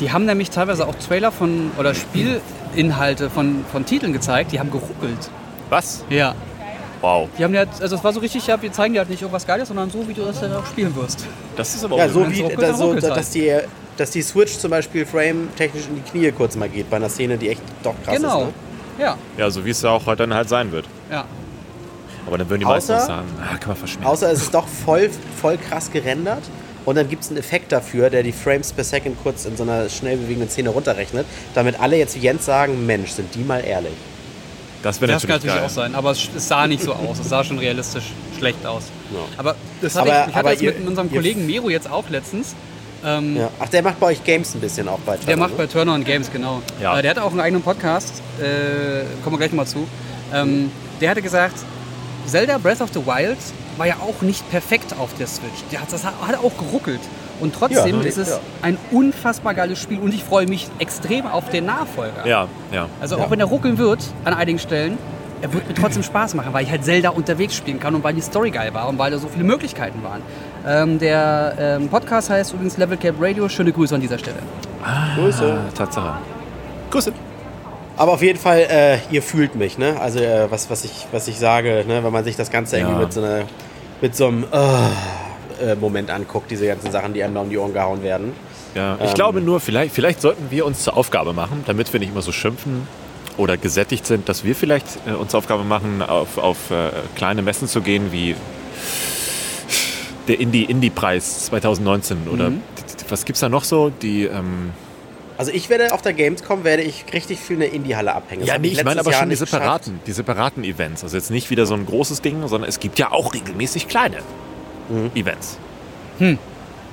Die 0.00 0.12
haben 0.12 0.26
nämlich 0.26 0.50
teilweise 0.50 0.86
auch 0.86 0.94
Trailer 0.94 1.32
von 1.32 1.72
oder 1.76 1.92
Spielinhalte 1.94 3.30
von, 3.30 3.64
von 3.70 3.84
Titeln 3.84 4.12
gezeigt, 4.12 4.52
die 4.52 4.60
haben 4.60 4.70
geruckelt. 4.70 5.30
Was? 5.70 6.04
Ja. 6.08 6.34
Wow. 7.00 7.28
Die 7.38 7.44
haben 7.44 7.54
ja, 7.54 7.64
also 7.80 7.94
es 7.96 8.02
war 8.04 8.12
so 8.12 8.20
richtig, 8.20 8.46
ja, 8.46 8.60
wir 8.60 8.72
zeigen 8.72 8.94
dir 8.94 9.00
halt 9.00 9.10
nicht 9.10 9.22
irgendwas 9.22 9.46
Geiles, 9.46 9.68
sondern 9.68 9.88
so, 9.90 10.06
wie 10.08 10.14
du 10.14 10.22
das 10.24 10.40
dann 10.40 10.52
auch 10.54 10.66
spielen 10.66 10.94
wirst. 10.96 11.24
Das 11.56 11.74
ist 11.74 11.84
aber 11.84 11.96
Ja, 11.96 12.06
auch 12.06 12.10
so 12.10 12.22
wenn's 12.22 12.36
wie, 12.36 12.42
ruckelt, 12.42 12.62
da, 12.62 12.74
so, 12.74 12.94
da, 12.94 13.14
dass, 13.14 13.30
die, 13.30 13.52
dass 13.96 14.10
die 14.10 14.22
Switch 14.22 14.58
zum 14.58 14.70
Beispiel 14.70 15.06
frame-technisch 15.06 15.84
in 15.88 15.96
die 15.96 16.10
Knie 16.10 16.32
kurz 16.32 16.56
mal 16.56 16.68
geht, 16.68 16.90
bei 16.90 16.96
einer 16.96 17.08
Szene, 17.08 17.36
die 17.38 17.50
echt 17.50 17.62
doch 17.82 17.94
krass 18.04 18.16
genau. 18.16 18.40
ist. 18.40 18.46
Ne? 18.46 18.52
Ja, 19.04 19.16
Ja, 19.36 19.50
so 19.50 19.64
wie 19.64 19.70
es 19.70 19.80
ja 19.82 19.90
auch 19.90 20.06
heute 20.06 20.24
dann 20.24 20.34
halt 20.34 20.48
sein 20.48 20.72
wird. 20.72 20.86
ja. 21.10 21.24
Aber 22.26 22.36
dann 22.36 22.50
würden 22.50 22.60
die 22.60 22.66
Außer- 22.66 22.72
meisten 22.92 23.06
sagen, 23.06 23.26
ah, 23.40 23.56
kann 23.56 23.68
man 23.68 23.76
verschmelzen. 23.78 24.06
Außer 24.12 24.30
es 24.32 24.42
ist 24.42 24.52
doch 24.54 24.66
voll, 24.68 25.08
voll 25.40 25.56
krass 25.56 25.90
gerendert 25.90 26.42
und 26.84 26.96
dann 26.96 27.08
gibt 27.08 27.22
es 27.22 27.30
einen 27.30 27.38
Effekt 27.38 27.72
dafür, 27.72 28.10
der 28.10 28.22
die 28.22 28.32
Frames 28.32 28.70
per 28.72 28.84
Second 28.84 29.16
kurz 29.22 29.46
in 29.46 29.56
so 29.56 29.62
einer 29.62 29.88
schnell 29.88 30.18
bewegenden 30.18 30.50
Szene 30.50 30.68
runterrechnet, 30.68 31.24
damit 31.54 31.80
alle 31.80 31.96
jetzt 31.96 32.16
wie 32.16 32.18
Jens 32.20 32.44
sagen, 32.44 32.84
Mensch, 32.84 33.12
sind 33.12 33.34
die 33.34 33.44
mal 33.44 33.60
ehrlich. 33.64 33.94
Das 34.82 34.98
Das 34.98 35.00
kann 35.00 35.08
natürlich, 35.10 35.28
natürlich 35.28 35.54
geil. 35.56 35.64
auch 35.64 35.70
sein, 35.70 35.94
aber 35.94 36.10
es, 36.12 36.28
es 36.36 36.46
sah 36.48 36.66
nicht 36.66 36.82
so 36.82 36.92
aus. 36.92 37.18
Es 37.18 37.28
sah 37.28 37.42
schon 37.42 37.58
realistisch 37.58 38.04
schlecht 38.38 38.64
aus. 38.64 38.84
Ja. 39.12 39.18
Aber 39.36 39.56
das 39.82 39.96
hatte 39.96 40.10
Aber- 40.12 40.20
ich, 40.22 40.28
ich 40.28 40.34
hatte 40.34 40.38
aber 40.46 40.52
das 40.54 40.62
ihr- 40.62 40.72
mit 40.74 40.86
unserem 40.88 41.10
Kollegen 41.12 41.46
Mero 41.46 41.68
jetzt 41.70 41.90
auch 41.90 42.08
letztens. 42.10 42.54
Ähm, 43.04 43.36
Ja. 43.36 43.50
Ach, 43.60 43.68
der 43.68 43.82
macht 43.82 43.98
bei 44.00 44.06
euch 44.08 44.22
Games 44.24 44.54
ein 44.54 44.60
bisschen 44.60 44.88
auch 44.88 44.98
bei 45.00 45.16
Der 45.16 45.24
Turner, 45.26 45.36
macht 45.36 45.56
bei 45.56 45.64
ne? 45.64 45.68
Turner 45.68 45.94
und 45.94 46.04
Games, 46.04 46.30
genau. 46.32 46.62
Ja. 46.80 46.98
Äh, 46.98 47.02
der 47.02 47.12
hat 47.12 47.18
auch 47.18 47.30
einen 47.30 47.40
eigenen 47.40 47.62
Podcast, 47.62 48.22
äh, 48.40 49.04
kommen 49.22 49.34
wir 49.34 49.38
gleich 49.38 49.50
nochmal 49.50 49.66
zu. 49.66 49.86
Ähm, 50.32 50.70
der 51.00 51.10
hatte 51.10 51.22
gesagt, 51.22 51.56
Zelda 52.26 52.58
Breath 52.58 52.80
of 52.80 52.90
the 52.92 53.04
Wild 53.04 53.38
war 53.78 53.86
ja 53.86 53.96
auch 54.00 54.22
nicht 54.22 54.48
perfekt 54.50 54.94
auf 54.98 55.10
der 55.18 55.26
Switch. 55.26 55.62
Der 55.72 55.80
hat, 55.80 55.92
das 55.92 56.04
hat 56.04 56.14
auch 56.42 56.56
geruckelt. 56.58 57.00
Und 57.40 57.54
trotzdem 57.54 58.00
Ja, 58.00 58.06
ist 58.06 58.18
es 58.18 58.30
ja. 58.30 58.40
ein 58.62 58.76
unfassbar 58.90 59.54
geiles 59.54 59.78
Spiel 59.80 60.00
und 60.00 60.12
ich 60.12 60.24
freue 60.24 60.46
mich 60.46 60.68
extrem 60.80 61.26
auf 61.26 61.48
den 61.50 61.66
Nachfolger. 61.66 62.26
Ja, 62.26 62.48
ja. 62.72 62.86
Also 63.00 63.16
Ja. 63.16 63.24
auch 63.24 63.30
wenn 63.30 63.38
er 63.40 63.46
ruckeln 63.46 63.78
wird 63.78 64.00
an 64.24 64.34
einigen 64.34 64.58
Stellen, 64.58 64.98
er 65.40 65.52
wird 65.52 65.68
mir 65.68 65.74
trotzdem 65.74 66.02
Spaß 66.02 66.34
machen, 66.34 66.52
weil 66.52 66.64
ich 66.64 66.70
halt 66.70 66.84
Zelda 66.84 67.10
unterwegs 67.10 67.54
spielen 67.54 67.78
kann 67.78 67.94
und 67.94 68.02
weil 68.02 68.12
die 68.14 68.20
Story 68.20 68.50
geil 68.50 68.74
war 68.74 68.88
und 68.88 68.98
weil 68.98 69.12
da 69.12 69.18
so 69.18 69.28
viele 69.28 69.44
Möglichkeiten 69.44 70.02
waren. 70.02 70.20
Ähm, 70.66 70.98
der 70.98 71.54
ähm, 71.80 71.88
Podcast 71.88 72.28
heißt 72.28 72.52
übrigens 72.54 72.76
Level 72.76 72.96
Cap 72.96 73.14
Radio. 73.20 73.48
Schöne 73.48 73.70
Grüße 73.70 73.94
an 73.94 74.00
dieser 74.00 74.18
Stelle. 74.18 74.38
Grüße. 75.14 75.58
Ah, 75.68 75.72
Tatsache. 75.76 76.14
Grüße. 76.90 77.12
Aber 77.96 78.12
auf 78.12 78.22
jeden 78.22 78.38
Fall, 78.38 78.66
äh, 78.68 78.98
ihr 79.10 79.22
fühlt 79.22 79.54
mich, 79.54 79.78
ne? 79.78 80.00
Also 80.00 80.18
äh, 80.20 80.50
was, 80.50 80.70
was, 80.70 80.84
ich, 80.84 81.06
was 81.12 81.28
ich 81.28 81.38
sage, 81.38 81.84
ne? 81.86 82.02
wenn 82.02 82.12
man 82.12 82.24
sich 82.24 82.36
das 82.36 82.50
Ganze 82.50 82.78
irgendwie 82.78 83.00
mit 83.00 83.12
so 83.12 83.22
einer, 83.22 83.42
mit 84.00 84.14
so 84.16 84.26
einem, 84.28 84.44
äh, 84.52 85.74
Moment 85.80 86.10
anguckt, 86.10 86.50
diese 86.50 86.66
ganzen 86.66 86.90
Sachen, 86.92 87.12
die 87.14 87.22
einem 87.22 87.34
da 87.34 87.40
um 87.40 87.50
die 87.50 87.58
Ohren 87.58 87.72
gehauen 87.72 88.02
werden. 88.02 88.32
Ja, 88.74 88.96
ich 89.02 89.08
Ähm. 89.08 89.14
glaube 89.14 89.40
nur, 89.40 89.60
vielleicht, 89.60 89.94
vielleicht 89.94 90.20
sollten 90.20 90.50
wir 90.50 90.64
uns 90.66 90.84
zur 90.84 90.96
Aufgabe 90.96 91.32
machen, 91.32 91.64
damit 91.66 91.92
wir 91.92 91.98
nicht 92.00 92.10
immer 92.12 92.22
so 92.22 92.30
schimpfen 92.32 92.86
oder 93.36 93.56
gesättigt 93.56 94.06
sind, 94.06 94.28
dass 94.28 94.44
wir 94.44 94.54
vielleicht 94.54 94.86
äh, 95.06 95.12
uns 95.14 95.30
zur 95.32 95.38
Aufgabe 95.38 95.64
machen, 95.64 96.02
auf, 96.02 96.38
auf 96.38 96.70
äh, 96.70 96.90
kleine 97.16 97.42
Messen 97.42 97.66
zu 97.66 97.80
gehen, 97.80 98.12
wie 98.12 98.36
der 100.28 100.38
Indie- 100.40 100.64
Indie-Preis 100.64 101.46
2019 101.46 102.28
oder 102.32 102.50
Mhm. 102.50 102.62
was 103.08 103.24
gibt's 103.24 103.40
da 103.40 103.48
noch 103.48 103.64
so? 103.64 103.90
Die, 103.90 104.24
ähm, 104.24 104.70
Also 105.38 105.52
ich 105.52 105.70
werde 105.70 105.94
auf 105.94 106.02
der 106.02 106.12
Gamescom 106.12 106.64
werde 106.64 106.82
ich 106.82 107.04
richtig 107.12 107.38
viel 107.38 107.54
in 107.54 107.60
der 107.60 107.72
Indie-Halle 107.72 108.12
abhängen. 108.14 108.40
Das 108.40 108.48
ja, 108.48 108.58
nee, 108.58 108.68
ich 108.68 108.84
meine 108.84 109.00
aber 109.00 109.12
Jahr 109.12 109.20
schon 109.20 109.30
die 109.30 109.36
geschafft. 109.36 109.52
separaten, 109.52 110.00
die 110.06 110.12
separaten 110.12 110.64
Events. 110.64 111.04
Also 111.04 111.16
jetzt 111.16 111.30
nicht 111.30 111.48
wieder 111.50 111.64
so 111.64 111.74
ein 111.74 111.86
großes 111.86 112.20
Ding, 112.20 112.46
sondern 112.48 112.68
es 112.68 112.80
gibt 112.80 112.98
ja 112.98 113.12
auch 113.12 113.32
regelmäßig 113.32 113.88
kleine 113.88 114.18
Mhm. 114.88 115.10
Events. 115.14 115.58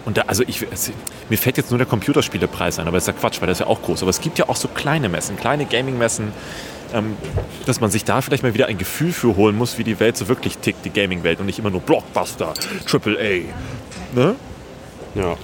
Und 0.05 0.17
da, 0.17 0.23
also 0.27 0.43
ich, 0.45 0.61
es, 0.71 0.91
mir 1.29 1.37
fällt 1.37 1.57
jetzt 1.57 1.71
nur 1.71 1.77
der 1.79 1.87
Computerspielepreis 1.87 2.77
ein, 2.77 2.87
aber 2.87 2.97
das 2.97 3.03
ist 3.07 3.07
ja 3.07 3.13
Quatsch, 3.13 3.41
weil 3.41 3.47
das 3.47 3.59
ist 3.59 3.65
ja 3.65 3.67
auch 3.67 3.81
groß. 3.81 4.01
Aber 4.03 4.09
es 4.11 4.21
gibt 4.21 4.37
ja 4.37 4.47
auch 4.49 4.55
so 4.55 4.67
kleine 4.67 5.09
Messen, 5.09 5.37
kleine 5.37 5.65
Gaming-Messen, 5.65 6.31
ähm, 6.93 7.17
dass 7.65 7.79
man 7.81 7.89
sich 7.89 8.03
da 8.05 8.21
vielleicht 8.21 8.43
mal 8.43 8.53
wieder 8.53 8.67
ein 8.67 8.77
Gefühl 8.77 9.11
für 9.13 9.35
holen 9.35 9.55
muss, 9.57 9.77
wie 9.79 9.83
die 9.83 9.99
Welt 9.99 10.15
so 10.17 10.27
wirklich 10.27 10.59
tickt, 10.59 10.85
die 10.85 10.91
Gaming-Welt 10.91 11.39
und 11.39 11.47
nicht 11.47 11.57
immer 11.57 11.71
nur 11.71 11.81
Blockbuster, 11.81 12.53
Triple 12.85 13.17
A. 13.17 14.19
Ne? 14.19 14.35
Ja, 15.15 15.37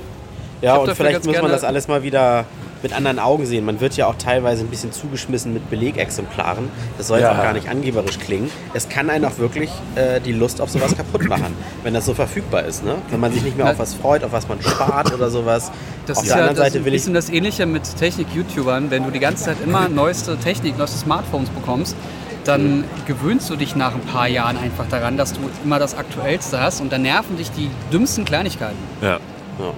ja 0.61 0.75
und 0.75 0.95
vielleicht 0.95 1.25
muss 1.25 1.41
man 1.41 1.51
das 1.51 1.63
alles 1.63 1.87
mal 1.87 2.03
wieder 2.03 2.45
mit 2.83 2.93
anderen 2.93 3.19
Augen 3.19 3.45
sehen. 3.45 3.65
Man 3.65 3.79
wird 3.81 3.95
ja 3.97 4.07
auch 4.07 4.15
teilweise 4.17 4.63
ein 4.63 4.67
bisschen 4.67 4.91
zugeschmissen 4.91 5.53
mit 5.53 5.69
Belegexemplaren. 5.69 6.69
Das 6.97 7.07
soll 7.07 7.19
jetzt 7.19 7.27
Ja. 7.27 7.37
auch 7.37 7.43
gar 7.43 7.53
nicht 7.53 7.69
angeberisch 7.69 8.19
klingen. 8.19 8.49
Es 8.73 8.89
kann 8.89 9.09
einen 9.09 9.25
auch 9.25 9.37
wirklich 9.37 9.69
äh, 9.95 10.19
die 10.19 10.33
Lust 10.33 10.61
auf 10.61 10.69
sowas 10.69 10.95
kaputt 10.95 11.27
machen, 11.27 11.55
wenn 11.83 11.93
das 11.93 12.05
so 12.05 12.13
verfügbar 12.13 12.63
ist. 12.63 12.83
Ne? 12.83 12.95
Wenn 13.09 13.19
man 13.19 13.31
sich 13.33 13.43
nicht 13.43 13.57
mehr 13.57 13.69
auf 13.69 13.79
was 13.79 13.93
freut, 13.93 14.23
auf 14.23 14.31
was 14.31 14.47
man 14.47 14.61
spart 14.61 15.13
oder 15.13 15.29
sowas. 15.29 15.71
Das 16.07 16.17
auf 16.17 16.23
ist 16.23 16.29
der 16.29 16.37
ja 16.37 16.43
anderen 16.47 16.57
das 16.57 16.65
Seite 16.67 16.79
ein 16.79 16.85
will 16.85 16.93
ich 16.93 17.01
bisschen 17.01 17.13
das 17.13 17.29
Ähnliche 17.29 17.65
mit 17.65 17.83
Technik-YouTubern. 17.97 18.89
Wenn 18.91 19.03
du 19.03 19.11
die 19.11 19.19
ganze 19.19 19.45
Zeit 19.45 19.57
immer 19.63 19.87
neueste 19.89 20.37
Technik, 20.37 20.77
neueste 20.77 20.97
Smartphones 20.97 21.49
bekommst, 21.49 21.95
dann 22.43 22.83
gewöhnst 23.05 23.49
du 23.51 23.55
dich 23.55 23.75
nach 23.75 23.93
ein 23.93 24.01
paar 24.01 24.27
Jahren 24.27 24.57
einfach 24.57 24.87
daran, 24.89 25.15
dass 25.17 25.33
du 25.33 25.39
immer 25.63 25.77
das 25.77 25.95
Aktuellste 25.95 26.59
hast 26.59 26.81
und 26.81 26.91
dann 26.91 27.03
nerven 27.03 27.37
dich 27.37 27.51
die 27.51 27.69
dümmsten 27.93 28.25
Kleinigkeiten. 28.25 28.77
Ja. 29.01 29.19
Ja, 29.59 29.73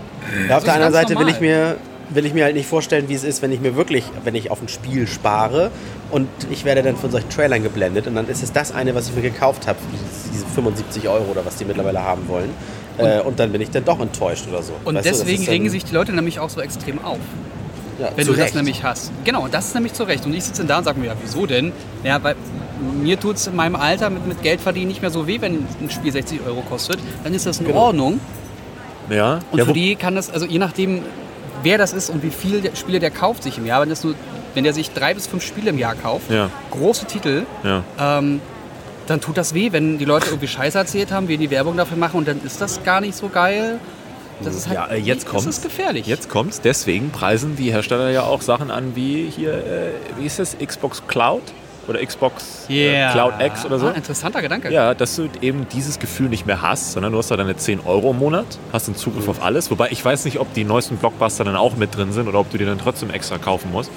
ja 0.48 0.58
auf 0.58 0.64
der 0.64 0.76
anderen 0.76 0.94
Seite 0.94 1.10
will 1.10 1.16
normal. 1.26 1.32
ich, 1.34 1.40
mir, 1.42 1.76
will 2.10 2.26
ich 2.26 2.34
mir 2.34 2.44
halt 2.44 2.56
nicht 2.56 2.68
vorstellen, 2.68 3.10
wie 3.10 3.14
es 3.14 3.24
ist, 3.24 3.42
wenn 3.42 3.52
ich 3.52 3.60
mir 3.62 3.76
wirklich, 3.76 4.04
wenn 4.24 4.36
ich 4.36 4.52
auf 4.52 4.62
ein 4.62 4.68
Spiel 4.68 5.08
spare 5.08 5.72
und 6.12 6.28
ich 6.52 6.66
werde 6.66 6.84
dann 6.84 6.96
von 6.98 7.12
solchen 7.12 7.30
Trailern 7.30 7.64
geblendet 7.64 8.08
und 8.08 8.16
dann 8.16 8.28
ist 8.28 8.44
es 8.44 8.52
das 8.52 8.72
eine, 8.74 8.94
was 8.96 9.10
ich 9.10 9.16
mir 9.16 9.22
gekauft 9.22 9.68
habe, 9.68 9.80
diese 10.34 10.46
75 10.46 11.08
Euro 11.08 11.26
oder 11.32 11.46
was 11.46 11.56
die 11.56 11.66
mittlerweile 11.66 12.02
haben 12.04 12.28
wollen. 12.28 12.50
äh, 13.00 13.22
und 13.22 13.40
dann 13.40 13.52
bin 13.52 13.60
ich 13.62 13.72
dann 13.72 13.84
doch 13.86 14.00
enttäuscht 14.00 14.46
oder 14.48 14.62
so. 14.62 14.74
Und 14.86 14.94
Weißt 14.96 15.06
du, 15.08 15.10
das 15.10 15.20
deswegen 15.22 15.46
dann- 15.46 15.52
regen 15.54 15.70
sich 15.70 15.84
die 15.86 15.94
Leute 15.96 16.14
nämlich 16.14 16.40
auch 16.40 16.50
so 16.52 16.62
extrem 16.62 17.04
auf. 17.04 17.18
ja, 18.00 18.10
Wenn 18.16 18.28
du 18.28 18.34
das 18.34 18.46
Recht. 18.46 18.56
nämlich 18.56 18.84
hast. 18.84 19.12
Genau, 19.24 19.48
das 19.48 19.66
ist 19.70 19.74
nämlich 19.74 19.94
zu 19.94 20.04
Recht. 20.04 20.26
Und 20.28 20.34
ich 20.36 20.44
sitze 20.44 20.62
dann 20.62 20.68
da 20.68 20.78
und 20.80 20.84
sage 20.84 21.00
mir, 21.00 21.08
ja, 21.08 21.16
wieso 21.20 21.48
denn? 21.48 21.72
Ja, 22.04 22.22
weil 22.24 22.36
mir 23.02 23.20
tut 23.20 23.38
es 23.38 23.48
in 23.48 23.56
meinem 23.56 23.76
Alter 23.76 24.12
mit, 24.12 24.28
mit 24.28 24.44
Geld 24.44 24.62
verdienen 24.62 24.90
nicht 24.90 25.02
mehr 25.02 25.10
so 25.10 25.26
weh, 25.26 25.42
wenn 25.42 25.66
ein 25.82 25.90
Spiel 25.90 26.12
60 26.12 26.42
Euro 26.46 26.62
kostet. 26.62 27.00
Dann 27.24 27.34
ist 27.34 27.46
das 27.48 27.60
in 27.62 27.66
Genau. 27.68 27.80
Ordnung. 27.80 28.20
Ja. 29.10 29.40
Und 29.52 29.58
ja, 29.60 29.66
für 29.66 29.74
die 29.74 29.96
kann 29.96 30.16
das, 30.16 30.30
also 30.30 30.46
je 30.46 30.60
nachdem, 30.60 31.02
wer 31.64 31.78
das 31.78 31.94
ist 31.94 32.10
und 32.10 32.22
wie 32.24 32.30
viel 32.30 32.62
der 32.62 32.76
Spiele 32.76 33.00
der 33.00 33.10
kauft 33.12 33.44
sich 33.44 33.58
im 33.58 33.66
Jahr, 33.66 33.82
wenn, 33.82 33.90
das 33.90 34.04
nur, 34.04 34.16
wenn 34.54 34.64
der 34.64 34.74
sich 34.74 34.92
drei 34.92 35.14
bis 35.14 35.28
fünf 35.28 35.44
Spiele 35.44 35.72
im 35.72 35.78
Jahr 35.80 35.96
kauft, 35.96 36.30
Ja. 36.30 36.50
große 36.72 37.06
Titel, 37.06 37.46
ja. 37.64 37.84
ähm, 38.00 38.42
dann 39.08 39.20
tut 39.20 39.38
das 39.38 39.54
weh, 39.54 39.72
wenn 39.72 39.98
die 39.98 40.06
Leute 40.06 40.28
irgendwie 40.28 40.48
Scheiße 40.48 40.78
erzählt 40.78 41.12
haben, 41.12 41.28
wir 41.28 41.38
die 41.38 41.50
Werbung 41.50 41.76
dafür 41.76 41.98
machen 41.98 42.18
und 42.18 42.28
dann 42.28 42.40
ist 42.46 42.62
das 42.62 42.84
gar 42.84 43.02
nicht 43.02 43.16
so 43.16 43.28
geil. 43.30 43.80
Das 44.42 44.56
ist 44.56 44.68
halt, 44.68 44.78
Ja, 44.78 44.88
äh, 44.88 44.98
jetzt 44.98 45.24
das 45.26 45.32
kommt's. 45.32 45.46
ist 45.48 45.64
gefährlich. 45.64 46.08
Jetzt 46.08 46.30
kommt's. 46.30 46.60
Deswegen 46.62 47.12
preisen 47.12 47.56
die 47.56 47.72
Hersteller 47.72 48.10
ja 48.12 48.24
auch 48.24 48.42
Sachen 48.42 48.72
an 48.72 48.96
wie 48.96 49.30
hier, 49.30 49.54
äh, 49.54 49.92
wie 50.18 50.26
ist 50.26 50.40
das, 50.40 50.58
Xbox 50.58 51.04
Cloud 51.08 51.44
oder 51.88 52.06
Xbox 52.06 52.66
äh, 52.70 52.74
Yeah. 52.94 53.12
Cloud 53.12 53.34
X 53.40 53.66
oder 53.66 53.80
so. 53.80 53.88
Ah, 53.88 53.92
interessanter 53.92 54.42
Gedanke. 54.42 54.72
Ja, 54.72 54.94
dass 54.94 55.16
du 55.16 55.28
eben 55.42 55.68
dieses 55.72 56.00
Gefühl 56.00 56.30
nicht 56.30 56.46
mehr 56.46 56.62
hast, 56.62 56.94
sondern 56.94 57.12
du 57.12 57.18
hast 57.18 57.30
da 57.32 57.38
deine 57.38 57.56
10 57.58 57.82
Euro 57.86 58.12
im 58.12 58.20
Monat, 58.20 58.46
hast 58.72 58.88
den 58.88 58.96
Zugriff 58.96 59.28
auf 59.28 59.44
alles. 59.44 59.70
Wobei 59.72 59.90
ich 59.92 60.04
weiß 60.04 60.26
nicht, 60.26 60.40
ob 60.40 60.54
die 60.54 60.64
neuesten 60.64 60.98
Blockbuster 60.98 61.44
dann 61.44 61.56
auch 61.56 61.76
mit 61.76 61.96
drin 61.96 62.12
sind 62.14 62.28
oder 62.28 62.40
ob 62.40 62.50
du 62.52 62.58
die 62.58 62.66
dann 62.66 62.78
trotzdem 62.80 63.10
extra 63.10 63.38
kaufen 63.38 63.72
musst. 63.72 63.92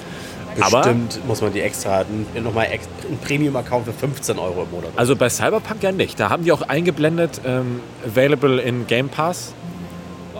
Aber 0.59 0.79
Bestimmt 0.81 1.19
muss 1.27 1.41
man 1.41 1.53
die 1.53 1.61
extra, 1.61 2.03
nochmal 2.43 2.65
einen 2.65 3.19
Premium-Account 3.23 3.85
für 3.85 3.93
15 3.93 4.39
Euro 4.39 4.63
im 4.63 4.71
Monat. 4.71 4.89
also 4.95 5.15
bei 5.15 5.29
Cyberpunk 5.29 5.83
ja 5.83 5.91
nicht. 5.91 6.19
Da 6.19 6.29
haben 6.31 6.43
die 6.43 6.51
auch 6.51 6.63
eingeblendet, 6.63 7.41
ähm, 7.45 7.79
available 8.05 8.59
in 8.59 8.87
Game 8.87 9.07
Pass 9.07 9.53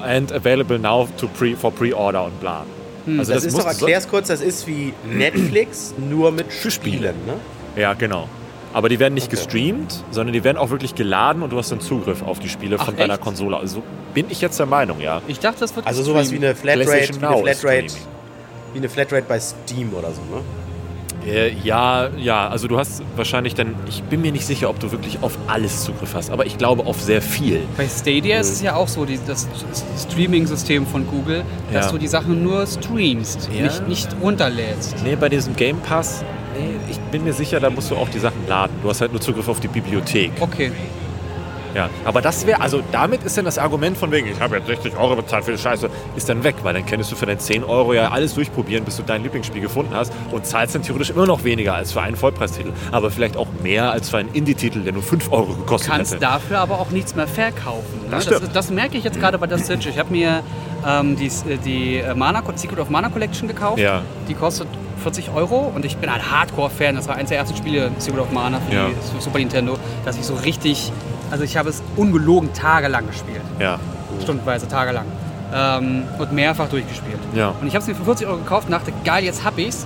and 0.04 0.32
available 0.32 0.80
now 0.80 1.08
to 1.18 1.28
pre, 1.28 1.56
for 1.56 1.72
pre-order 1.72 2.26
und 2.26 2.40
bla. 2.40 2.66
Also 3.18 3.34
das, 3.34 3.46
ist 3.46 3.54
muss- 3.54 3.64
doch, 3.64 3.70
erklär's 3.70 4.08
kurz, 4.08 4.28
das 4.28 4.42
ist 4.42 4.68
wie 4.68 4.94
Netflix, 5.10 5.94
nur 5.98 6.32
mit 6.32 6.48
Spielen. 6.52 7.16
Ne? 7.26 7.34
Ja, 7.76 7.94
genau. 7.94 8.28
Aber 8.74 8.90
die 8.90 9.00
werden 9.00 9.14
nicht 9.14 9.28
Okay. 9.28 9.38
gestreamt, 9.38 10.04
sondern 10.12 10.34
die 10.34 10.44
werden 10.44 10.58
auch 10.58 10.70
wirklich 10.70 10.94
geladen 10.94 11.42
und 11.42 11.52
du 11.52 11.58
hast 11.58 11.72
dann 11.72 11.80
Zugriff 11.80 12.22
auf 12.22 12.40
die 12.40 12.50
Spiele 12.50 12.78
von 12.78 12.94
Ach, 12.94 12.98
deiner 12.98 13.14
echt? 13.14 13.24
Konsole. 13.24 13.58
Also 13.58 13.82
bin 14.14 14.26
ich 14.30 14.42
jetzt 14.42 14.60
der 14.60 14.66
Meinung, 14.66 15.00
ja. 15.00 15.22
Ich 15.28 15.40
dachte, 15.40 15.62
das 15.62 15.76
wird 15.76 15.88
Also 15.88 16.04
sowas 16.04 16.32
wie 16.32 16.36
eine 16.36 16.54
Flatrate, 16.54 16.88
wie 16.90 17.26
eine 17.26 17.50
ist 17.52 17.60
Flatrate, 17.62 17.94
wie 18.74 18.78
eine 18.80 18.90
Flatrate 18.90 19.26
bei 19.28 19.40
Steam 19.40 19.94
oder 19.94 20.10
so. 20.12 20.22
Ne? 20.36 20.42
Äh, 21.28 21.52
ja, 21.64 22.10
ja, 22.18 22.48
also 22.48 22.68
du 22.68 22.78
hast 22.80 23.04
wahrscheinlich 23.16 23.54
dann, 23.54 23.76
ich 23.90 24.02
bin 24.04 24.22
mir 24.22 24.32
nicht 24.32 24.46
sicher, 24.46 24.70
ob 24.70 24.80
du 24.80 24.92
wirklich 24.92 25.20
auf 25.22 25.38
alles 25.48 25.84
Zugriff 25.84 26.14
hast, 26.16 26.32
aber 26.32 26.46
ich 26.46 26.58
glaube 26.58 26.86
auf 26.86 27.02
sehr 27.02 27.22
viel. 27.22 27.62
Bei 27.76 27.86
Stadia 27.88 28.40
ist 28.40 28.50
es 28.52 28.62
ja 28.62 28.76
auch 28.76 28.88
so, 28.88 29.04
die, 29.06 29.20
das 29.28 29.48
Streaming-System 30.10 30.88
von 30.88 31.06
Google, 31.08 31.44
dass 31.74 31.88
Ja. 31.88 31.92
du 31.92 31.98
die 31.98 32.08
Sachen 32.08 32.44
nur 32.44 32.66
streamst, 32.66 33.50
Ja. 33.54 33.64
nicht, 33.64 33.88
nicht 33.88 34.08
runterlädst. 34.22 34.96
Nee, 35.04 35.16
bei 35.16 35.28
diesem 35.30 35.56
Game 35.56 35.80
Pass, 35.80 36.24
nee, 36.58 36.70
ich 36.90 36.98
bin 37.12 37.24
mir 37.24 37.34
sicher, 37.34 37.60
da 37.60 37.70
musst 37.70 37.92
du 37.92 37.96
auch 37.96 38.10
die 38.10 38.20
Sachen 38.20 38.48
laden. 38.48 38.74
Du 38.82 38.90
hast 38.90 39.02
halt 39.02 39.12
nur 39.12 39.20
Zugriff 39.22 39.48
auf 39.50 39.60
die 39.60 39.68
Bibliothek. 39.68 40.32
Okay. 40.40 40.72
Ja, 41.78 41.92
aber 42.06 42.22
das 42.22 42.48
wäre, 42.48 42.60
also 42.60 42.82
damit 42.92 43.24
ist 43.24 43.38
dann 43.38 43.46
das 43.46 43.60
Argument 43.60 43.96
von 43.96 44.12
wegen, 44.12 44.28
ich 44.28 44.40
habe 44.40 44.58
jetzt 44.58 44.66
60 44.66 44.98
Euro 44.98 45.16
bezahlt 45.16 45.46
für 45.46 45.52
die 45.52 45.60
Scheiße, 45.60 45.90
ist 46.16 46.28
dann 46.28 46.44
weg, 46.44 46.56
weil 46.64 46.74
dann 46.74 46.88
könntest 46.88 47.12
du 47.12 47.16
für 47.16 47.28
deine 47.28 47.38
10 47.38 47.64
Euro 47.64 47.94
ja 47.94 48.10
alles 48.10 48.34
durchprobieren, 48.34 48.84
bis 48.84 48.98
du 48.98 49.04
dein 49.04 49.22
Lieblingsspiel 49.22 49.62
gefunden 49.62 49.94
hast 49.94 50.12
und 50.32 50.44
zahlst 50.44 50.74
dann 50.74 50.82
theoretisch 50.82 51.12
immer 51.12 51.28
noch 51.28 51.44
weniger 51.44 51.76
als 51.76 51.92
für 51.92 52.02
einen 52.02 52.16
Vollpreistitel, 52.16 52.72
aber 52.92 53.12
vielleicht 53.12 53.38
auch 53.38 53.48
mehr 53.62 53.92
als 53.92 54.10
für 54.10 54.18
einen 54.18 54.34
Indie-Titel, 54.34 54.82
der 54.82 54.94
nur 54.94 55.04
5 55.04 55.32
Euro 55.32 55.54
gekostet 55.54 55.92
kannst 55.92 56.14
hätte. 56.14 56.22
dafür 56.22 56.60
aber 56.60 56.80
auch 56.80 56.90
nichts 56.90 57.16
mehr 57.16 57.28
verkaufen. 57.28 58.02
Ne? 58.06 58.08
Das 58.10 58.26
Das, 58.26 58.42
das, 58.52 58.72
merke 58.72 58.98
ich 58.98 59.04
jetzt 59.04 59.20
gerade 59.20 59.38
bei 59.38 59.46
der 59.46 59.60
Switch. 59.60 59.86
Ich 59.86 60.00
habe 60.00 60.12
mir 60.12 60.42
ähm, 60.86 61.16
die, 61.16 61.30
die 61.64 61.98
äh, 61.98 62.16
Mana, 62.16 62.42
Secret 62.56 62.80
of 62.80 62.90
Mana 62.90 63.10
Collection 63.10 63.48
gekauft. 63.48 63.78
Ja. 63.80 64.02
Die 64.28 64.34
kostet 64.34 64.68
40 65.04 65.30
Euro 65.34 65.72
und 65.74 65.86
ich 65.86 65.98
bin 65.98 66.10
ein 66.10 66.32
Hardcore-Fan. 66.32 66.96
Das 66.96 67.08
war 67.08 67.16
eines 67.16 67.30
der 67.30 67.38
ersten 67.38 67.56
Spiele, 67.56 67.92
Secret 67.98 68.22
of 68.22 68.32
Mana 68.32 68.60
für, 68.60 68.76
Ja. 68.76 68.88
Super 69.20 69.40
Nintendo, 69.40 69.78
dass 70.06 70.18
ich 70.18 70.26
so 70.26 70.36
richtig, 70.36 70.92
also 71.32 71.44
ich 71.44 71.58
habe 71.58 71.70
es 71.70 71.82
ungelogen 71.96 72.54
tagelang 72.54 73.08
gespielt. 73.08 73.42
Ja, 73.60 73.80
Stundenweise, 74.24 74.68
tagelang. 74.68 75.06
Ähm, 75.54 76.04
und 76.20 76.34
mehrfach 76.34 76.68
durchgespielt. 76.68 77.20
Ja. 77.34 77.54
Und 77.62 77.68
ich 77.68 77.74
habe 77.74 77.82
es 77.82 77.88
mir 77.88 77.96
für 77.96 78.04
40 78.04 78.28
Euro 78.28 78.38
gekauft 78.38 78.66
und 78.68 78.72
dachte, 78.72 78.92
geil, 79.06 79.24
jetzt 79.24 79.44
hab 79.46 79.58
ich's. 79.58 79.86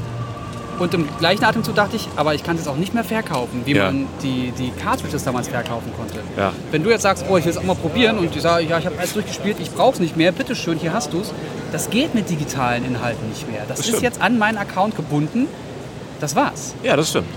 Und 0.79 0.95
im 0.95 1.07
gleichen 1.19 1.43
Atemzug 1.43 1.75
dachte 1.75 1.95
ich, 1.95 2.07
aber 2.15 2.33
ich 2.33 2.43
kann 2.43 2.55
es 2.55 2.61
jetzt 2.63 2.67
auch 2.73 2.77
nicht 2.77 2.95
mehr 2.95 3.03
verkaufen, 3.03 3.61
wie 3.65 3.73
Ja. 3.75 3.85
man 3.91 4.07
die, 4.23 4.51
die 4.57 4.71
Cartridges 4.71 5.23
damals 5.23 5.47
verkaufen 5.49 5.91
konnte. 5.95 6.15
Ja. 6.35 6.51
Wenn 6.71 6.81
du 6.83 6.89
jetzt 6.89 7.03
sagst, 7.03 7.25
oh, 7.29 7.37
ich 7.37 7.45
will 7.45 7.51
es 7.51 7.57
auch 7.59 7.63
mal 7.63 7.75
probieren 7.75 8.17
und 8.17 8.35
ich 8.35 8.41
sage, 8.41 8.65
ja, 8.65 8.79
ich 8.79 8.85
habe 8.87 8.97
alles 8.97 9.13
durchgespielt, 9.13 9.57
ich 9.59 9.69
brauche 9.71 9.93
es 9.93 9.99
nicht 9.99 10.17
mehr, 10.17 10.31
bitteschön, 10.31 10.79
hier 10.79 10.91
hast 10.93 11.13
du 11.13 11.19
es. 11.19 11.31
Das 11.71 11.91
geht 11.91 12.15
mit 12.15 12.29
digitalen 12.31 12.83
Inhalten 12.83 13.29
nicht 13.29 13.47
mehr. 13.51 13.61
Das, 13.67 13.77
Das 13.77 13.79
ist 13.81 13.87
stimmt. 13.89 14.01
jetzt 14.03 14.21
an 14.21 14.39
meinen 14.39 14.57
Account 14.57 14.95
gebunden. 14.95 15.45
Das 16.19 16.35
war's. 16.35 16.73
ja, 16.81 16.95
das 16.95 17.09
stimmt. 17.09 17.27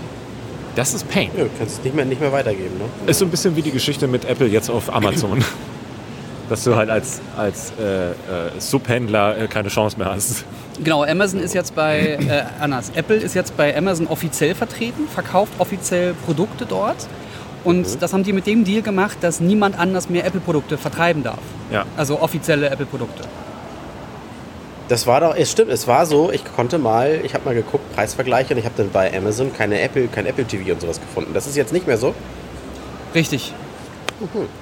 Das 0.75 0.93
ist 0.93 1.09
Pain. 1.09 1.29
Ja, 1.35 1.45
du 1.45 1.49
kannst 1.57 1.79
es 1.79 1.83
nicht 1.83 1.95
mehr, 1.95 2.05
nicht 2.05 2.19
mehr 2.19 2.31
weitergeben. 2.31 2.77
Ne? 2.77 3.09
Ist 3.09 3.19
so 3.19 3.25
ein 3.25 3.31
bisschen 3.31 3.55
wie 3.55 3.61
die 3.61 3.71
Geschichte 3.71 4.07
mit 4.07 4.25
Apple 4.25 4.47
jetzt 4.47 4.69
auf 4.69 4.93
Amazon. 4.93 5.43
Dass 6.49 6.63
du 6.63 6.75
halt 6.75 6.91
als, 6.91 7.21
als 7.35 7.73
äh, 7.79 8.11
äh, 8.11 8.13
Subhändler 8.59 9.35
äh, 9.37 9.47
keine 9.47 9.69
Chance 9.69 9.97
mehr 9.97 10.11
hast. 10.11 10.45
Genau, 10.83 11.03
Amazon 11.03 11.39
ist 11.39 11.55
jetzt 11.55 11.73
bei, 11.73 12.19
äh, 12.21 12.43
anders, 12.61 12.91
Apple 12.93 13.15
ist 13.15 13.33
jetzt 13.33 13.57
bei 13.57 13.75
Amazon 13.75 14.05
offiziell 14.07 14.53
vertreten, 14.53 15.07
verkauft 15.07 15.53
offiziell 15.57 16.13
Produkte 16.13 16.67
dort. 16.67 17.07
Und 17.63 17.99
das 18.03 18.13
haben 18.13 18.23
die 18.23 18.33
mit 18.33 18.45
dem 18.45 18.63
Deal 18.63 18.83
gemacht, 18.83 19.17
dass 19.21 19.39
niemand 19.39 19.79
anders 19.79 20.07
mehr 20.07 20.23
Apple-Produkte 20.23 20.77
vertreiben 20.77 21.23
darf. 21.23 21.39
Ja. 21.71 21.85
Also 21.97 22.21
offizielle 22.21 22.69
Apple-Produkte. 22.69 23.23
Das 24.87 25.07
war 25.07 25.19
doch, 25.19 25.35
es 25.35 25.51
stimmt, 25.51 25.71
es 25.71 25.87
war 25.87 26.05
so, 26.05 26.31
ich 26.31 26.43
konnte 26.55 26.77
mal, 26.77 27.19
ich 27.23 27.33
habe 27.33 27.43
mal 27.45 27.55
geguckt, 27.55 27.83
Preisvergleiche 27.95 28.53
und 28.53 28.59
ich 28.59 28.65
habe 28.65 28.75
dann 28.77 28.91
bei 28.91 29.15
Amazon 29.15 29.51
keine 29.51 29.81
Apple, 29.81 30.07
kein 30.07 30.27
Apple 30.27 30.45
TV 30.45 30.73
und 30.73 30.81
sowas 30.81 30.99
gefunden. 31.01 31.33
Das 31.33 31.47
ist 31.47 31.55
jetzt 31.55 31.73
nicht 31.73 31.87
mehr 31.87 31.97
so. 31.97 32.13
Richtig. 33.15 33.51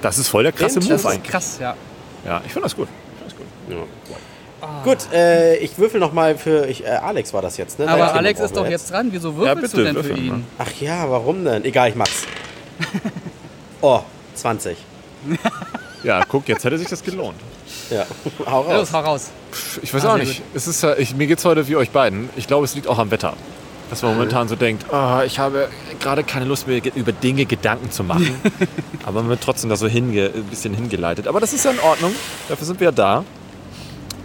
Das 0.00 0.18
ist 0.18 0.28
voll 0.28 0.42
der 0.44 0.52
krasse 0.52 0.80
Move 0.80 0.88
Das 0.88 1.00
ist 1.00 1.06
eigentlich. 1.06 1.30
krass, 1.30 1.58
ja. 1.60 1.76
Ja, 2.24 2.40
ich 2.44 2.52
finde 2.52 2.62
das 2.66 2.74
gut. 2.74 2.88
Ich 2.88 3.18
find 3.18 3.30
das 3.30 3.36
gut. 3.36 3.76
Ja. 3.76 3.84
Gut, 4.82 5.12
äh, 5.12 5.56
ich 5.56 5.76
würfel 5.78 6.00
nochmal 6.00 6.38
für, 6.38 6.66
ich, 6.66 6.84
äh, 6.84 6.88
Alex 6.88 7.34
war 7.34 7.42
das 7.42 7.58
jetzt, 7.58 7.78
ne? 7.78 7.86
Aber 7.86 8.14
Alex 8.14 8.40
ist 8.40 8.56
doch 8.56 8.66
jetzt 8.66 8.90
dran. 8.90 9.08
Wieso 9.10 9.36
würfelst 9.36 9.72
bitte, 9.72 9.76
du 9.76 9.84
denn 9.84 10.02
für 10.02 10.08
würfel 10.08 10.24
mal. 10.24 10.36
ihn? 10.38 10.46
Ach 10.58 10.72
ja, 10.80 11.10
warum 11.10 11.44
denn? 11.44 11.64
Egal, 11.64 11.90
ich 11.90 11.94
mach's. 11.94 12.24
Oh, 13.82 14.00
20. 14.34 14.78
Ja, 16.04 16.24
guck, 16.26 16.48
jetzt 16.48 16.64
hätte 16.64 16.78
sich 16.78 16.88
das 16.88 17.02
gelohnt. 17.02 17.36
Ja, 17.90 18.06
hau 18.46 18.62
raus. 18.62 18.72
Los, 18.72 18.92
hau 18.92 19.00
raus. 19.00 19.30
Ich 19.82 19.92
weiß 19.94 20.04
Ah, 20.04 20.12
auch 20.12 20.16
sehr 20.16 20.24
nicht. 20.24 20.42
Es 20.54 20.66
ist, 20.66 20.82
äh, 20.82 20.96
ich, 20.96 21.14
mir 21.14 21.26
geht 21.26 21.38
es 21.38 21.44
heute 21.44 21.66
wie 21.68 21.76
euch 21.76 21.90
beiden. 21.90 22.28
Ich 22.36 22.46
glaube, 22.46 22.64
es 22.64 22.74
liegt 22.74 22.86
auch 22.88 22.98
am 22.98 23.10
Wetter. 23.10 23.34
Dass 23.90 24.02
man 24.02 24.14
momentan 24.14 24.48
so 24.48 24.56
denkt, 24.56 24.92
ah, 24.92 25.22
ich 25.24 25.38
habe 25.38 25.68
gerade 26.00 26.24
keine 26.24 26.46
Lust 26.46 26.66
mehr, 26.66 26.80
über 26.94 27.12
Dinge 27.12 27.44
Gedanken 27.44 27.90
zu 27.90 28.02
machen. 28.02 28.34
Aber 29.04 29.20
man 29.20 29.28
wird 29.28 29.42
trotzdem 29.42 29.68
da 29.70 29.76
so 29.76 29.86
hinge, 29.86 30.30
ein 30.34 30.44
bisschen 30.44 30.74
hingeleitet. 30.74 31.28
Aber 31.28 31.38
das 31.38 31.52
ist 31.52 31.64
ja 31.66 31.70
in 31.70 31.78
Ordnung. 31.80 32.12
Dafür 32.48 32.66
sind 32.66 32.80
wir 32.80 32.86
ja 32.86 32.92
da. 32.92 33.24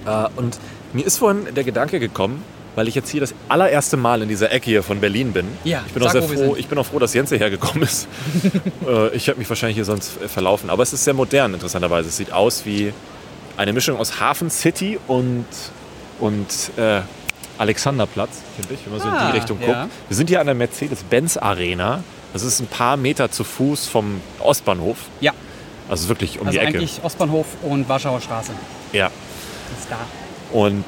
Äh, 0.05 0.29
und 0.37 0.57
mir 0.93 1.05
ist 1.05 1.17
vorhin 1.17 1.53
der 1.53 1.65
Gedanke 1.65 1.99
gekommen, 1.99 2.41
weil 2.75 2.87
ich 2.87 2.95
jetzt 2.95 3.09
hier 3.09 3.19
das 3.19 3.35
allererste 3.49 3.97
Mal 3.97 4.21
in 4.21 4.29
dieser 4.29 4.49
Ecke 4.51 4.65
hier 4.69 4.81
von 4.81 5.01
Berlin 5.01 5.33
bin. 5.33 5.45
Ja, 5.65 5.83
ich 5.85 5.93
bin 5.93 6.01
auch 6.03 6.07
sag, 6.11 6.21
sehr 6.21 6.23
wo 6.23 6.31
wir 6.31 6.45
froh. 6.45 6.55
Ich 6.57 6.67
bin 6.67 6.77
auch 6.79 6.85
froh, 6.85 6.97
dass 6.99 7.13
Jens 7.13 7.29
hierher 7.29 7.49
gekommen 7.49 7.83
ist. 7.83 8.07
Äh, 8.87 9.09
ich 9.15 9.27
habe 9.27 9.37
mich 9.37 9.49
wahrscheinlich 9.49 9.75
hier 9.75 9.85
sonst 9.85 10.19
äh, 10.21 10.27
verlaufen. 10.29 10.69
Aber 10.69 10.81
es 10.83 10.93
ist 10.93 11.03
sehr 11.03 11.13
modern, 11.13 11.53
interessanterweise. 11.53 12.07
Es 12.09 12.15
sieht 12.17 12.31
aus 12.31 12.65
wie 12.65 12.93
eine 13.59 13.73
Mischung 13.73 13.97
aus 13.97 14.19
Hafen 14.21 14.49
City 14.49 14.97
und, 15.07 15.45
und 16.19 16.47
äh, 16.77 17.01
Alexanderplatz, 17.57 18.29
finde 18.55 18.73
ich, 18.73 18.85
wenn 18.85 18.93
man 18.93 19.01
so 19.01 19.07
in 19.09 19.13
Ah, 19.13 19.31
die 19.31 19.37
Richtung 19.37 19.59
ja. 19.61 19.81
guckt. 19.83 19.93
Wir 20.07 20.15
sind 20.15 20.29
hier 20.29 20.39
an 20.39 20.45
der 20.45 20.55
Mercedes-Benz 20.55 21.35
Arena. 21.35 22.01
Das 22.31 22.43
ist 22.43 22.61
ein 22.61 22.67
paar 22.67 22.95
Meter 22.95 23.31
zu 23.31 23.43
Fuß 23.43 23.87
vom 23.87 24.21
Ostbahnhof. 24.39 24.97
Ja, 25.19 25.33
Also 25.89 26.07
wirklich 26.07 26.39
um 26.39 26.47
also 26.47 26.57
die 26.57 26.65
Ecke. 26.65 26.77
eigentlich 26.77 27.01
Ostbahnhof 27.03 27.47
und 27.63 27.89
Warschauer 27.89 28.21
Straße. 28.21 28.53
Ja. 28.93 29.07
Ist 29.07 29.89
da. 29.89 29.97
Und 30.57 30.85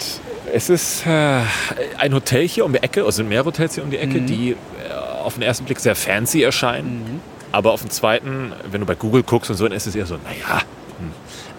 es 0.54 0.70
ist 0.70 1.06
äh, 1.06 1.42
ein 1.98 2.14
Hotel 2.14 2.48
hier 2.48 2.64
um 2.64 2.72
die 2.72 2.82
Ecke, 2.82 3.02
es 3.02 3.18
sind 3.18 3.28
mehr 3.28 3.44
Hotels 3.44 3.76
hier 3.76 3.84
um 3.84 3.92
die 3.92 3.98
Ecke, 3.98 4.22
die 4.22 4.52
äh, 4.52 4.56
auf 5.24 5.34
den 5.34 5.44
ersten 5.44 5.66
Blick 5.66 5.80
sehr 5.82 5.96
fancy 5.96 6.42
erscheinen. 6.42 7.20
Aber 7.52 7.74
auf 7.74 7.82
den 7.82 7.90
zweiten, 7.90 8.54
wenn 8.72 8.80
du 8.80 8.88
bei 8.88 8.96
Google 8.96 9.24
guckst 9.24 9.50
und 9.50 9.58
so, 9.58 9.66
dann 9.68 9.76
ist 9.76 9.88
es 9.88 9.94
eher 9.96 10.06
so, 10.06 10.16
naja. 10.16 10.62
Hm. 11.02 11.12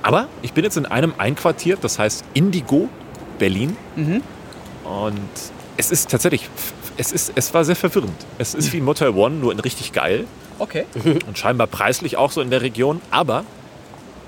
Aber 0.03 0.29
ich 0.43 0.53
bin 0.53 0.65
jetzt 0.65 0.77
in 0.77 0.87
einem 0.87 1.15
einquartiert, 1.19 1.83
das 1.83 1.99
heißt 1.99 2.25
Indigo, 2.35 2.89
Berlin. 3.39 3.77
Und 4.85 5.21
es 5.77 5.91
ist 5.91 6.11
tatsächlich, 6.11 6.49
es, 6.97 7.13
ist, 7.13 7.33
es 7.35 7.55
war 7.55 7.65
sehr 7.65 7.77
verwirrend. 7.77 8.15
Es 8.39 8.55
ist 8.55 8.73
wie 8.73 8.81
Motel 8.81 9.11
One, 9.11 9.37
nur 9.37 9.53
in 9.53 9.61
richtig 9.61 9.93
geil. 9.93 10.27
Okay. 10.59 10.85
Und 11.27 11.39
scheinbar 11.39 11.67
preislich 11.67 12.17
auch 12.17 12.31
so 12.31 12.41
in 12.41 12.51
der 12.51 12.63
Region. 12.63 13.01
Aber, 13.11 13.45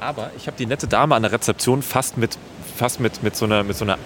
aber 0.00 0.31
ich 0.37 0.46
habe 0.46 0.57
die 0.57 0.66
nette 0.66 0.87
Dame 0.87 1.14
an 1.14 1.22
der 1.22 1.33
Rezeption 1.33 1.83
fast 1.83 2.16
mit, 2.16 2.38
fast 2.77 3.00
mit, 3.00 3.22
mit, 3.22 3.37
so, 3.37 3.44
einer, 3.44 3.62
mit 3.62 3.77
so 3.77 3.85
einer 3.85 3.98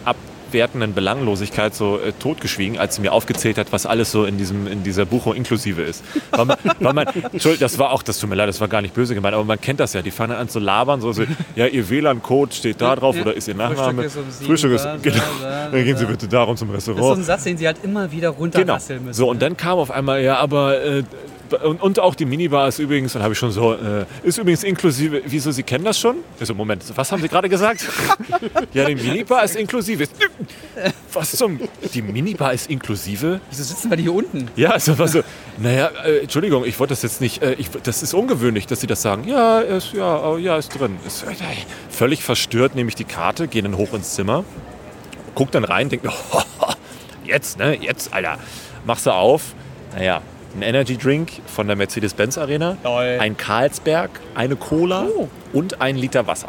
abwertenden 0.49 0.95
Belanglosigkeit 0.95 1.75
so 1.75 1.99
äh, 1.99 2.13
totgeschwiegen, 2.13 2.79
als 2.79 2.97
sie 2.97 3.03
mir 3.03 3.13
aufgezählt 3.13 3.59
hat, 3.59 3.71
was 3.71 3.85
alles 3.85 4.11
so 4.11 4.25
in, 4.25 4.39
diesem, 4.39 4.67
in 4.67 4.83
dieser 4.83 5.05
Buchung 5.05 5.35
inklusive 5.35 5.83
ist. 5.83 6.03
Weil 6.31 6.47
man, 6.47 6.57
weil 6.81 6.93
man, 6.95 7.07
Entschuldigung, 7.07 7.59
das 7.61 7.79
war 7.79 7.91
auch, 7.93 8.03
das 8.03 8.19
tut 8.19 8.31
mir 8.31 8.37
leid, 8.37 8.49
das 8.49 8.61
war 8.61 8.69
gar 8.69 8.81
nicht 8.81 8.95
böse 8.95 9.15
gemeint, 9.15 9.35
aber 9.35 9.45
man 9.45 9.61
kennt 9.61 9.79
das 9.81 9.93
ja. 9.93 10.01
Die 10.01 10.11
fangen 10.11 10.33
an 10.33 10.49
zu 10.49 10.59
labern, 10.59 11.01
so, 11.01 11.13
so 11.13 11.25
ja, 11.55 11.67
ihr 11.67 11.89
WLAN-Code 11.91 12.55
steht 12.55 12.81
da 12.81 12.97
drauf 12.97 13.17
oder 13.21 13.35
ist 13.35 13.47
ihr 13.49 13.55
Nachname. 13.55 14.09
Frühstück 14.09 14.27
ist 14.29 14.41
um 14.41 14.47
Frühstück 14.47 14.73
ist, 14.73 14.85
da, 14.85 14.97
genau. 14.97 15.17
da, 15.43 15.49
da, 15.49 15.71
Dann 15.71 15.85
gehen 15.85 15.97
Sie 15.97 16.07
bitte 16.07 16.29
darum 16.29 16.57
zum 16.57 16.69
Das 16.69 16.79
ist 16.79 16.85
so 16.87 16.93
Restaurant. 16.93 17.21
ein 17.21 17.25
Satz, 17.25 17.45
den 17.45 17.59
sie 17.59 17.67
halt 17.67 17.79
immer 17.83 18.11
wieder 18.11 18.29
Genau. 18.31 18.41
runterrasseln 18.41 19.05
müssen. 19.05 19.17
So, 19.17 19.29
und 19.29 19.43
dann 19.43 19.57
kam 19.57 19.79
auf 19.79 19.91
einmal, 19.91 20.23
ja, 20.23 20.39
aber. 20.39 20.83
Äh, 20.83 21.03
und, 21.53 21.81
und 21.81 21.99
auch 21.99 22.15
die 22.15 22.25
Minibar 22.25 22.69
ist 22.69 22.79
übrigens, 22.79 23.13
dann 23.13 23.23
habe 23.23 23.33
ich 23.33 23.39
schon 23.39 23.51
so, 23.51 23.75
äh, 23.75 24.05
ist 24.23 24.39
übrigens 24.39 24.65
inklusive. 24.65 25.23
Wieso, 25.27 25.51
Sie 25.51 25.63
kennen 25.63 25.85
das 25.85 25.99
schon? 25.99 26.17
Ich 26.39 26.47
so, 26.47 26.55
Moment, 26.55 26.85
was 26.95 27.11
haben 27.13 27.23
Sie 27.23 27.29
gerade 27.29 27.49
gesagt? 27.49 27.85
ja, 28.75 28.87
die 28.87 28.95
Minibar 28.95 29.45
ist 29.45 29.57
inklusive. 29.57 30.07
Was 31.13 31.33
zum. 31.33 31.61
Die 31.95 32.03
Minibar 32.03 32.53
ist 32.53 32.71
inklusive? 32.71 33.41
Wieso 33.51 33.63
sitzen 33.63 33.91
wir 33.91 33.97
die 33.97 34.05
hier 34.05 34.15
unten? 34.15 34.49
Ja, 34.57 34.71
also 34.71 34.99
war 34.99 35.09
so, 35.09 35.23
naja, 35.59 35.91
äh, 36.05 36.21
Entschuldigung, 36.21 36.65
ich 36.65 36.79
wollte 36.79 36.93
das 36.93 37.03
jetzt 37.03 37.21
nicht, 37.21 37.43
äh, 37.43 37.55
ich, 37.55 37.71
das 37.71 38.03
ist 38.03 38.15
ungewöhnlich, 38.15 38.67
dass 38.67 38.81
Sie 38.81 38.87
das 38.87 39.03
sagen. 39.03 39.27
Ja, 39.27 39.61
ist, 39.61 39.93
ja, 39.93 40.25
oh, 40.25 40.37
ja, 40.37 40.57
ist 40.59 40.69
drin. 40.79 40.97
Ist, 41.07 41.23
äh, 41.23 41.35
völlig 41.91 42.23
verstört 42.23 42.75
nehme 42.75 42.89
ich 42.89 42.95
die 42.95 43.05
Karte, 43.05 43.49
gehe 43.49 43.63
dann 43.63 43.77
hoch 43.77 43.93
ins 43.95 44.15
Zimmer, 44.15 44.45
guck 45.35 45.51
dann 45.51 45.65
rein, 45.65 45.89
denke, 45.89 46.11
oh, 46.33 46.43
jetzt, 47.25 47.59
ne, 47.59 47.75
jetzt, 47.81 48.13
Alter, 48.13 48.39
machst 48.85 49.07
du 49.07 49.11
auf. 49.11 49.55
Naja, 49.97 50.23
ein 50.57 50.63
Energy 50.63 50.97
Drink 50.97 51.31
von 51.47 51.67
der 51.67 51.77
Mercedes-Benz 51.77 52.39
Arena, 52.39 52.77
Toll. 52.83 53.19
ein 53.21 53.37
Carlsberg, 53.37 54.11
eine 54.35 54.57
Cola 54.57 55.07
Oh. 55.17 55.29
und 55.53 55.81
ein 55.81 55.97
Liter 55.97 56.27
Wasser. 56.27 56.49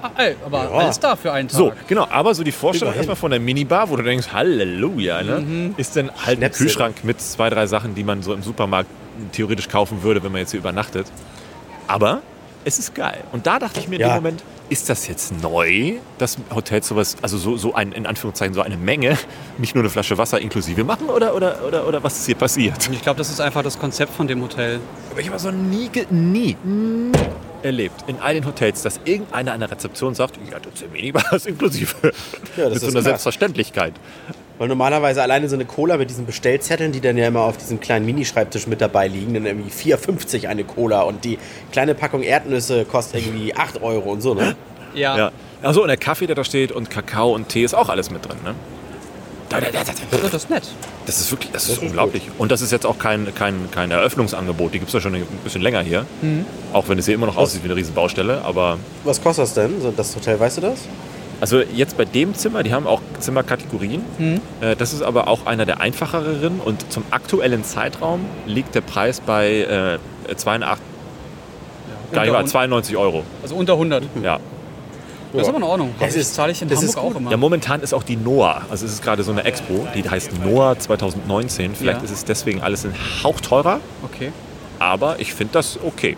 Ah, 0.00 0.10
ey, 0.16 0.36
aber 0.46 0.64
Ja. 0.64 0.70
alles 0.70 1.00
da 1.00 1.16
für 1.16 1.32
einen 1.32 1.48
Tag. 1.48 1.56
So, 1.58 1.72
genau, 1.88 2.06
aber 2.08 2.32
so 2.34 2.44
die 2.44 2.52
Vorstellung 2.52 2.94
erstmal 2.94 3.16
von 3.16 3.30
der 3.32 3.40
Minibar, 3.40 3.88
wo 3.90 3.96
du 3.96 4.02
denkst, 4.04 4.28
Halleluja, 4.32 5.22
ne? 5.22 5.74
ist 5.76 5.96
dann 5.96 6.10
halt 6.10 6.36
ein 6.36 6.36
Schnäpse. 6.38 6.62
Kühlschrank 6.64 6.96
mit 7.02 7.20
zwei, 7.20 7.50
drei 7.50 7.66
Sachen, 7.66 7.94
die 7.96 8.04
man 8.04 8.22
so 8.22 8.32
im 8.32 8.42
Supermarkt 8.42 8.88
theoretisch 9.32 9.68
kaufen 9.68 10.02
würde, 10.04 10.22
wenn 10.22 10.30
man 10.30 10.42
jetzt 10.42 10.52
hier 10.52 10.60
übernachtet. 10.60 11.06
Aber 11.88 12.20
es 12.64 12.78
ist 12.78 12.94
geil. 12.94 13.24
Und 13.32 13.46
da 13.48 13.58
dachte 13.58 13.80
ich 13.80 13.88
mir 13.88 13.96
in 13.96 14.02
Ja. 14.02 14.08
dem 14.10 14.14
Moment, 14.22 14.44
ist 14.70 14.88
das 14.88 15.06
jetzt 15.08 15.32
neu, 15.42 15.94
dass 16.18 16.36
Hotels 16.54 16.88
sowas, 16.88 17.16
also 17.22 17.38
so, 17.38 17.56
so 17.56 17.74
ein, 17.74 17.92
in 17.92 18.06
Anführungszeichen 18.06 18.52
so 18.54 18.60
eine 18.60 18.76
Menge, 18.76 19.16
nicht 19.58 19.74
nur 19.74 19.82
eine 19.82 19.90
Flasche 19.90 20.18
Wasser 20.18 20.40
inklusive 20.40 20.84
machen 20.84 21.08
oder, 21.08 21.34
oder, 21.34 21.64
oder, 21.66 21.86
oder 21.88 22.02
was 22.02 22.18
ist 22.18 22.26
hier 22.26 22.34
passiert? 22.34 22.88
Ich 22.92 23.02
glaube, 23.02 23.18
das 23.18 23.30
ist 23.30 23.40
einfach 23.40 23.62
das 23.62 23.78
Konzept 23.78 24.12
von 24.14 24.26
dem 24.26 24.42
Hotel. 24.42 24.80
Aber 25.10 25.20
ich 25.20 25.28
habe 25.28 25.38
so 25.38 25.50
nie, 25.50 25.88
ge- 25.88 26.06
nie, 26.10 26.56
nie 26.64 27.12
erlebt 27.62 28.04
in 28.06 28.18
all 28.20 28.34
den 28.34 28.44
Hotels, 28.46 28.82
dass 28.82 29.00
irgendeiner 29.04 29.52
an 29.52 29.60
der 29.60 29.70
Rezeption 29.70 30.14
sagt, 30.14 30.38
ja, 30.50 30.58
das 30.60 30.82
ist 30.82 30.92
Minibar 30.92 31.32
ist 31.32 31.46
inklusive. 31.46 31.94
Ja, 32.02 32.10
das 32.68 32.74
Mit 32.74 32.74
ist 32.74 32.80
so 32.82 32.86
einer 32.86 32.92
krass. 32.94 33.04
Selbstverständlichkeit. 33.04 33.94
Weil 34.58 34.68
normalerweise 34.68 35.22
alleine 35.22 35.48
so 35.48 35.54
eine 35.54 35.64
Cola 35.64 35.96
mit 35.96 36.10
diesen 36.10 36.26
Bestellzetteln, 36.26 36.92
die 36.92 37.00
dann 37.00 37.16
ja 37.16 37.28
immer 37.28 37.42
auf 37.42 37.56
diesem 37.56 37.78
kleinen 37.80 38.04
Minischreibtisch 38.06 38.66
mit 38.66 38.80
dabei 38.80 39.06
liegen, 39.08 39.34
dann 39.34 39.46
irgendwie 39.46 39.70
4,50 39.70 40.48
eine 40.48 40.64
Cola 40.64 41.02
und 41.02 41.24
die 41.24 41.38
kleine 41.72 41.94
Packung 41.94 42.22
Erdnüsse 42.22 42.84
kostet 42.84 43.24
irgendwie 43.24 43.54
8 43.54 43.82
Euro 43.82 44.10
und 44.12 44.20
so, 44.20 44.34
ne? 44.34 44.56
Ja. 44.94 45.16
Ja. 45.16 45.32
Achso, 45.62 45.82
und 45.82 45.88
der 45.88 45.96
Kaffee, 45.96 46.26
der 46.26 46.36
da 46.36 46.44
steht, 46.44 46.72
und 46.72 46.90
Kakao 46.90 47.34
und 47.34 47.48
Tee 47.48 47.62
ist 47.64 47.74
auch 47.74 47.88
alles 47.88 48.10
mit 48.10 48.26
drin, 48.26 48.38
ne? 48.44 48.54
Das 49.48 50.34
ist 50.34 50.50
nett. 50.50 50.62
Das 51.06 51.20
ist 51.20 51.30
wirklich, 51.30 51.50
das 51.52 51.62
ist 51.62 51.70
Das 51.70 51.76
ist 51.78 51.82
unglaublich. 51.82 52.22
Und 52.36 52.52
das 52.52 52.60
ist 52.60 52.70
jetzt 52.70 52.84
auch 52.84 52.98
kein, 52.98 53.34
kein, 53.34 53.70
kein 53.70 53.90
Eröffnungsangebot. 53.90 54.74
Die 54.74 54.78
gibt 54.78 54.88
es 54.88 54.94
ja 54.94 55.00
schon 55.00 55.14
ein 55.14 55.26
bisschen 55.42 55.62
länger 55.62 55.80
hier. 55.80 56.04
Auch 56.72 56.88
wenn 56.88 56.98
es 56.98 57.06
hier 57.06 57.14
immer 57.14 57.26
noch 57.26 57.36
aussieht 57.36 57.62
wie 57.62 57.68
eine 57.68 57.76
riesen 57.76 57.94
Baustelle. 57.94 58.42
Aber 58.44 58.78
Was 59.04 59.22
kostet 59.22 59.44
das 59.44 59.54
denn, 59.54 59.72
das 59.96 60.14
Hotel, 60.14 60.38
weißt 60.38 60.58
du 60.58 60.60
das? 60.62 60.80
Also 61.40 61.60
jetzt 61.60 61.96
bei 61.96 62.04
dem 62.04 62.34
Zimmer, 62.34 62.62
die 62.62 62.72
haben 62.72 62.86
auch 62.86 63.00
Zimmerkategorien. 63.20 64.02
Äh, 64.60 64.76
Das 64.76 64.92
ist 64.92 65.02
aber 65.02 65.28
auch 65.28 65.46
einer 65.46 65.66
der 65.66 65.80
einfacheren. 65.80 66.60
Und 66.60 66.90
zum 66.92 67.04
aktuellen 67.10 67.64
Zeitraum 67.64 68.24
liegt 68.46 68.74
der 68.74 68.80
Preis 68.80 69.20
bei 69.20 69.98
äh, 70.28 70.34
82, 70.34 70.84
gar 72.12 72.22
nicht 72.22 72.30
Unter 72.30 72.32
wahr, 72.32 72.40
hun- 72.42 72.48
92 72.48 72.96
Euro. 72.96 73.22
Also 73.42 73.54
unter 73.54 73.74
100. 73.74 74.04
Ja. 74.22 74.38
Das 75.32 75.42
ist 75.42 75.48
aber 75.48 75.58
in 75.58 75.62
Ordnung. 75.64 75.94
Das 76.00 76.14
Das 76.14 76.16
ist- 76.16 76.34
zahle 76.34 76.52
ich 76.52 76.62
in 76.62 76.68
das 76.68 76.78
Hamburg 76.78 76.90
ist 76.90 76.96
auch 76.96 77.14
immer. 77.14 77.30
Ja, 77.30 77.36
momentan 77.36 77.82
ist 77.82 77.92
auch 77.92 78.02
die 78.02 78.16
NOAA, 78.16 78.62
also 78.70 78.86
es 78.86 78.92
ist 78.94 79.02
gerade 79.02 79.22
so 79.22 79.30
eine 79.30 79.44
Expo, 79.44 79.86
die 79.94 80.08
heißt 80.08 80.30
NOAA 80.42 80.78
2019. 80.78 81.74
Vielleicht 81.74 81.98
Ja. 81.98 82.04
ist 82.04 82.10
es 82.12 82.24
deswegen 82.24 82.62
alles 82.62 82.86
ein 82.86 82.94
Hauch 83.22 83.38
teurer, 83.42 83.80
Okay. 84.02 84.32
aber 84.78 85.20
ich 85.20 85.34
finde 85.34 85.52
das 85.52 85.78
okay 85.84 86.16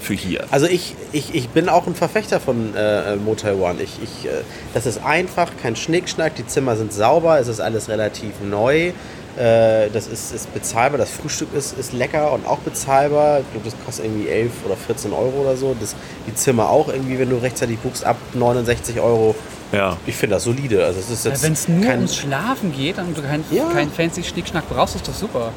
für 0.00 0.14
hier. 0.14 0.44
Also 0.50 0.66
ich, 0.66 0.94
ich, 1.12 1.34
ich 1.34 1.48
bin 1.50 1.68
auch 1.68 1.86
ein 1.86 1.94
Verfechter 1.94 2.40
von 2.40 2.74
äh, 2.74 3.16
Motel 3.16 3.54
One. 3.54 3.82
Ich, 3.82 3.98
ich, 4.02 4.26
äh, 4.26 4.30
das 4.74 4.86
ist 4.86 5.04
einfach, 5.04 5.50
kein 5.62 5.76
Schnickschnack, 5.76 6.34
die 6.36 6.46
Zimmer 6.46 6.76
sind 6.76 6.92
sauber, 6.92 7.38
es 7.38 7.48
ist 7.48 7.60
alles 7.60 7.88
relativ 7.88 8.32
neu. 8.42 8.92
Äh, 9.36 9.90
das 9.92 10.06
ist, 10.08 10.32
ist 10.34 10.52
bezahlbar, 10.52 10.98
das 10.98 11.10
Frühstück 11.10 11.54
ist, 11.54 11.78
ist 11.78 11.92
lecker 11.92 12.32
und 12.32 12.46
auch 12.46 12.58
bezahlbar. 12.58 13.40
Ich 13.40 13.50
glaube, 13.52 13.64
das 13.70 13.74
kostet 13.84 14.06
irgendwie 14.06 14.28
11 14.28 14.50
oder 14.66 14.76
14 14.76 15.12
Euro 15.12 15.42
oder 15.42 15.56
so. 15.56 15.76
Das, 15.78 15.94
die 16.26 16.34
Zimmer 16.34 16.68
auch 16.68 16.88
irgendwie, 16.88 17.18
wenn 17.18 17.30
du 17.30 17.36
rechtzeitig 17.36 17.78
buchst, 17.78 18.04
ab 18.04 18.16
69 18.34 18.98
Euro. 19.00 19.34
Ja. 19.72 19.96
Ich 20.06 20.16
finde 20.16 20.34
das 20.36 20.44
solide. 20.44 20.84
Also 20.84 20.98
es 20.98 21.10
ist 21.10 21.24
jetzt 21.24 21.44
Wenn 21.44 21.52
es 21.52 21.68
nur 21.68 21.84
kein, 21.86 21.96
ums 21.98 22.16
Schlafen 22.16 22.72
geht 22.72 22.98
und 22.98 23.16
du 23.16 23.22
keinen 23.22 23.44
Ja. 23.52 23.68
kein 23.72 23.88
fancy 23.92 24.24
Schnickschnack 24.24 24.68
brauchst, 24.68 24.96
ist 24.96 25.06
das 25.06 25.20
super. 25.20 25.52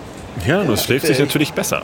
Ja, 0.46 0.64
nur 0.64 0.76
es 0.76 0.84
schläft 0.84 1.08
sich 1.08 1.18
ich- 1.18 1.24
natürlich 1.26 1.52
besser. 1.54 1.82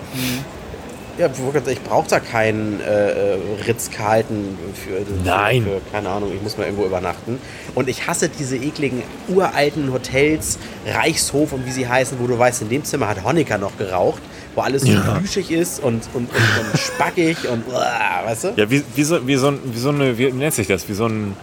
Ja, 1.19 1.27
ich 1.67 1.81
brauche 1.83 2.07
da 2.07 2.19
keinen 2.21 2.79
äh, 2.79 3.33
äh, 3.33 3.37
Ritz-Carlton 3.67 4.57
für, 4.73 5.05
Nein. 5.25 5.63
für, 5.63 5.81
keine 5.91 6.07
Ahnung, 6.09 6.31
ich 6.33 6.41
muss 6.41 6.57
mal 6.57 6.63
irgendwo 6.63 6.85
übernachten. 6.85 7.41
Und 7.75 7.89
ich 7.89 8.07
hasse 8.07 8.29
diese 8.29 8.55
ekligen 8.55 9.03
uralten 9.27 9.91
Hotels, 9.91 10.57
Reichshof 10.87 11.51
und 11.51 11.65
wie 11.65 11.71
sie 11.71 11.89
heißen, 11.89 12.17
wo 12.21 12.27
du 12.27 12.39
weißt, 12.39 12.61
in 12.61 12.69
dem 12.69 12.85
Zimmer 12.85 13.09
hat 13.09 13.21
Honecker 13.25 13.57
noch 13.57 13.77
geraucht, 13.77 14.21
wo 14.55 14.61
alles 14.61 14.83
so 14.83 14.93
Ja. 14.93 15.15
plüschig 15.17 15.51
ist 15.51 15.83
und, 15.83 16.03
und, 16.13 16.29
und, 16.29 16.71
und 16.71 16.79
spackig 16.79 17.49
und 17.49 17.65
weißt 17.69 18.43
du? 18.45 18.53
Ja, 18.55 18.71
wie, 18.71 18.81
wie, 18.95 19.03
so, 19.03 19.27
wie, 19.27 19.35
so, 19.35 19.49
ein- 19.49 19.59
wie 19.65 19.77
so 19.79 19.89
eine, 19.89 20.17
wie 20.17 20.31
nennt 20.31 20.53
sich 20.53 20.67
das? 20.67 20.87
Wie 20.87 20.93
so 20.93 21.05
ein, 21.07 21.35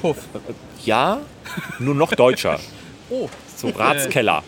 Puff. 0.00 0.16
ja, 0.86 1.18
nur 1.78 1.94
noch 1.94 2.12
deutscher. 2.14 2.58
Oh. 3.10 3.26
So 3.56 3.68
Ratskeller. 3.70 4.42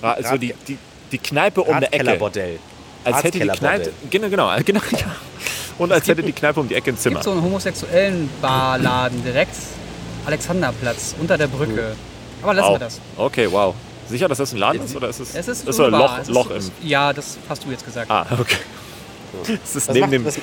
Ra 0.00 0.12
also 0.12 0.36
die, 0.36 0.54
die, 0.68 0.78
die 1.10 1.18
Kneipe 1.18 1.62
um 1.62 1.66
die 1.66 1.72
Ecke. 1.86 1.94
Ratskellerbordell. 1.96 2.58
Als 3.06 3.22
hätte 3.24 3.38
die 3.40 3.48
Kneipe, 3.48 3.92
genau, 4.10 4.28
genau, 4.28 4.50
genau, 4.64 4.80
ja. 4.92 5.14
Und 5.78 5.92
als 5.92 6.08
hätte 6.08 6.22
die 6.22 6.32
Kneipe 6.32 6.60
um 6.60 6.68
die 6.68 6.74
Ecke 6.74 6.90
Es 6.92 7.00
Zimmer. 7.00 7.16
gibt 7.16 7.24
so 7.24 7.32
einen 7.32 7.42
homosexuellen 7.42 8.28
Barladen 8.40 9.22
direkt. 9.24 9.54
Alexanderplatz, 10.24 11.14
unter 11.20 11.38
der 11.38 11.46
Brücke. 11.46 11.94
Aber 12.42 12.54
lassen 12.54 12.66
wir 12.68 12.72
Wow. 12.72 12.78
das. 12.78 13.00
Okay, 13.16 13.48
wow. 13.50 13.74
Sicher, 14.08 14.28
dass 14.28 14.38
das 14.38 14.52
ein 14.52 14.58
Laden 14.58 14.84
ist 14.84 14.94
oder 14.96 15.08
ist 15.08 15.20
es, 15.20 15.34
Es 15.34 15.48
ist, 15.48 15.68
ist 15.68 15.76
so 15.76 15.84
ein 15.84 15.90
Loch. 15.90 16.16
Es 16.18 16.28
ist 16.28 16.34
Loch 16.34 16.50
im. 16.50 16.70
Ja, 16.82 17.12
das 17.12 17.38
hast 17.48 17.64
du 17.64 17.70
jetzt 17.70 17.84
gesagt. 17.84 18.10
Ah, 18.10 18.26
okay. 18.38 18.56
Es 19.64 19.76
ist 19.76 19.88
Was 19.88 19.94
neben 19.94 20.00
macht, 20.06 20.12
dem. 20.12 20.24
was, 20.24 20.38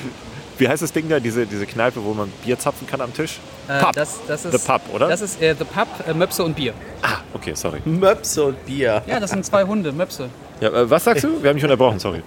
Wie 0.58 0.68
heißt 0.68 0.82
das 0.82 0.92
Ding 0.92 1.08
da? 1.08 1.18
Diese, 1.18 1.46
diese 1.46 1.66
Kneipe, 1.66 2.02
wo 2.04 2.12
man 2.14 2.30
Bier 2.44 2.58
zapfen 2.58 2.86
kann 2.86 3.00
am 3.00 3.12
Tisch? 3.12 3.38
Äh, 3.68 3.80
Pub. 3.80 3.92
Das, 3.92 4.18
das 4.28 4.44
ist, 4.44 4.52
The 4.52 4.58
Pub, 4.66 4.82
oder? 4.92 5.08
Das 5.08 5.20
ist 5.20 5.40
äh, 5.42 5.54
The 5.58 5.64
Pub, 5.64 5.88
äh, 6.06 6.14
Möpse 6.14 6.44
und 6.44 6.54
Bier. 6.54 6.74
ah, 7.02 7.16
okay, 7.32 7.54
sorry. 7.54 7.80
Möpse 7.84 8.44
und 8.44 8.64
Bier. 8.66 9.02
Ja, 9.06 9.18
das 9.18 9.30
sind 9.30 9.44
zwei 9.44 9.64
Hunde, 9.64 9.92
Möpse. 9.92 10.28
Ja, 10.60 10.68
äh, 10.68 10.88
was 10.88 11.04
sagst 11.04 11.24
du? 11.24 11.42
Wir 11.42 11.48
haben 11.50 11.56
dich 11.56 11.64
unterbrochen, 11.64 11.98
sorry. 11.98 12.22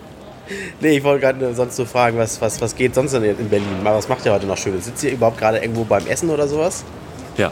Nee, 0.79 0.97
ich 0.97 1.03
wollte 1.03 1.21
gerade 1.21 1.53
sonst 1.53 1.77
nur 1.77 1.87
fragen, 1.87 2.17
was, 2.17 2.41
was, 2.41 2.61
was 2.61 2.75
geht 2.75 2.95
sonst 2.95 3.13
denn 3.13 3.23
in 3.23 3.49
Berlin? 3.49 3.67
Was 3.83 4.07
macht 4.07 4.25
ihr 4.25 4.33
heute 4.33 4.45
noch 4.45 4.57
Schönes? 4.57 4.85
Sitzt 4.85 5.03
ihr 5.03 5.11
überhaupt 5.11 5.37
gerade 5.37 5.59
irgendwo 5.59 5.83
beim 5.83 6.05
Essen 6.07 6.29
oder 6.29 6.47
sowas? 6.47 6.83
Ja. 7.37 7.51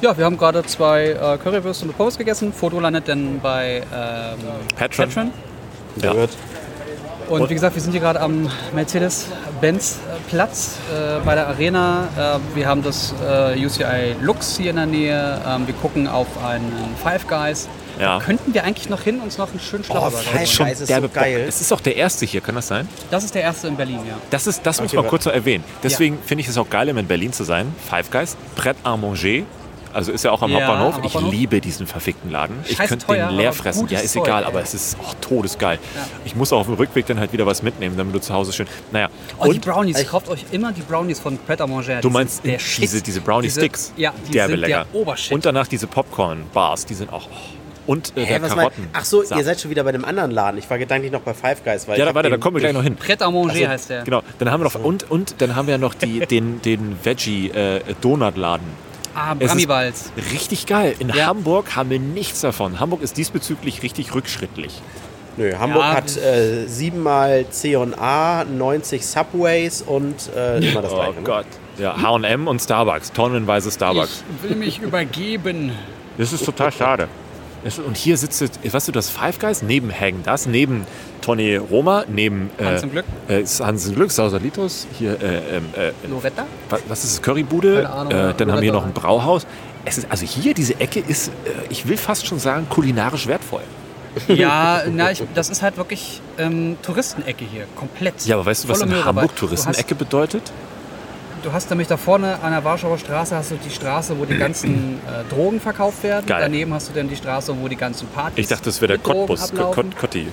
Ja, 0.00 0.16
wir 0.18 0.24
haben 0.24 0.36
gerade 0.36 0.64
zwei 0.64 1.10
äh, 1.10 1.38
Currywürste 1.38 1.86
und 1.86 1.96
Pommes 1.96 2.18
gegessen. 2.18 2.52
Foto 2.52 2.80
landet 2.80 3.06
dann 3.06 3.38
bei 3.40 3.84
ähm, 3.94 4.38
Patron. 4.76 5.08
Patron. 5.08 5.30
Ja. 6.02 6.12
Und 7.28 7.48
wie 7.48 7.54
gesagt, 7.54 7.76
wir 7.76 7.82
sind 7.82 7.92
hier 7.92 8.00
gerade 8.00 8.20
am 8.20 8.50
Mercedes-Benz-Platz 8.74 10.78
äh, 10.90 11.20
bei 11.24 11.36
der 11.36 11.46
Arena. 11.46 12.08
Äh, 12.18 12.38
wir 12.56 12.66
haben 12.66 12.82
das 12.82 13.14
äh, 13.24 13.64
UCI 13.64 14.16
Lux 14.20 14.56
hier 14.56 14.70
in 14.70 14.76
der 14.76 14.86
Nähe. 14.86 15.40
Ähm, 15.46 15.64
wir 15.66 15.74
gucken 15.74 16.08
auf 16.08 16.26
einen 16.44 16.96
Five 17.02 17.28
Guys. 17.28 17.68
Ja. 18.00 18.18
Könnten 18.20 18.54
wir 18.54 18.64
eigentlich 18.64 18.88
noch 18.88 19.02
hin 19.02 19.16
und 19.16 19.22
uns 19.24 19.38
noch 19.38 19.50
einen 19.50 19.60
schönen 19.60 19.84
Oh, 19.88 19.92
Schlapper 19.92 20.10
Five 20.10 20.50
Schon 20.50 20.66
ist 20.68 20.88
derbe 20.88 21.08
so 21.08 21.12
geil. 21.14 21.44
Es 21.48 21.60
ist 21.60 21.72
auch 21.72 21.80
der 21.80 21.96
erste 21.96 22.26
hier, 22.26 22.40
kann 22.40 22.54
das 22.54 22.68
sein? 22.68 22.88
Das 23.10 23.24
ist 23.24 23.34
der 23.34 23.42
erste 23.42 23.68
in 23.68 23.76
Berlin, 23.76 24.00
ja. 24.06 24.16
Das, 24.30 24.46
ist, 24.46 24.64
das 24.64 24.80
muss 24.80 24.88
Okay, 24.90 24.96
man 24.96 25.04
wa- 25.06 25.08
kurz 25.10 25.24
noch 25.26 25.32
erwähnen. 25.32 25.64
Deswegen 25.82 26.18
finde 26.24 26.42
ich 26.42 26.48
es 26.48 26.56
auch 26.58 26.68
geil, 26.70 26.88
immer 26.88 27.00
in 27.00 27.06
Berlin 27.06 27.32
zu 27.32 27.44
sein. 27.44 27.74
Five 27.88 28.10
Guys, 28.10 28.36
Pret 28.56 28.76
à 28.84 28.96
Manger. 28.96 29.44
Also 29.94 30.10
ist 30.10 30.24
ja 30.24 30.30
auch 30.30 30.40
am 30.40 30.50
Ja, 30.50 30.56
Hauptbahnhof. 30.60 30.94
am 30.94 31.00
Ich 31.00 31.04
Hauptbahnhof. 31.12 31.32
liebe 31.32 31.60
diesen 31.60 31.86
verfickten 31.86 32.30
Laden. 32.30 32.56
Ich 32.66 32.78
Scheiß 32.78 32.88
könnte 32.88 33.04
teuer, 33.06 33.28
den 33.28 33.36
leer 33.36 33.52
fressen. 33.52 33.86
Ja, 33.90 33.98
ist 34.00 34.14
Zeug, 34.14 34.24
egal, 34.24 34.42
ey. 34.44 34.48
aber 34.48 34.62
es 34.62 34.72
ist 34.72 34.96
auch 34.98 35.12
todesgeil. 35.20 35.78
Ja. 35.94 36.06
Ich 36.24 36.34
muss 36.34 36.50
auch 36.50 36.60
auf 36.60 36.66
dem 36.66 36.76
Rückweg 36.76 37.04
dann 37.04 37.20
halt 37.20 37.34
wieder 37.34 37.44
was 37.44 37.62
mitnehmen, 37.62 37.94
damit 37.98 38.14
du 38.14 38.18
zu 38.18 38.32
Hause 38.32 38.54
schön. 38.54 38.66
Naja. 38.90 39.10
Oh, 39.38 39.44
die 39.44 39.50
Und 39.50 39.60
Brownies. 39.66 39.98
Ich- 39.98 40.08
Kauft 40.08 40.30
euch 40.30 40.46
immer 40.50 40.72
die 40.72 40.80
Brownies 40.80 41.20
von 41.20 41.36
Pret 41.36 41.60
à 41.60 41.66
Manger. 41.66 42.00
du 42.00 42.08
Die 42.08 42.12
meinst 42.14 42.40
diese, 42.78 43.02
diese 43.02 43.20
Brownie-Sticks? 43.20 43.92
Ja, 43.98 44.14
die 44.26 44.32
Derbe 44.32 44.52
sind 44.52 44.60
lecker. 44.60 44.86
der 44.90 44.98
Obershit. 44.98 45.32
Und 45.32 45.44
danach 45.44 45.66
diese 45.68 45.86
Popcorn-Bars, 45.86 46.86
die 46.86 46.94
sind 46.94 47.12
auch. 47.12 47.28
Oh. 47.30 47.61
Und 47.86 48.16
äh, 48.16 48.20
Hä, 48.24 48.28
der 48.34 48.42
was 48.42 48.50
mein, 48.50 48.58
Karotten. 48.58 48.88
ach 48.92 49.04
so, 49.04 49.22
Saft. 49.22 49.38
ihr 49.38 49.44
seid 49.44 49.60
schon 49.60 49.70
wieder 49.70 49.82
bei 49.84 49.92
dem 49.92 50.04
anderen 50.04 50.30
Laden. 50.30 50.58
Ich 50.58 50.70
war 50.70 50.78
gedanklich 50.78 51.10
noch 51.10 51.20
bei 51.22 51.34
Five 51.34 51.64
Guys. 51.64 51.88
Weil 51.88 51.98
Ja, 51.98 52.04
da, 52.04 52.14
warte, 52.14 52.30
da 52.30 52.36
kommen 52.36 52.56
wir 52.56 52.60
gleich 52.60 52.72
noch 52.72 52.82
hin. 52.82 52.94
Pret 52.96 53.20
à 53.22 53.30
Manger 53.30 53.50
Also, 53.52 53.68
heißt 53.68 53.90
der. 53.90 54.02
Genau, 54.04 54.22
dann 54.38 54.50
haben 54.50 54.60
wir 54.60 54.64
noch 54.64 54.74
und 54.76 55.10
und 55.10 55.34
dann 55.40 55.56
haben 55.56 55.66
wir 55.66 55.78
noch 55.78 55.94
die, 55.94 56.20
den 56.20 56.62
den 56.62 56.96
Veggie 57.02 57.48
äh. 57.50 57.80
Ah, 59.14 59.34
Es 59.38 59.44
ist- 59.46 59.48
Bramibals. 59.52 60.12
Richtig 60.32 60.66
geil. 60.66 60.94
In 60.98 61.08
Ja. 61.10 61.26
Hamburg 61.26 61.76
haben 61.76 61.90
wir 61.90 61.98
nichts 61.98 62.40
davon. 62.40 62.80
Hamburg 62.80 63.02
ist 63.02 63.16
diesbezüglich 63.18 63.82
richtig 63.82 64.14
rückschrittlich. 64.14 64.80
Nö, 65.36 65.52
Hamburg 65.58 65.82
Ja, 65.82 65.94
hat 65.94 66.16
äh, 66.18 66.66
siebenmal 66.66 67.46
C&A, 67.50 68.44
90 68.44 69.04
Subways 69.06 69.82
und 69.82 70.14
äh, 70.36 70.58
immer 70.58 70.82
das 70.82 70.92
Oh 70.92 70.96
gleiche. 70.96 71.12
Ne? 71.14 71.22
Gott. 71.24 71.46
Ja, 71.78 72.00
H&M 72.00 72.46
und 72.48 72.60
Starbucks, 72.60 73.12
tonnenweise 73.12 73.70
Starbucks. 73.70 74.24
Ich 74.42 74.48
will 74.50 74.56
mich 74.56 74.78
übergeben. 74.80 75.72
Das 76.18 76.32
ist 76.32 76.44
total 76.44 76.70
schade. 76.72 77.08
Und 77.86 77.96
hier 77.96 78.16
sitzt, 78.16 78.40
jetzt- 78.40 78.58
weißt 78.72 78.88
du, 78.88 78.92
das 78.92 79.08
Five 79.08 79.38
Guys 79.38 79.62
neben 79.62 79.92
Hagen, 79.92 80.22
das 80.24 80.46
neben 80.46 80.84
Tony 81.20 81.56
Roma, 81.56 82.04
neben 82.08 82.50
äh, 82.58 82.64
Hans 82.64 82.82
im 82.82 82.90
Glück. 82.90 83.04
äh, 83.28 83.44
Hans 83.44 83.86
im 83.86 83.94
Glück, 83.94 84.10
Sausalitos, 84.10 84.86
hier 84.98 85.12
äh, 85.22 85.56
ähm, 85.58 85.64
äh, 85.76 85.92
Loretta? 86.08 86.44
wa- 86.70 86.78
was 86.88 87.04
ist 87.04 87.18
das, 87.18 87.22
Currybude? 87.22 87.82
Keine 87.82 87.90
Ahnung. 87.90 88.12
Äh, 88.12 88.34
dann 88.36 88.50
haben 88.50 88.58
wir 88.58 88.62
hier 88.62 88.72
noch 88.72 88.82
ein 88.84 88.88
Loretta. 88.88 89.00
Brauhaus. 89.00 89.46
Es 89.84 89.98
ist, 89.98 90.06
also 90.10 90.26
hier, 90.26 90.54
diese 90.54 90.78
Ecke 90.80 91.00
ist, 91.00 91.28
äh, 91.28 91.32
ich 91.70 91.86
will 91.88 91.96
fast 91.96 92.26
schon 92.26 92.38
sagen, 92.38 92.66
kulinarisch 92.68 93.26
wertvoll. 93.26 93.62
Ja, 94.28 94.82
na, 94.90 95.10
ich, 95.10 95.22
das 95.34 95.48
ist 95.48 95.62
halt 95.62 95.78
wirklich 95.78 96.20
ähm, 96.38 96.76
Touristenecke 96.82 97.46
hier. 97.50 97.64
Komplett. 97.76 98.26
Ja, 98.26 98.36
aber 98.36 98.44
weißt 98.44 98.64
du, 98.64 98.68
was 98.68 98.82
in 98.82 99.04
Hamburg 99.04 99.34
Touristenecke 99.36 99.94
bedeutet? 99.94 100.52
Du 101.42 101.52
hast, 101.52 101.68
nämlich 101.70 101.88
da 101.88 101.96
vorne 101.96 102.38
an 102.40 102.52
der 102.52 102.62
Warschauer 102.62 102.98
Straße 102.98 103.34
hast 103.34 103.50
du 103.50 103.56
die 103.56 103.70
Straße, 103.70 104.16
wo 104.16 104.24
die 104.24 104.38
ganzen 104.38 105.00
äh, 105.08 105.24
Drogen 105.34 105.60
verkauft 105.60 106.04
werden. 106.04 106.24
Geil. 106.24 106.40
Daneben 106.40 106.72
hast 106.72 106.88
du 106.88 106.92
dann 106.94 107.08
die 107.08 107.16
Straße, 107.16 107.52
wo 107.60 107.66
die 107.66 107.74
ganzen 107.76 108.06
Partys 108.08 108.38
Ich 108.38 108.46
dachte, 108.46 108.66
das 108.66 108.80
wäre 108.80 108.96
der 108.96 108.98
Cottbus, 108.98 109.52
Cotti. 110.00 110.28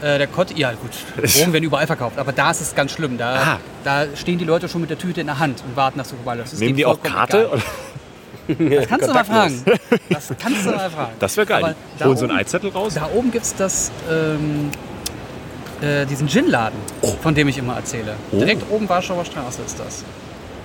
Äh, 0.00 0.18
der 0.18 0.26
Kott, 0.28 0.56
ja 0.56 0.70
gut, 0.72 0.92
Drogen 1.16 1.52
werden 1.52 1.64
überall 1.64 1.88
verkauft, 1.88 2.18
aber 2.20 2.30
da 2.32 2.52
ist 2.52 2.60
es 2.60 2.72
ganz 2.74 2.92
schlimm. 2.92 3.18
Da, 3.18 3.34
Ah. 3.34 3.58
da 3.82 4.04
stehen 4.14 4.38
die 4.38 4.44
Leute 4.44 4.68
schon 4.68 4.80
mit 4.80 4.90
der 4.90 4.98
Tüte 4.98 5.20
in 5.22 5.26
der 5.26 5.40
Hand 5.40 5.60
und 5.66 5.74
warten, 5.76 5.98
dass 5.98 6.10
du 6.10 6.16
vorbeiläufst. 6.16 6.60
Nehmen 6.60 6.76
die 6.76 6.86
auch 6.86 7.02
Karte? 7.02 7.50
Das 8.46 8.88
kannst 8.88 9.08
du 9.08 9.12
mal 9.14 9.24
fragen. 9.24 9.62
Das 10.10 10.28
kannst 10.38 10.66
du 10.66 10.70
mal 10.72 10.90
fragen. 10.90 11.12
Das 11.18 11.34
wäre 11.38 11.46
geil. 11.46 11.62
Holen 12.04 12.16
so 12.18 12.24
einen 12.24 12.32
oben- 12.32 12.40
Eizettel 12.40 12.70
raus? 12.70 12.92
Da 12.92 13.08
oben 13.14 13.30
gibt 13.32 13.46
es 13.46 13.54
das, 13.56 13.90
ähm, 14.10 14.70
äh, 15.80 16.04
diesen 16.04 16.28
Gin-Laden, 16.28 16.78
von 17.22 17.34
dem 17.34 17.48
ich 17.48 17.56
immer 17.56 17.76
erzähle. 17.76 18.16
Oh. 18.32 18.36
Direkt 18.40 18.70
oben 18.70 18.86
Warschauer 18.86 19.24
Straße 19.24 19.62
ist 19.64 19.80
das. 19.80 20.04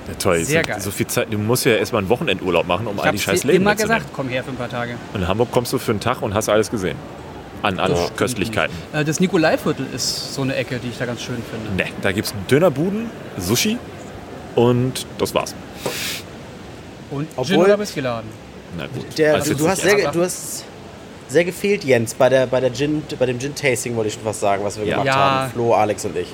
Ja, 0.10 0.16
toll. 0.16 0.44
Sehr 0.44 0.62
so, 0.64 0.68
geil. 0.70 0.82
so 0.82 0.92
viel 0.92 1.08
Zeit. 1.08 1.28
Du 1.32 1.38
musst 1.38 1.66
ja 1.66 1.74
erstmal 1.76 2.02
einen 2.02 2.10
Wochenendurlaub 2.10 2.68
machen, 2.68 2.88
um 2.88 2.96
Ich 2.96 3.02
all 3.02 3.08
habe 3.08 3.18
die 3.18 3.24
scheiß 3.24 3.42
dir 3.42 3.48
Läden 3.48 3.62
immer 3.62 3.76
gesagt, 3.76 4.08
komm 4.14 4.30
her 4.30 4.44
für 4.44 4.52
ein 4.52 4.56
paar 4.58 4.70
Tage. 4.70 4.96
Und 5.14 5.22
in 5.22 5.28
Hamburg 5.28 5.52
kommst 5.52 5.72
du 5.74 5.78
für 5.80 5.92
einen 5.92 6.00
Tag 6.00 6.22
und 6.22 6.34
hast 6.34 6.50
alles 6.50 6.70
gesehen. 6.70 6.98
An, 7.62 7.78
an 7.80 7.92
Ja. 7.92 8.08
Köstlichkeiten. 8.16 8.74
Äh, 8.94 9.04
das 9.04 9.20
Nikolaiviertel 9.20 9.86
ist 9.94 10.34
so 10.34 10.42
eine 10.44 10.56
Ecke, 10.56 10.80
die 10.80 10.88
ich 10.90 10.98
da 10.98 11.06
ganz 11.06 11.22
schön 11.22 11.38
finde. 11.52 11.84
Ne, 11.84 11.90
da 12.02 12.12
gibt 12.14 12.28
es 12.28 12.34
Dönerbuden, 12.50 13.10
Sushi 13.38 13.78
und 14.56 15.06
das 15.18 15.34
war's. 15.36 15.54
Und 17.12 17.28
Obwohl- 17.36 17.46
Gin 17.46 17.58
oder 17.62 17.80
Whisky-Laden. 17.80 18.30
Na 18.78 18.86
gut. 18.88 19.18
Der, 19.18 19.36
Also 19.36 19.54
du, 19.56 19.68
hast 19.68 19.82
sehr, 19.82 20.12
du 20.12 20.22
hast 20.22 20.64
sehr 21.28 21.44
gefehlt, 21.44 21.84
Jens, 21.84 22.14
bei, 22.14 22.30
der, 22.30 22.46
bei, 22.48 22.60
der 22.62 22.72
Gin, 22.74 23.04
bei 23.18 23.26
dem 23.26 23.40
Gin-Tasting, 23.40 23.96
wollte 23.96 24.08
ich 24.10 24.14
schon 24.14 24.24
fast 24.24 24.40
sagen, 24.40 24.64
was 24.64 24.78
wir 24.78 24.86
Ja. 24.86 24.92
gemacht 24.98 25.08
Ja. 25.08 25.16
haben. 25.16 25.52
Flo, 25.52 25.74
Alex 25.74 26.06
und 26.06 26.16
ich. 26.16 26.28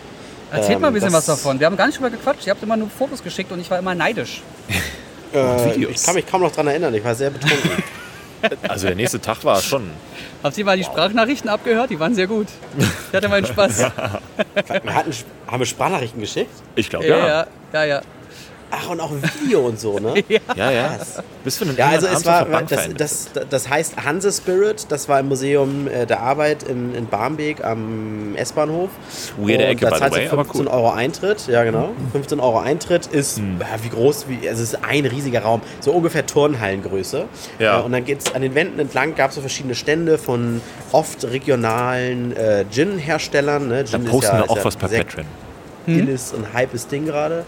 Erzählt 0.51 0.75
Ähm, 0.75 0.81
mal 0.81 0.87
ein 0.87 0.93
bisschen 0.93 1.11
das- 1.11 1.27
was 1.27 1.37
davon. 1.41 1.59
Wir 1.59 1.65
haben 1.67 1.77
gar 1.77 1.87
nicht 1.87 1.97
drüber 1.97 2.09
gequatscht. 2.09 2.45
Ihr 2.47 2.51
habt 2.51 2.63
immer 2.63 2.77
nur 2.77 2.89
Fotos 2.89 3.23
geschickt 3.23 3.51
und 3.51 3.59
ich 3.59 3.69
war 3.71 3.79
immer 3.79 3.95
neidisch. 3.95 4.41
Äh, 5.33 5.75
Videos. 5.75 5.91
ich 5.99 6.03
kann 6.05 6.15
mich 6.15 6.25
kaum 6.25 6.39
noch 6.41 6.51
daran 6.51 6.67
erinnern, 6.67 6.93
ich 6.93 7.03
war 7.03 7.13
sehr 7.13 7.29
betrunken. 7.29 7.71
Also 8.69 8.85
der 8.87 8.95
nächste 8.95 9.19
Tag 9.19 9.43
war 9.43 9.59
schon. 9.59 9.89
Habt 10.43 10.55
ihr 10.57 10.63
mal 10.63 10.77
die 10.77 10.83
Sprachnachrichten 10.83 11.49
abgehört? 11.49 11.89
Die 11.89 11.99
waren 11.99 12.13
sehr 12.13 12.27
gut. 12.27 12.47
Ich 12.77 13.15
hatte 13.15 13.27
meinen 13.27 13.45
Spaß. 13.45 13.79
wir 14.83 14.93
hatten, 14.93 15.11
haben 15.47 15.59
wir 15.59 15.65
Sprachnachrichten 15.65 16.21
geschickt? 16.21 16.51
Ich 16.75 16.89
glaube, 16.89 17.07
ja, 17.07 17.17
ja. 17.17 17.27
ja, 17.27 17.47
ja, 17.73 17.83
ja. 17.85 18.01
Ach, 18.77 18.89
und 18.89 18.99
auch 18.99 19.11
ein 19.11 19.21
Video 19.41 19.61
und 19.67 19.79
so, 19.79 19.99
ne? 19.99 20.13
Ja, 20.55 20.71
ja. 20.71 20.97
Bist 21.43 21.61
du 21.61 21.65
denn 21.65 21.75
Ja, 21.77 21.89
also 21.89 22.07
es 22.07 22.25
war, 22.25 22.45
das, 22.63 22.89
das, 22.97 23.29
das 23.49 23.69
heißt 23.69 24.03
Hanse 24.03 24.31
Spirit, 24.31 24.87
das 24.89 25.07
war 25.07 25.19
im 25.19 25.27
Museum 25.29 25.87
äh, 25.87 26.05
der 26.05 26.19
Arbeit 26.21 26.63
in, 26.63 26.93
in 26.95 27.07
Barmbek 27.07 27.63
am 27.63 28.35
S-Bahnhof. 28.35 28.89
Weirde 29.37 29.63
Und 29.65 29.69
Ecke, 29.71 29.85
da 29.85 29.97
zahlst 29.97 30.15
du 30.17 30.19
way, 30.21 30.27
aber 30.29 30.43
15 30.45 30.61
cool. 30.67 30.73
Euro 30.73 30.91
Eintritt, 30.91 31.47
ja 31.47 31.63
genau. 31.63 31.89
15 32.11 32.39
Euro 32.39 32.59
Eintritt 32.59 33.07
ist, 33.07 33.37
Hm. 33.37 33.57
ja, 33.59 33.67
wie 33.83 33.89
groß, 33.89 34.25
wie, 34.27 34.47
also 34.49 34.63
es 34.63 34.73
ist 34.73 34.79
ein 34.83 35.05
riesiger 35.05 35.41
Raum, 35.41 35.61
so 35.79 35.91
ungefähr 35.91 36.25
Turnhallengröße. 36.25 37.25
Ja. 37.59 37.79
Äh, 37.79 37.83
und 37.83 37.91
dann 37.91 38.03
geht's 38.05 38.33
an 38.33 38.41
den 38.41 38.55
Wänden 38.55 38.79
entlang, 38.79 39.15
gab 39.15 39.29
es 39.29 39.35
so 39.35 39.41
verschiedene 39.41 39.75
Stände 39.75 40.17
von 40.17 40.61
oft 40.91 41.23
regionalen 41.25 42.35
äh, 42.35 42.65
Gin-Herstellern. 42.71 43.67
Ne? 43.67 43.83
Da 43.83 43.91
Gin 43.91 44.05
ist 44.05 44.11
posten 44.11 44.31
ja- 44.35 44.37
wir 44.39 44.43
ist 44.45 44.49
auch 44.51 44.57
ja 44.57 44.65
was 44.65 44.75
per 44.75 44.89
Patreon. 44.89 45.25
Innes 45.87 46.33
und 46.33 46.51
hypes 46.53 46.87
Ding 46.87 47.05
gerade. 47.05 47.45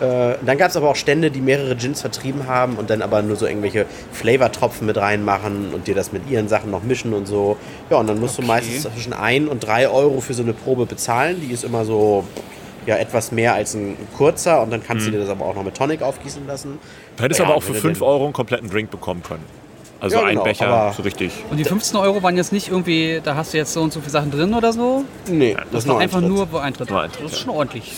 Äh, 0.00 0.36
dann 0.44 0.56
gab 0.58 0.70
es 0.70 0.76
aber 0.76 0.88
auch 0.88 0.96
Stände, 0.96 1.30
die 1.30 1.40
mehrere 1.40 1.76
Gins 1.76 2.00
vertrieben 2.00 2.46
haben 2.46 2.76
und 2.76 2.88
dann 2.90 3.02
aber 3.02 3.20
nur 3.22 3.36
so 3.36 3.46
irgendwelche 3.46 3.84
Flavor-Tropfen 4.12 4.86
mit 4.86 4.96
reinmachen 4.96 5.74
und 5.74 5.86
dir 5.86 5.94
das 5.94 6.12
mit 6.12 6.28
ihren 6.30 6.48
Sachen 6.48 6.70
noch 6.70 6.82
mischen 6.82 7.12
und 7.12 7.26
so. 7.26 7.56
Ja, 7.90 7.98
und 7.98 8.06
dann 8.06 8.18
musst 8.18 8.38
du 8.38 8.42
meistens 8.42 8.82
zwischen 8.82 9.12
1 9.12 9.48
und 9.48 9.60
3 9.60 9.88
Euro 9.88 10.20
für 10.20 10.34
so 10.34 10.42
eine 10.42 10.52
Probe 10.54 10.86
bezahlen. 10.86 11.40
Die 11.46 11.52
ist 11.52 11.64
immer 11.64 11.84
so 11.84 12.24
ja, 12.86 12.96
etwas 12.96 13.30
mehr 13.30 13.52
als 13.54 13.74
ein 13.74 13.96
kurzer 14.16 14.62
und 14.62 14.70
dann 14.70 14.82
kannst 14.82 15.06
du 15.06 15.10
dir 15.10 15.18
das 15.20 15.28
aber 15.28 15.44
auch 15.44 15.54
noch 15.54 15.64
mit 15.64 15.76
Tonic 15.76 16.00
aufgießen 16.00 16.46
lassen. 16.46 16.78
Du 17.18 17.22
hättest 17.24 17.40
Ja, 17.40 17.44
aber 17.46 17.56
auch 17.56 17.62
für 17.62 17.68
wenn 17.68 17.74
du 17.74 17.80
5 17.82 17.98
den- 17.98 18.06
Euro 18.06 18.24
einen 18.24 18.32
kompletten 18.32 18.70
Drink 18.70 18.90
bekommen 18.90 19.22
können. 19.22 19.44
Also 20.00 20.16
Ja, 20.16 20.22
ein 20.22 20.30
genau, 20.30 20.44
Becher, 20.44 20.66
aber- 20.66 20.94
so 20.94 21.02
richtig. 21.02 21.30
Und 21.50 21.58
die 21.58 21.64
15 21.64 21.98
Euro 22.00 22.22
waren 22.22 22.34
jetzt 22.38 22.52
nicht 22.54 22.68
irgendwie, 22.70 23.20
da 23.22 23.34
hast 23.34 23.52
du 23.52 23.58
jetzt 23.58 23.74
so 23.74 23.82
und 23.82 23.92
so 23.92 24.00
viele 24.00 24.12
Sachen 24.12 24.30
drin 24.30 24.54
oder 24.54 24.72
so. 24.72 25.04
Nee, 25.28 25.54
Das 25.70 25.82
ist 25.82 25.88
war 25.88 25.96
nur 25.96 26.02
einfach 26.02 26.18
Eintritt. 26.22 26.34
nur 26.34 26.52
wo 26.52 26.56
Eintritt. 26.56 26.90
Das 26.90 27.32
ist 27.32 27.40
schon 27.40 27.50
ordentlich. 27.50 27.92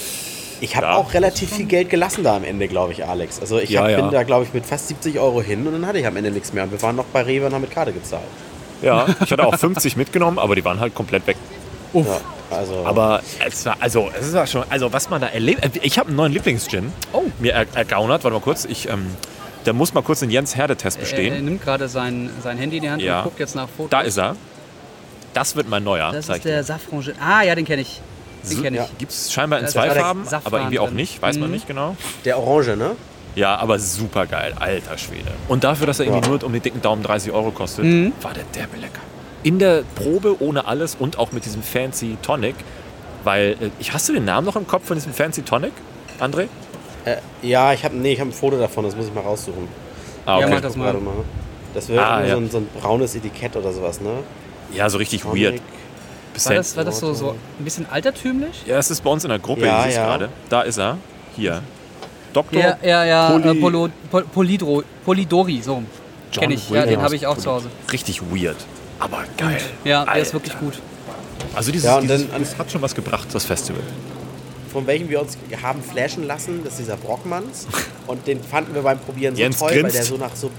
Ich 0.62 0.76
habe 0.76 0.86
Ja. 0.86 0.94
auch 0.94 1.12
relativ 1.12 1.52
viel 1.52 1.66
Geld 1.66 1.90
gelassen 1.90 2.22
da 2.22 2.36
am 2.36 2.44
Ende, 2.44 2.68
glaube 2.68 2.92
ich, 2.92 3.04
Alex. 3.04 3.40
Also 3.40 3.58
ich 3.58 3.70
Ja, 3.70 3.82
hab, 3.82 3.90
ja. 3.90 4.00
bin 4.00 4.10
da, 4.12 4.22
glaube 4.22 4.44
ich, 4.44 4.54
mit 4.54 4.64
fast 4.64 4.88
70 4.88 5.18
Euro 5.18 5.42
hin 5.42 5.66
und 5.66 5.72
dann 5.72 5.86
hatte 5.86 5.98
ich 5.98 6.06
am 6.06 6.16
Ende 6.16 6.30
nichts 6.30 6.52
mehr. 6.52 6.62
Und 6.64 6.70
wir 6.72 6.80
waren 6.82 6.94
noch 6.96 7.04
bei 7.06 7.22
Rewe 7.22 7.46
und 7.46 7.52
haben 7.54 7.62
mit 7.62 7.72
Karte 7.72 7.92
gezahlt. 7.92 8.22
Ja, 8.80 9.06
ich 9.24 9.30
hatte 9.32 9.44
auch 9.46 9.56
50 9.56 9.96
mitgenommen, 9.96 10.38
aber 10.38 10.54
die 10.54 10.64
waren 10.64 10.78
halt 10.80 10.94
komplett 10.94 11.26
weg. 11.26 11.36
Uff. 11.92 12.06
Ja, 12.06 12.56
also 12.56 12.84
Aber 12.86 13.22
es 13.44 13.66
war, 13.66 13.76
also, 13.80 14.08
es 14.18 14.32
war 14.32 14.46
schon, 14.46 14.62
also 14.70 14.92
was 14.92 15.10
man 15.10 15.20
da 15.20 15.26
erlebt. 15.28 15.78
Ich 15.82 15.98
habe 15.98 16.08
einen 16.08 16.16
neuen 16.16 16.32
Lieblingsgin 16.32 16.92
Oh. 17.12 17.22
mir 17.40 17.52
er, 17.54 17.66
ergaunert. 17.74 18.22
Warte 18.24 18.34
mal 18.36 18.40
kurz, 18.40 18.64
ich, 18.64 18.88
ähm, 18.88 19.06
da 19.64 19.72
muss 19.72 19.94
mal 19.94 20.02
kurz 20.02 20.20
den 20.20 20.30
Jens 20.30 20.56
Herde-Test 20.56 20.96
Er, 20.96 21.00
er 21.00 21.02
bestehen. 21.02 21.44
nimmt 21.44 21.62
gerade 21.62 21.88
sein, 21.88 22.30
sein 22.42 22.56
Handy 22.58 22.76
in 22.76 22.82
die 22.84 22.90
Hand 22.90 23.02
Ja. 23.02 23.18
und 23.18 23.24
guckt 23.24 23.40
jetzt 23.40 23.54
nach 23.56 23.68
Fotos. 23.68 23.90
Da 23.90 24.00
ist 24.02 24.16
er. 24.18 24.36
Das 25.34 25.56
wird 25.56 25.68
mein 25.68 25.82
neuer. 25.84 26.12
Das 26.12 26.28
ist 26.28 26.44
der 26.44 26.62
Saffron 26.62 27.02
Gin. 27.02 27.14
Ah, 27.20 27.42
ja, 27.42 27.54
den 27.54 27.64
kenne 27.64 27.82
ich. 27.82 28.00
Den 28.50 28.62
kenne 28.62 28.76
ich. 28.78 28.82
ja. 28.82 28.88
Gibt 28.98 29.12
es 29.12 29.32
scheinbar 29.32 29.60
in 29.60 29.68
zwei 29.68 29.90
Farben, 29.90 30.24
aber 30.44 30.58
irgendwie 30.58 30.78
auch 30.78 30.90
nicht, 30.90 31.20
weiß 31.22 31.38
man 31.38 31.48
Mhm. 31.48 31.54
nicht 31.54 31.66
genau. 31.66 31.96
der 32.24 32.38
Orange, 32.38 32.76
ne? 32.76 32.92
Ja, 33.34 33.56
aber 33.56 33.78
super 33.78 34.26
geil, 34.26 34.52
alter 34.58 34.98
Schwede. 34.98 35.30
Und 35.48 35.64
dafür, 35.64 35.86
dass 35.86 36.00
er 36.00 36.06
irgendwie 36.06 36.24
Ja. 36.28 36.28
nur 36.36 36.44
um 36.44 36.52
den 36.52 36.60
dicken 36.62 36.82
Daumen 36.82 37.02
30 37.02 37.32
Euro 37.32 37.50
kostet, 37.50 37.84
Mhm. 37.84 38.12
war 38.20 38.34
der 38.34 38.44
derbe 38.54 38.76
lecker. 38.76 39.00
In 39.42 39.58
der 39.58 39.82
Probe 39.94 40.36
ohne 40.40 40.66
alles 40.66 40.94
und 40.98 41.18
auch 41.18 41.32
mit 41.32 41.44
diesem 41.44 41.62
fancy 41.62 42.16
Tonic, 42.22 42.54
weil, 43.24 43.56
äh, 43.60 43.70
ich 43.78 43.92
hast 43.92 44.08
du 44.08 44.12
den 44.12 44.24
Namen 44.24 44.46
noch 44.46 44.56
im 44.56 44.66
Kopf 44.66 44.86
von 44.86 44.96
diesem 44.96 45.12
fancy 45.14 45.42
Tonic? 45.42 45.72
André? 46.20 46.48
Äh, 47.04 47.16
ja, 47.42 47.72
ich 47.72 47.84
habe 47.84 47.96
nee, 47.96 48.12
ich 48.12 48.20
hab 48.20 48.28
ein 48.28 48.32
Foto 48.32 48.58
davon, 48.58 48.84
das 48.84 48.94
muss 48.94 49.06
ich 49.06 49.14
mal 49.14 49.22
raussuchen. 49.22 49.66
Ah, 50.26 50.38
Ja, 50.38 50.46
okay. 50.46 50.54
mach 50.54 50.60
das 50.60 50.76
mal. 50.76 50.84
Warte 50.86 50.98
mal. 51.00 51.14
Das 51.74 51.88
wäre 51.88 52.04
Ah, 52.06 52.22
irgendwie 52.22 52.28
ja. 52.28 52.34
so, 52.34 52.40
ein, 52.42 52.50
so 52.50 52.58
ein 52.58 52.68
braunes 52.80 53.14
Etikett 53.16 53.56
oder 53.56 53.72
sowas, 53.72 54.00
ne? 54.00 54.10
Ja, 54.74 54.88
so 54.90 54.98
richtig 54.98 55.22
Tonic. 55.22 55.42
weird. 55.42 55.62
War 56.44 56.54
das, 56.54 56.76
war 56.76 56.84
das 56.84 56.98
so, 56.98 57.12
so 57.14 57.30
ein 57.58 57.64
bisschen 57.64 57.86
altertümlich? 57.90 58.62
Ja, 58.66 58.78
es 58.78 58.90
ist 58.90 59.02
bei 59.04 59.10
uns 59.10 59.24
in 59.24 59.30
der 59.30 59.38
Gruppe, 59.38 59.66
Ja, 59.66 59.86
ich 59.86 59.94
ja. 59.94 60.04
gerade. 60.06 60.28
Da 60.48 60.62
ist 60.62 60.78
er. 60.78 60.96
Hier. 61.36 61.62
Dr. 62.32 62.60
Ja, 62.60 62.78
ja, 62.82 63.04
ja. 63.04 63.30
Poly- 63.30 63.48
äh, 63.58 63.60
Polo, 63.60 63.88
Pol, 64.10 64.24
Polidro, 64.24 64.82
Polidori, 65.04 65.60
so. 65.62 65.82
Kenne 66.32 66.54
ich, 66.54 66.68
ja, 66.70 66.76
den 66.80 66.84
Williams 66.86 67.04
habe 67.04 67.16
ich 67.16 67.26
auch 67.26 67.36
zu 67.36 67.50
Hause. 67.50 67.68
Richtig 67.92 68.22
weird. 68.22 68.56
Aber 68.98 69.24
geil. 69.36 69.60
Ja, 69.84 70.04
der 70.04 70.14
ist 70.14 70.28
Alter. 70.28 70.32
wirklich 70.34 70.58
gut. 70.58 70.78
Also 71.54 71.70
dieses, 71.72 71.86
Ja, 71.86 71.96
und 71.98 72.04
dieses 72.04 72.30
dann- 72.30 72.40
das 72.40 72.56
hat 72.56 72.70
schon 72.72 72.80
was 72.80 72.94
gebracht, 72.94 73.28
das 73.32 73.44
Festival. 73.44 73.82
Von 74.72 74.86
welchem 74.86 75.10
wir 75.10 75.20
uns 75.20 75.36
haben 75.62 75.82
flashen 75.82 76.26
lassen, 76.26 76.60
das 76.64 76.74
ist 76.74 76.78
dieser 76.80 76.96
Brockmanns. 76.96 77.66
Und 78.06 78.26
den 78.26 78.42
fanden 78.42 78.74
wir 78.74 78.80
beim 78.82 78.98
Probieren 78.98 79.36
so 79.36 79.42
Jens 79.42 79.58
toll, 79.58 79.70
weil 79.72 79.80
grinst. 79.82 79.96
der 79.96 80.04
so 80.04 80.16
nach 80.16 80.34
so, 80.34 80.50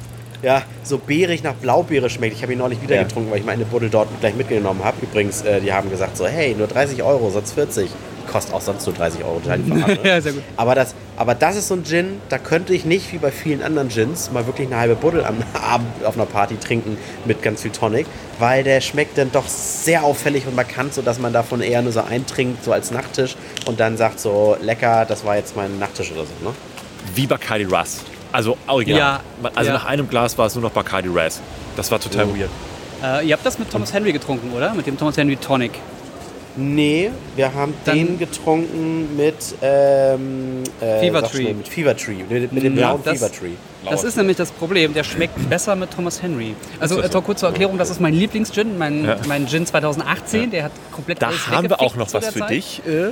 ja, 0.43 0.61
so 0.83 0.97
beerig 0.99 1.41
nach 1.41 1.53
Blaubeere 1.55 2.09
schmeckt. 2.09 2.35
Ich 2.35 2.43
habe 2.43 2.53
ihn 2.53 2.59
neulich 2.59 2.81
wieder 2.81 2.95
Ja. 2.97 3.03
getrunken, 3.03 3.31
weil 3.31 3.39
ich 3.39 3.45
meine 3.45 3.65
Buddel 3.65 3.89
dort 3.89 4.07
gleich 4.19 4.35
mitgenommen 4.35 4.83
habe. 4.83 4.97
Übrigens, 5.01 5.41
äh, 5.41 5.59
die 5.61 5.73
haben 5.73 5.89
gesagt 5.89 6.15
so, 6.17 6.27
hey, 6.27 6.53
nur 6.55 6.67
30 6.67 7.01
Euro, 7.01 7.29
sonst 7.31 7.53
40. 7.53 7.89
Kostet 8.31 8.53
auch 8.53 8.61
sonst 8.61 8.85
nur 8.85 8.95
30 8.95 9.23
Euro. 9.23 9.39
Verhandlung. 9.43 9.83
Ja, 10.03 10.19
sehr 10.21 10.33
gut. 10.33 10.43
Aber 10.57 10.75
das, 10.75 10.95
aber 11.17 11.35
das 11.35 11.55
ist 11.57 11.67
so 11.67 11.75
ein 11.75 11.83
Gin, 11.85 12.19
da 12.29 12.37
könnte 12.37 12.73
ich 12.73 12.83
nicht 12.85 13.11
wie 13.13 13.17
bei 13.17 13.31
vielen 13.31 13.61
anderen 13.61 13.89
Gins 13.89 14.31
mal 14.31 14.45
wirklich 14.45 14.67
eine 14.67 14.77
halbe 14.77 14.95
Buddel 14.95 15.23
am 15.25 15.35
Abend 15.53 16.05
auf 16.05 16.15
einer 16.15 16.25
Party 16.25 16.57
trinken 16.57 16.97
mit 17.25 17.41
ganz 17.41 17.61
viel 17.61 17.71
Tonic, 17.71 18.05
weil 18.39 18.63
der 18.63 18.79
schmeckt 18.81 19.17
dann 19.17 19.31
doch 19.31 19.47
sehr 19.47 20.03
auffällig 20.03 20.47
und 20.47 20.55
markant, 20.55 20.93
sodass 20.93 21.19
man 21.19 21.33
davon 21.33 21.61
eher 21.61 21.81
nur 21.81 21.91
so 21.91 22.01
eintrinkt, 22.01 22.63
so 22.63 22.71
als 22.71 22.91
Nachtisch 22.91 23.35
und 23.65 23.79
dann 23.79 23.97
sagt 23.97 24.19
so, 24.19 24.57
lecker, 24.61 25.05
das 25.05 25.25
war 25.25 25.35
jetzt 25.35 25.55
mein 25.55 25.77
Nachtisch 25.79 26.11
oder 26.11 26.21
so. 26.23 26.47
Ne? 26.47 26.53
Wie 27.15 27.27
Bacardi 27.27 27.65
Ras. 27.65 27.99
Also 28.34 28.57
original. 28.67 28.99
Ja, 28.99 29.49
Also 29.55 29.69
ja. 29.69 29.73
nach 29.77 29.86
einem 29.86 30.09
Glas 30.09 30.38
war 30.38 30.47
es 30.47 30.55
nur 30.55 30.63
noch 30.63 30.71
Bacardi 30.71 31.07
Ras. 31.13 31.39
Das 31.77 31.89
war 31.91 31.99
total 31.99 32.25
Oh. 32.25 32.36
weird. 32.38 32.49
Äh, 33.01 33.27
ihr 33.27 33.34
habt 33.34 33.45
das 33.45 33.57
mit 33.59 33.69
Thomas 33.71 33.93
Henry 33.93 34.11
getrunken, 34.11 34.51
oder? 34.53 34.73
Mit 34.73 34.86
dem 34.88 34.97
Thomas 34.97 35.15
Henry 35.17 35.36
Tonic. 35.38 35.71
Nee, 36.55 37.09
wir 37.36 37.51
haben 37.53 37.73
Dann- 37.84 37.95
den 37.95 38.19
getrunken 38.19 39.15
mit 39.17 39.36
ähm, 39.63 40.61
äh, 40.81 40.99
Fever 40.99 41.23
Tree. 41.23 41.41
schnell, 41.41 41.53
Mit 41.55 41.67
Fever 41.67 41.97
Tree, 41.97 42.23
mit, 42.29 42.53
mit 42.53 42.63
dem 42.63 42.77
Ja, 42.77 42.89
blauen 42.89 43.01
das- 43.03 43.17
Fever 43.19 43.31
Tree. 43.31 43.49
Das 43.89 44.03
ist 44.03 44.15
nämlich 44.17 44.38
das 44.38 44.51
Problem, 44.51 44.93
der 44.93 45.03
schmeckt 45.03 45.49
besser 45.49 45.75
mit 45.75 45.91
Thomas 45.91 46.21
Henry. 46.21 46.55
Also 46.79 47.01
äh, 47.01 47.09
so? 47.11 47.21
kurz 47.21 47.39
zur 47.41 47.49
Erklärung, 47.49 47.77
das 47.77 47.89
ist 47.89 47.99
mein 47.99 48.13
Lieblingsgin, 48.13 48.77
mein, 48.77 49.03
Ja. 49.03 49.17
mein 49.27 49.47
Gin 49.47 49.65
2018, 49.65 50.51
der 50.51 50.65
hat 50.65 50.71
komplett 50.91 51.21
Da 51.21 51.27
alles 51.27 51.47
haben 51.49 51.69
wir 51.69 51.81
auch 51.81 51.95
noch 51.95 52.13
was 52.13 52.27
für 52.29 52.39
Zeit. 52.39 52.49
dich. 52.51 52.81
Äh, 52.86 53.07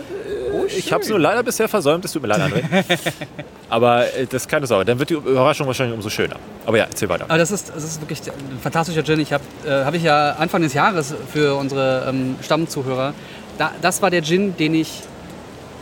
ich 0.67 0.91
habe 0.93 1.03
es 1.03 1.09
nur 1.09 1.19
leider 1.19 1.43
bisher 1.43 1.67
versäumt, 1.67 2.05
es 2.05 2.11
tut 2.11 2.21
mir 2.21 2.27
leid, 2.29 2.41
André. 2.41 2.63
Aber 3.69 4.05
äh, 4.13 4.25
das 4.25 4.43
ist 4.43 4.47
keine 4.49 4.67
Sorge, 4.67 4.85
dann 4.85 4.99
wird 4.99 5.09
die 5.09 5.13
Überraschung 5.15 5.67
wahrscheinlich 5.67 5.95
umso 5.95 6.09
schöner. 6.09 6.35
Aber 6.65 6.77
ja, 6.77 6.85
erzähl 6.85 7.09
weiter. 7.09 7.25
Aber 7.27 7.37
das 7.37 7.51
ist, 7.51 7.71
das 7.73 7.83
ist 7.83 8.01
wirklich 8.01 8.21
ein 8.27 8.59
fantastischer 8.61 9.03
Gin. 9.03 9.19
Ich 9.19 9.33
habe 9.33 9.43
äh, 9.65 9.85
hab 9.85 9.93
ich 9.93 10.03
ja 10.03 10.31
Anfang 10.33 10.61
des 10.61 10.73
Jahres 10.73 11.13
für 11.31 11.55
unsere 11.55 12.05
ähm, 12.09 12.35
Stammzuhörer, 12.41 13.13
da, 13.57 13.71
das 13.81 14.01
war 14.01 14.09
der 14.09 14.23
Gin, 14.23 14.55
den 14.57 14.73
ich 14.75 15.01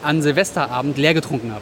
an 0.04 0.22
Silvesterabend 0.22 0.98
leer 0.98 1.14
getrunken 1.14 1.52
habe. 1.52 1.62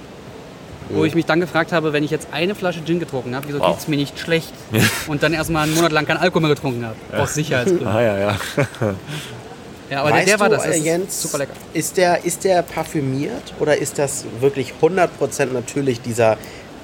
Wo 0.90 1.04
ich 1.04 1.16
mich 1.16 1.26
dann 1.26 1.42
gefragt 1.42 1.74
habe, 1.74 1.92
wenn 1.92 2.06
ich 2.06 2.12
jetzt 2.12 2.30
eine 2.32 2.56
Flasche 2.56 2.82
Gin 2.86 3.00
getrunken 3.02 3.36
habe, 3.36 3.46
wieso 3.50 3.60
Wow. 3.60 3.72
geht 3.72 3.80
es 3.80 3.88
mir 3.90 3.98
nicht 3.98 4.18
schlecht? 4.18 4.54
Und 5.08 5.22
dann 5.22 5.34
erstmal 5.34 5.64
einen 5.64 5.76
Monat 5.76 5.92
lang 5.92 6.06
kein 6.06 6.16
Alkohol 6.16 6.44
mehr 6.44 6.52
getrunken 6.56 6.86
habe. 6.86 7.22
Aus 7.22 7.34
Sicherheitsgründen. 7.34 7.88
Ah, 7.90 8.02
ja, 8.02 8.18
ja. 8.18 8.36
Ja, 9.90 10.02
aber 10.02 10.10
der, 10.10 10.18
weißt 10.20 10.28
der 10.30 10.40
war 10.40 10.50
du, 10.50 10.56
das. 10.56 10.66
äh, 10.66 10.68
das 10.70 10.78
ist 10.78 10.86
Jens, 10.86 11.22
super 11.22 11.38
lecker. 11.40 11.54
Ist 11.74 11.98
der, 11.98 12.26
ist 12.26 12.44
der 12.44 12.62
parfümiert 12.62 13.54
oder 13.60 13.78
ist 13.78 13.98
das 13.98 14.26
wirklich 14.40 14.74
100% 14.82 15.46
natürlich 15.54 16.02
dieser 16.02 16.38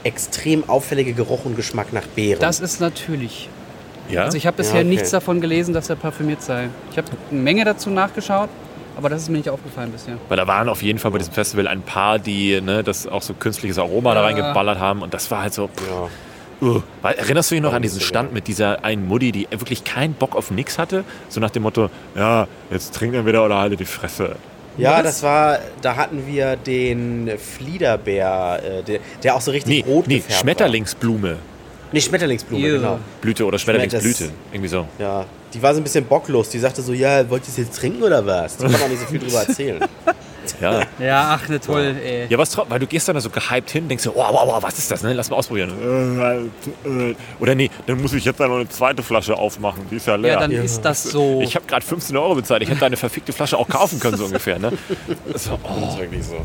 extrem 0.03 0.67
auffällige 0.69 1.13
Geruch 1.13 1.45
und 1.45 1.55
Geschmack 1.55 1.93
nach 1.93 2.05
Beeren? 2.07 2.39
Das 2.39 2.59
ist 2.59 2.79
natürlich. 2.79 3.49
ja? 4.09 4.23
Also 4.25 4.37
ich 4.37 4.47
habe 4.47 4.57
bisher 4.57 4.75
Ja, 4.75 4.81
okay. 4.81 4.89
nichts 4.89 5.09
davon 5.11 5.41
gelesen, 5.41 5.73
dass 5.73 5.89
er 5.89 5.95
parfümiert 5.95 6.41
sei. 6.41 6.69
Ich 6.91 6.97
habe 6.97 7.07
eine 7.31 7.39
Menge 7.39 7.65
dazu 7.65 7.89
nachgeschaut, 7.89 8.49
aber 8.95 9.09
das 9.09 9.23
ist 9.23 9.29
mir 9.29 9.37
nicht 9.37 9.49
aufgefallen 9.49 9.91
bisher. 9.91 10.17
Weil 10.29 10.37
da 10.37 10.47
waren 10.47 10.69
auf 10.69 10.81
jeden 10.81 10.99
Fall 10.99 11.11
bei 11.11 11.17
diesem 11.17 11.33
Festival 11.33 11.67
ein 11.67 11.81
paar, 11.81 12.19
die 12.19 12.59
ne, 12.61 12.83
das 12.83 13.07
auch 13.07 13.21
so 13.21 13.33
künstliches 13.33 13.77
Aroma 13.79 14.13
da 14.13 14.21
Ja. 14.21 14.25
reingeballert 14.27 14.79
haben. 14.79 15.01
Und 15.01 15.13
das 15.13 15.29
war 15.31 15.41
halt 15.43 15.53
so. 15.53 15.63
ja. 15.89 16.09
Uh. 16.61 16.81
Weil, 17.01 17.15
erinnerst 17.15 17.51
du 17.51 17.55
dich 17.55 17.61
noch 17.61 17.73
an 17.73 17.81
diesen 17.81 17.99
Stand 18.01 18.33
mit 18.33 18.47
dieser 18.47 18.83
einen 18.85 19.07
Mutti, 19.07 19.31
die 19.31 19.47
wirklich 19.51 19.83
keinen 19.83 20.13
Bock 20.13 20.35
auf 20.35 20.51
nix 20.51 20.77
hatte? 20.77 21.03
So 21.29 21.39
nach 21.39 21.49
dem 21.49 21.63
Motto, 21.63 21.89
ja, 22.15 22.47
jetzt 22.71 22.93
trink 22.95 23.13
dann 23.13 23.25
wieder 23.25 23.43
oder 23.45 23.57
halte 23.57 23.75
die 23.75 23.85
Fresse. 23.85 24.35
Ja, 24.77 24.97
Was? 24.97 25.03
das 25.03 25.23
war, 25.23 25.59
da 25.81 25.95
hatten 25.95 26.25
wir 26.25 26.55
den 26.55 27.31
Fliederbär, 27.37 28.61
äh, 28.63 28.83
der, 28.83 28.99
der 29.21 29.35
auch 29.35 29.41
so 29.41 29.51
richtig 29.51 29.85
Nee, 29.85 29.91
rot 29.91 30.07
nee 30.07 30.17
gefärbt 30.17 30.41
Schmetterlingsblume. 30.41 31.31
war. 31.31 31.37
Nee, 31.91 32.01
Schmetterlingsblume, 32.01 32.67
Ew. 32.67 32.77
genau. 32.79 32.99
Blüte 33.21 33.45
oder 33.45 33.59
Schmetterlingsblüte. 33.59 34.31
Irgendwie 34.51 34.69
so. 34.69 34.87
Ja, 34.97 35.25
die 35.53 35.61
war 35.61 35.75
so 35.75 35.79
ein 35.79 35.83
bisschen 35.83 36.05
bocklos. 36.05 36.49
Die 36.49 36.57
sagte 36.57 36.81
so, 36.81 36.91
ja, 36.93 37.29
wollt 37.29 37.43
ihr 37.43 37.49
es 37.49 37.57
jetzt 37.57 37.75
trinken 37.77 38.01
oder 38.01 38.25
was? 38.25 38.57
Die 38.57 38.63
kann 38.65 38.81
auch 38.81 38.87
nicht 38.89 38.99
so 39.01 39.05
viel 39.05 39.19
drüber 39.19 39.43
erzählen. 39.47 39.79
Ja. 40.61 40.81
Ja, 40.99 41.39
ach, 41.39 41.47
ne 41.47 41.59
toll, 41.59 41.95
ey. 42.03 42.27
Ja, 42.29 42.37
was 42.37 42.57
weil 42.57 42.79
du 42.79 42.87
gehst 42.87 43.07
dann 43.07 43.19
so 43.19 43.29
gehypt 43.29 43.69
hin, 43.71 43.87
denkst 43.87 44.03
du, 44.03 44.11
oh, 44.11 44.15
wow, 44.15 44.41
wow, 44.45 44.63
was 44.63 44.77
ist 44.77 44.91
das, 44.91 45.03
ne? 45.03 45.13
Lass 45.13 45.29
mal 45.29 45.37
ausprobieren. 45.37 45.71
Oder 47.39 47.55
nee, 47.55 47.69
dann 47.87 48.01
muss 48.01 48.13
ich 48.13 48.25
jetzt 48.25 48.39
dann 48.39 48.49
noch 48.49 48.57
eine 48.57 48.69
zweite 48.69 49.03
Flasche 49.03 49.35
aufmachen, 49.37 49.83
die 49.89 49.97
ist 49.97 50.07
ja 50.07 50.15
leer. 50.15 50.33
Ja, 50.33 50.39
dann 50.39 50.51
ist 50.51 50.81
das 50.81 51.03
so. 51.03 51.41
ich 51.41 51.55
habe 51.55 51.65
gerade 51.65 51.85
15 51.85 52.15
Euro 52.17 52.35
bezahlt, 52.35 52.61
ich 52.63 52.69
hätte 52.69 52.79
deine 52.79 52.97
verfickte 52.97 53.33
Flasche 53.33 53.57
auch 53.57 53.67
kaufen 53.67 53.99
können, 53.99 54.17
so 54.17 54.25
ungefähr, 54.33 54.59
ne? 54.59 54.71
So, 55.35 55.53
oh. 55.63 55.79
Das 55.79 55.93
ist 55.93 55.99
wirklich 55.99 56.23
so. 56.25 56.37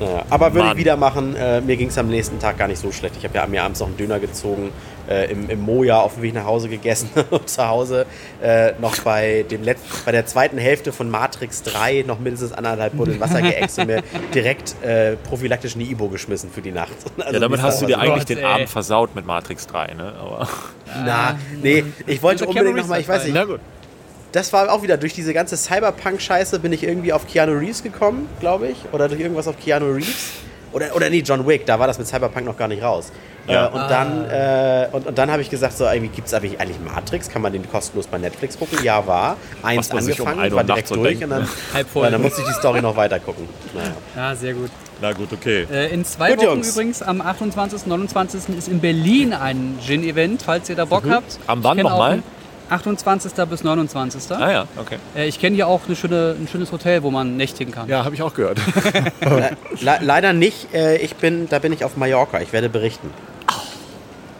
Naja, 0.00 0.24
aber 0.30 0.54
würde 0.54 0.70
ich 0.72 0.76
wieder 0.76 0.96
machen. 0.96 1.34
Äh, 1.34 1.60
mir 1.60 1.76
ging 1.76 1.88
es 1.88 1.98
am 1.98 2.08
nächsten 2.08 2.38
Tag 2.38 2.58
gar 2.58 2.68
nicht 2.68 2.78
so 2.80 2.92
schlecht. 2.92 3.16
Ich 3.18 3.24
habe 3.24 3.34
ja 3.34 3.46
mir 3.46 3.62
abends 3.62 3.80
noch 3.80 3.88
einen 3.88 3.96
Döner 3.96 4.20
gezogen, 4.20 4.70
äh, 5.08 5.30
im, 5.30 5.48
im 5.48 5.60
Moja 5.60 6.00
auf 6.00 6.14
dem 6.14 6.22
Weg 6.22 6.34
nach 6.34 6.44
Hause 6.44 6.68
gegessen 6.68 7.10
und 7.30 7.48
zu 7.48 7.66
Hause 7.66 8.06
äh, 8.42 8.72
noch 8.80 8.98
bei, 9.00 9.44
dem 9.50 9.62
Letz 9.62 9.80
bei 10.04 10.12
der 10.12 10.26
zweiten 10.26 10.58
Hälfte 10.58 10.92
von 10.92 11.10
Matrix 11.10 11.62
3 11.62 12.04
noch 12.06 12.18
mindestens 12.18 12.52
anderthalb 12.52 12.96
Buddeln 12.96 13.20
Wasser 13.20 13.42
geäxt 13.42 13.78
und 13.78 13.86
mir 13.86 14.02
direkt 14.34 14.74
äh, 14.82 15.16
prophylaktisch 15.16 15.74
eine 15.74 15.84
Ibo 15.84 16.08
geschmissen 16.08 16.50
für 16.50 16.62
die 16.62 16.72
Nacht. 16.72 16.92
Also 17.18 17.34
Ja, 17.34 17.40
damit 17.40 17.62
hast 17.62 17.82
du 17.82 17.86
dir 17.86 17.98
eigentlich 17.98 18.20
Gott, 18.20 18.28
den 18.28 18.38
ey. 18.38 18.44
Abend 18.44 18.68
versaut 18.68 19.14
mit 19.14 19.26
Matrix 19.26 19.66
3, 19.66 19.94
ne? 19.94 20.12
Aber, 20.20 20.48
Na, 21.04 21.38
nee, 21.62 21.84
ich 22.06 22.22
wollte 22.22 22.46
unbedingt 22.46 22.76
nochmal, 22.76 23.00
ich 23.00 23.08
weiß 23.08 23.24
nicht, 23.24 23.34
na 23.34 23.44
gut. 23.44 23.60
das 24.32 24.52
war 24.52 24.72
auch 24.72 24.82
wieder 24.82 24.96
durch 24.96 25.14
diese 25.14 25.34
ganze 25.34 25.56
Cyberpunk-Scheiße 25.56 26.58
bin 26.60 26.72
ich 26.72 26.84
irgendwie 26.84 27.12
auf 27.12 27.26
Keanu 27.26 27.52
Reeves 27.58 27.82
gekommen, 27.82 28.28
glaube 28.40 28.68
ich. 28.68 28.78
Oder 28.92 29.08
durch 29.08 29.20
irgendwas 29.20 29.48
auf 29.48 29.58
Keanu 29.58 29.86
Reeves. 29.92 30.32
Oder, 30.72 30.94
oder 30.94 31.10
nee, 31.10 31.20
John 31.20 31.46
Wick, 31.46 31.66
da 31.66 31.78
war 31.78 31.86
das 31.86 31.98
mit 31.98 32.06
Cyberpunk 32.06 32.46
noch 32.46 32.56
gar 32.56 32.68
nicht 32.68 32.82
raus. 32.82 33.12
Ja. 33.46 33.66
Äh, 33.66 33.70
und, 33.70 33.90
dann, 33.90 34.30
äh, 34.30 34.88
und, 34.92 35.06
und 35.06 35.18
dann 35.18 35.30
habe 35.30 35.42
ich 35.42 35.50
gesagt, 35.50 35.76
so, 35.76 35.84
irgendwie 35.86 36.08
gibt 36.08 36.28
es 36.28 36.34
eigentlich 36.34 36.78
Matrix? 36.80 37.28
Kann 37.28 37.42
man 37.42 37.52
den 37.52 37.68
kostenlos 37.70 38.06
bei 38.06 38.18
Netflix 38.18 38.58
gucken? 38.58 38.78
Ja, 38.82 39.06
war. 39.06 39.36
Eins 39.62 39.90
um 39.90 39.98
angefangen, 39.98 40.50
Uhr 40.50 40.56
war 40.56 40.64
direkt 40.64 40.94
durch 40.94 41.22
und 41.24 41.30
dann? 41.30 41.48
Halb 41.72 41.88
voll. 41.88 42.04
ja, 42.04 42.10
dann 42.10 42.22
musste 42.22 42.42
ich 42.42 42.46
die 42.46 42.54
Story 42.54 42.82
noch 42.82 42.96
weiter 42.96 43.18
gucken. 43.18 43.48
Naja. 43.74 43.92
Ja, 44.14 44.34
sehr 44.34 44.54
gut. 44.54 44.70
Na 45.00 45.12
gut, 45.12 45.32
okay. 45.32 45.66
Äh, 45.72 45.92
in 45.92 46.04
zwei 46.04 46.30
Gut, 46.30 46.38
Wochen 46.38 46.46
Jungs. 46.46 46.72
übrigens, 46.72 47.02
am 47.02 47.20
28. 47.20 47.86
29. 47.86 48.56
ist 48.56 48.68
in 48.68 48.80
Berlin 48.80 49.32
ein 49.32 49.78
Gin-Event, 49.80 50.42
falls 50.42 50.68
ihr 50.68 50.76
da 50.76 50.84
Bock 50.84 51.04
habt. 51.08 51.38
Mhm. 51.38 51.42
Am 51.46 51.58
Ich 51.60 51.64
wann 51.64 51.76
nochmal? 51.78 52.22
Einen 52.70 52.78
28. 52.78 53.32
bis 53.48 53.64
29. 53.64 54.30
Ah 54.32 54.50
ja, 54.52 54.66
okay. 54.76 54.98
Äh, 55.16 55.26
ich 55.28 55.40
kenne 55.40 55.56
hier 55.56 55.66
auch 55.66 55.80
eine 55.86 55.96
schöne, 55.96 56.36
ein 56.38 56.48
schönes 56.48 56.72
Hotel, 56.72 57.02
wo 57.02 57.10
man 57.10 57.36
nächtigen 57.36 57.72
kann. 57.72 57.88
Ja, 57.88 58.04
habe 58.04 58.14
ich 58.14 58.22
auch 58.22 58.34
gehört. 58.34 58.58
Le 59.80 59.98
leider 60.00 60.32
nicht. 60.32 60.72
Äh, 60.74 60.98
ich 60.98 61.16
bin, 61.16 61.48
da 61.48 61.58
bin 61.58 61.72
ich 61.72 61.84
auf 61.84 61.96
Mallorca. 61.96 62.40
Ich 62.40 62.52
werde 62.52 62.68
berichten. 62.68 63.10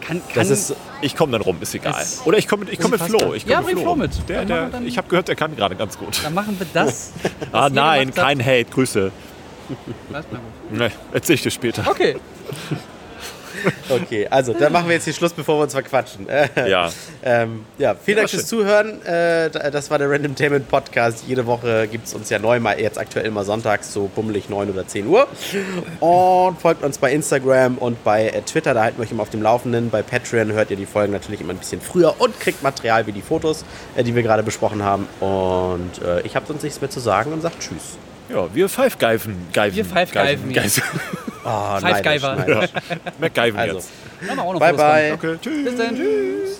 Kann, 0.01 0.21
kann, 0.21 0.33
Das 0.35 0.49
ist, 0.49 0.75
Ich 1.01 1.15
komme 1.15 1.31
dann 1.33 1.41
rum, 1.41 1.57
ist 1.61 1.75
egal. 1.75 2.03
Oder 2.25 2.37
ich 2.39 2.47
komme 2.47 2.65
mit, 2.65 2.73
ich 2.73 2.79
komm 2.79 2.91
mit 2.91 3.01
Flo. 3.01 3.33
Ich 3.33 3.43
komm 3.43 3.51
Ja, 3.51 3.57
mit 3.59 3.67
bring 3.67 3.77
Flo. 3.77 3.93
Flo 3.93 3.95
mit. 3.95 4.11
Der, 4.29 4.45
der, 4.45 4.69
ich 4.83 4.97
habe 4.97 5.07
gehört, 5.07 5.27
der 5.27 5.35
kann 5.35 5.55
gerade 5.55 5.75
ganz 5.75 5.97
gut. 5.97 6.23
dann 6.23 6.33
machen 6.33 6.55
wir 6.59 6.67
das. 6.73 7.11
Ah 7.51 7.69
nein, 7.71 8.13
kein 8.13 8.43
Hate, 8.43 8.65
Grüße. 8.65 9.11
Was? 10.09 10.25
Na 10.31 10.39
gut. 10.39 10.79
Ne, 10.79 10.91
erzähl 11.11 11.35
ich 11.35 11.43
dir 11.43 11.51
später. 11.51 11.83
Okay. 11.87 12.15
okay, 13.89 14.27
also 14.29 14.53
dann 14.53 14.71
machen 14.71 14.87
wir 14.87 14.95
jetzt 14.95 15.05
hier 15.05 15.13
Schluss, 15.13 15.33
bevor 15.33 15.57
wir 15.59 15.63
uns 15.63 15.73
verquatschen. 15.73 16.27
Ja. 16.67 16.89
Ähm, 17.23 17.65
ja, 17.77 17.95
vielen 17.95 18.17
Ja, 18.17 18.23
Dank 18.23 18.29
fürs 18.29 18.47
Zuhören. 18.47 19.01
Äh, 19.05 19.49
da- 19.49 19.69
das 19.71 19.89
war 19.91 19.97
der 19.97 20.09
Random 20.09 20.35
Tainment 20.35 20.67
Podcast. 20.69 21.23
Jede 21.27 21.45
Woche 21.45 21.87
gibt 21.87 22.07
es 22.07 22.13
uns 22.13 22.29
ja 22.29 22.39
neu, 22.39 22.59
mal 22.59 22.79
jetzt 22.79 22.97
aktuell 22.97 23.29
mal 23.31 23.43
sonntags, 23.45 23.91
so 23.93 24.09
bummelig 24.13 24.49
9 24.49 24.69
oder 24.69 24.87
10 24.87 25.07
Uhr. 25.07 25.27
Und 25.99 26.59
folgt 26.61 26.83
uns 26.83 26.97
bei 26.97 27.11
Instagram 27.11 27.77
und 27.77 28.03
bei 28.03 28.29
äh, 28.29 28.41
Twitter, 28.41 28.73
da 28.73 28.83
halten 28.83 28.97
wir 28.97 29.03
euch 29.05 29.11
immer 29.11 29.23
auf 29.23 29.29
dem 29.29 29.41
Laufenden. 29.41 29.89
Bei 29.89 30.01
Patreon 30.01 30.51
hört 30.51 30.71
ihr 30.71 30.77
die 30.77 30.85
Folgen 30.85 31.13
natürlich 31.13 31.41
immer 31.41 31.53
ein 31.53 31.57
bisschen 31.59 31.81
früher 31.81 32.15
und 32.19 32.39
kriegt 32.39 32.63
Material 32.63 33.07
wie 33.07 33.11
die 33.11 33.21
Fotos, 33.21 33.63
äh, 33.95 34.03
die 34.03 34.15
wir 34.15 34.23
gerade 34.23 34.43
besprochen 34.43 34.83
haben. 34.83 35.07
Und 35.19 36.01
äh, 36.05 36.21
ich 36.21 36.35
habe 36.35 36.45
sonst 36.47 36.63
nichts 36.63 36.79
mehr 36.81 36.89
zu 36.89 36.99
sagen 36.99 37.33
und 37.33 37.41
sagt 37.41 37.59
Tschüss. 37.59 37.97
Ja, 38.29 38.47
wir 38.53 38.69
Five-Geifen. 38.69 39.35
Geifen, 39.53 39.75
Wir 39.75 39.85
Five-Geifen 39.85 40.53
Geifen. 40.53 40.83
Oh, 41.45 41.79
Five 41.79 42.01
Geiver. 42.03 42.35
neidisch. 42.35 42.69
MacGyven 43.19 43.59
Also, 43.59 43.75
jetzt. 43.77 43.89
Bye 44.59 44.73
bye. 44.73 45.13
Okay, 45.13 45.37
tschüss. 45.41 45.65
Bis 45.65 45.77
dann. 45.77 45.95
Tschüss. 45.95 46.59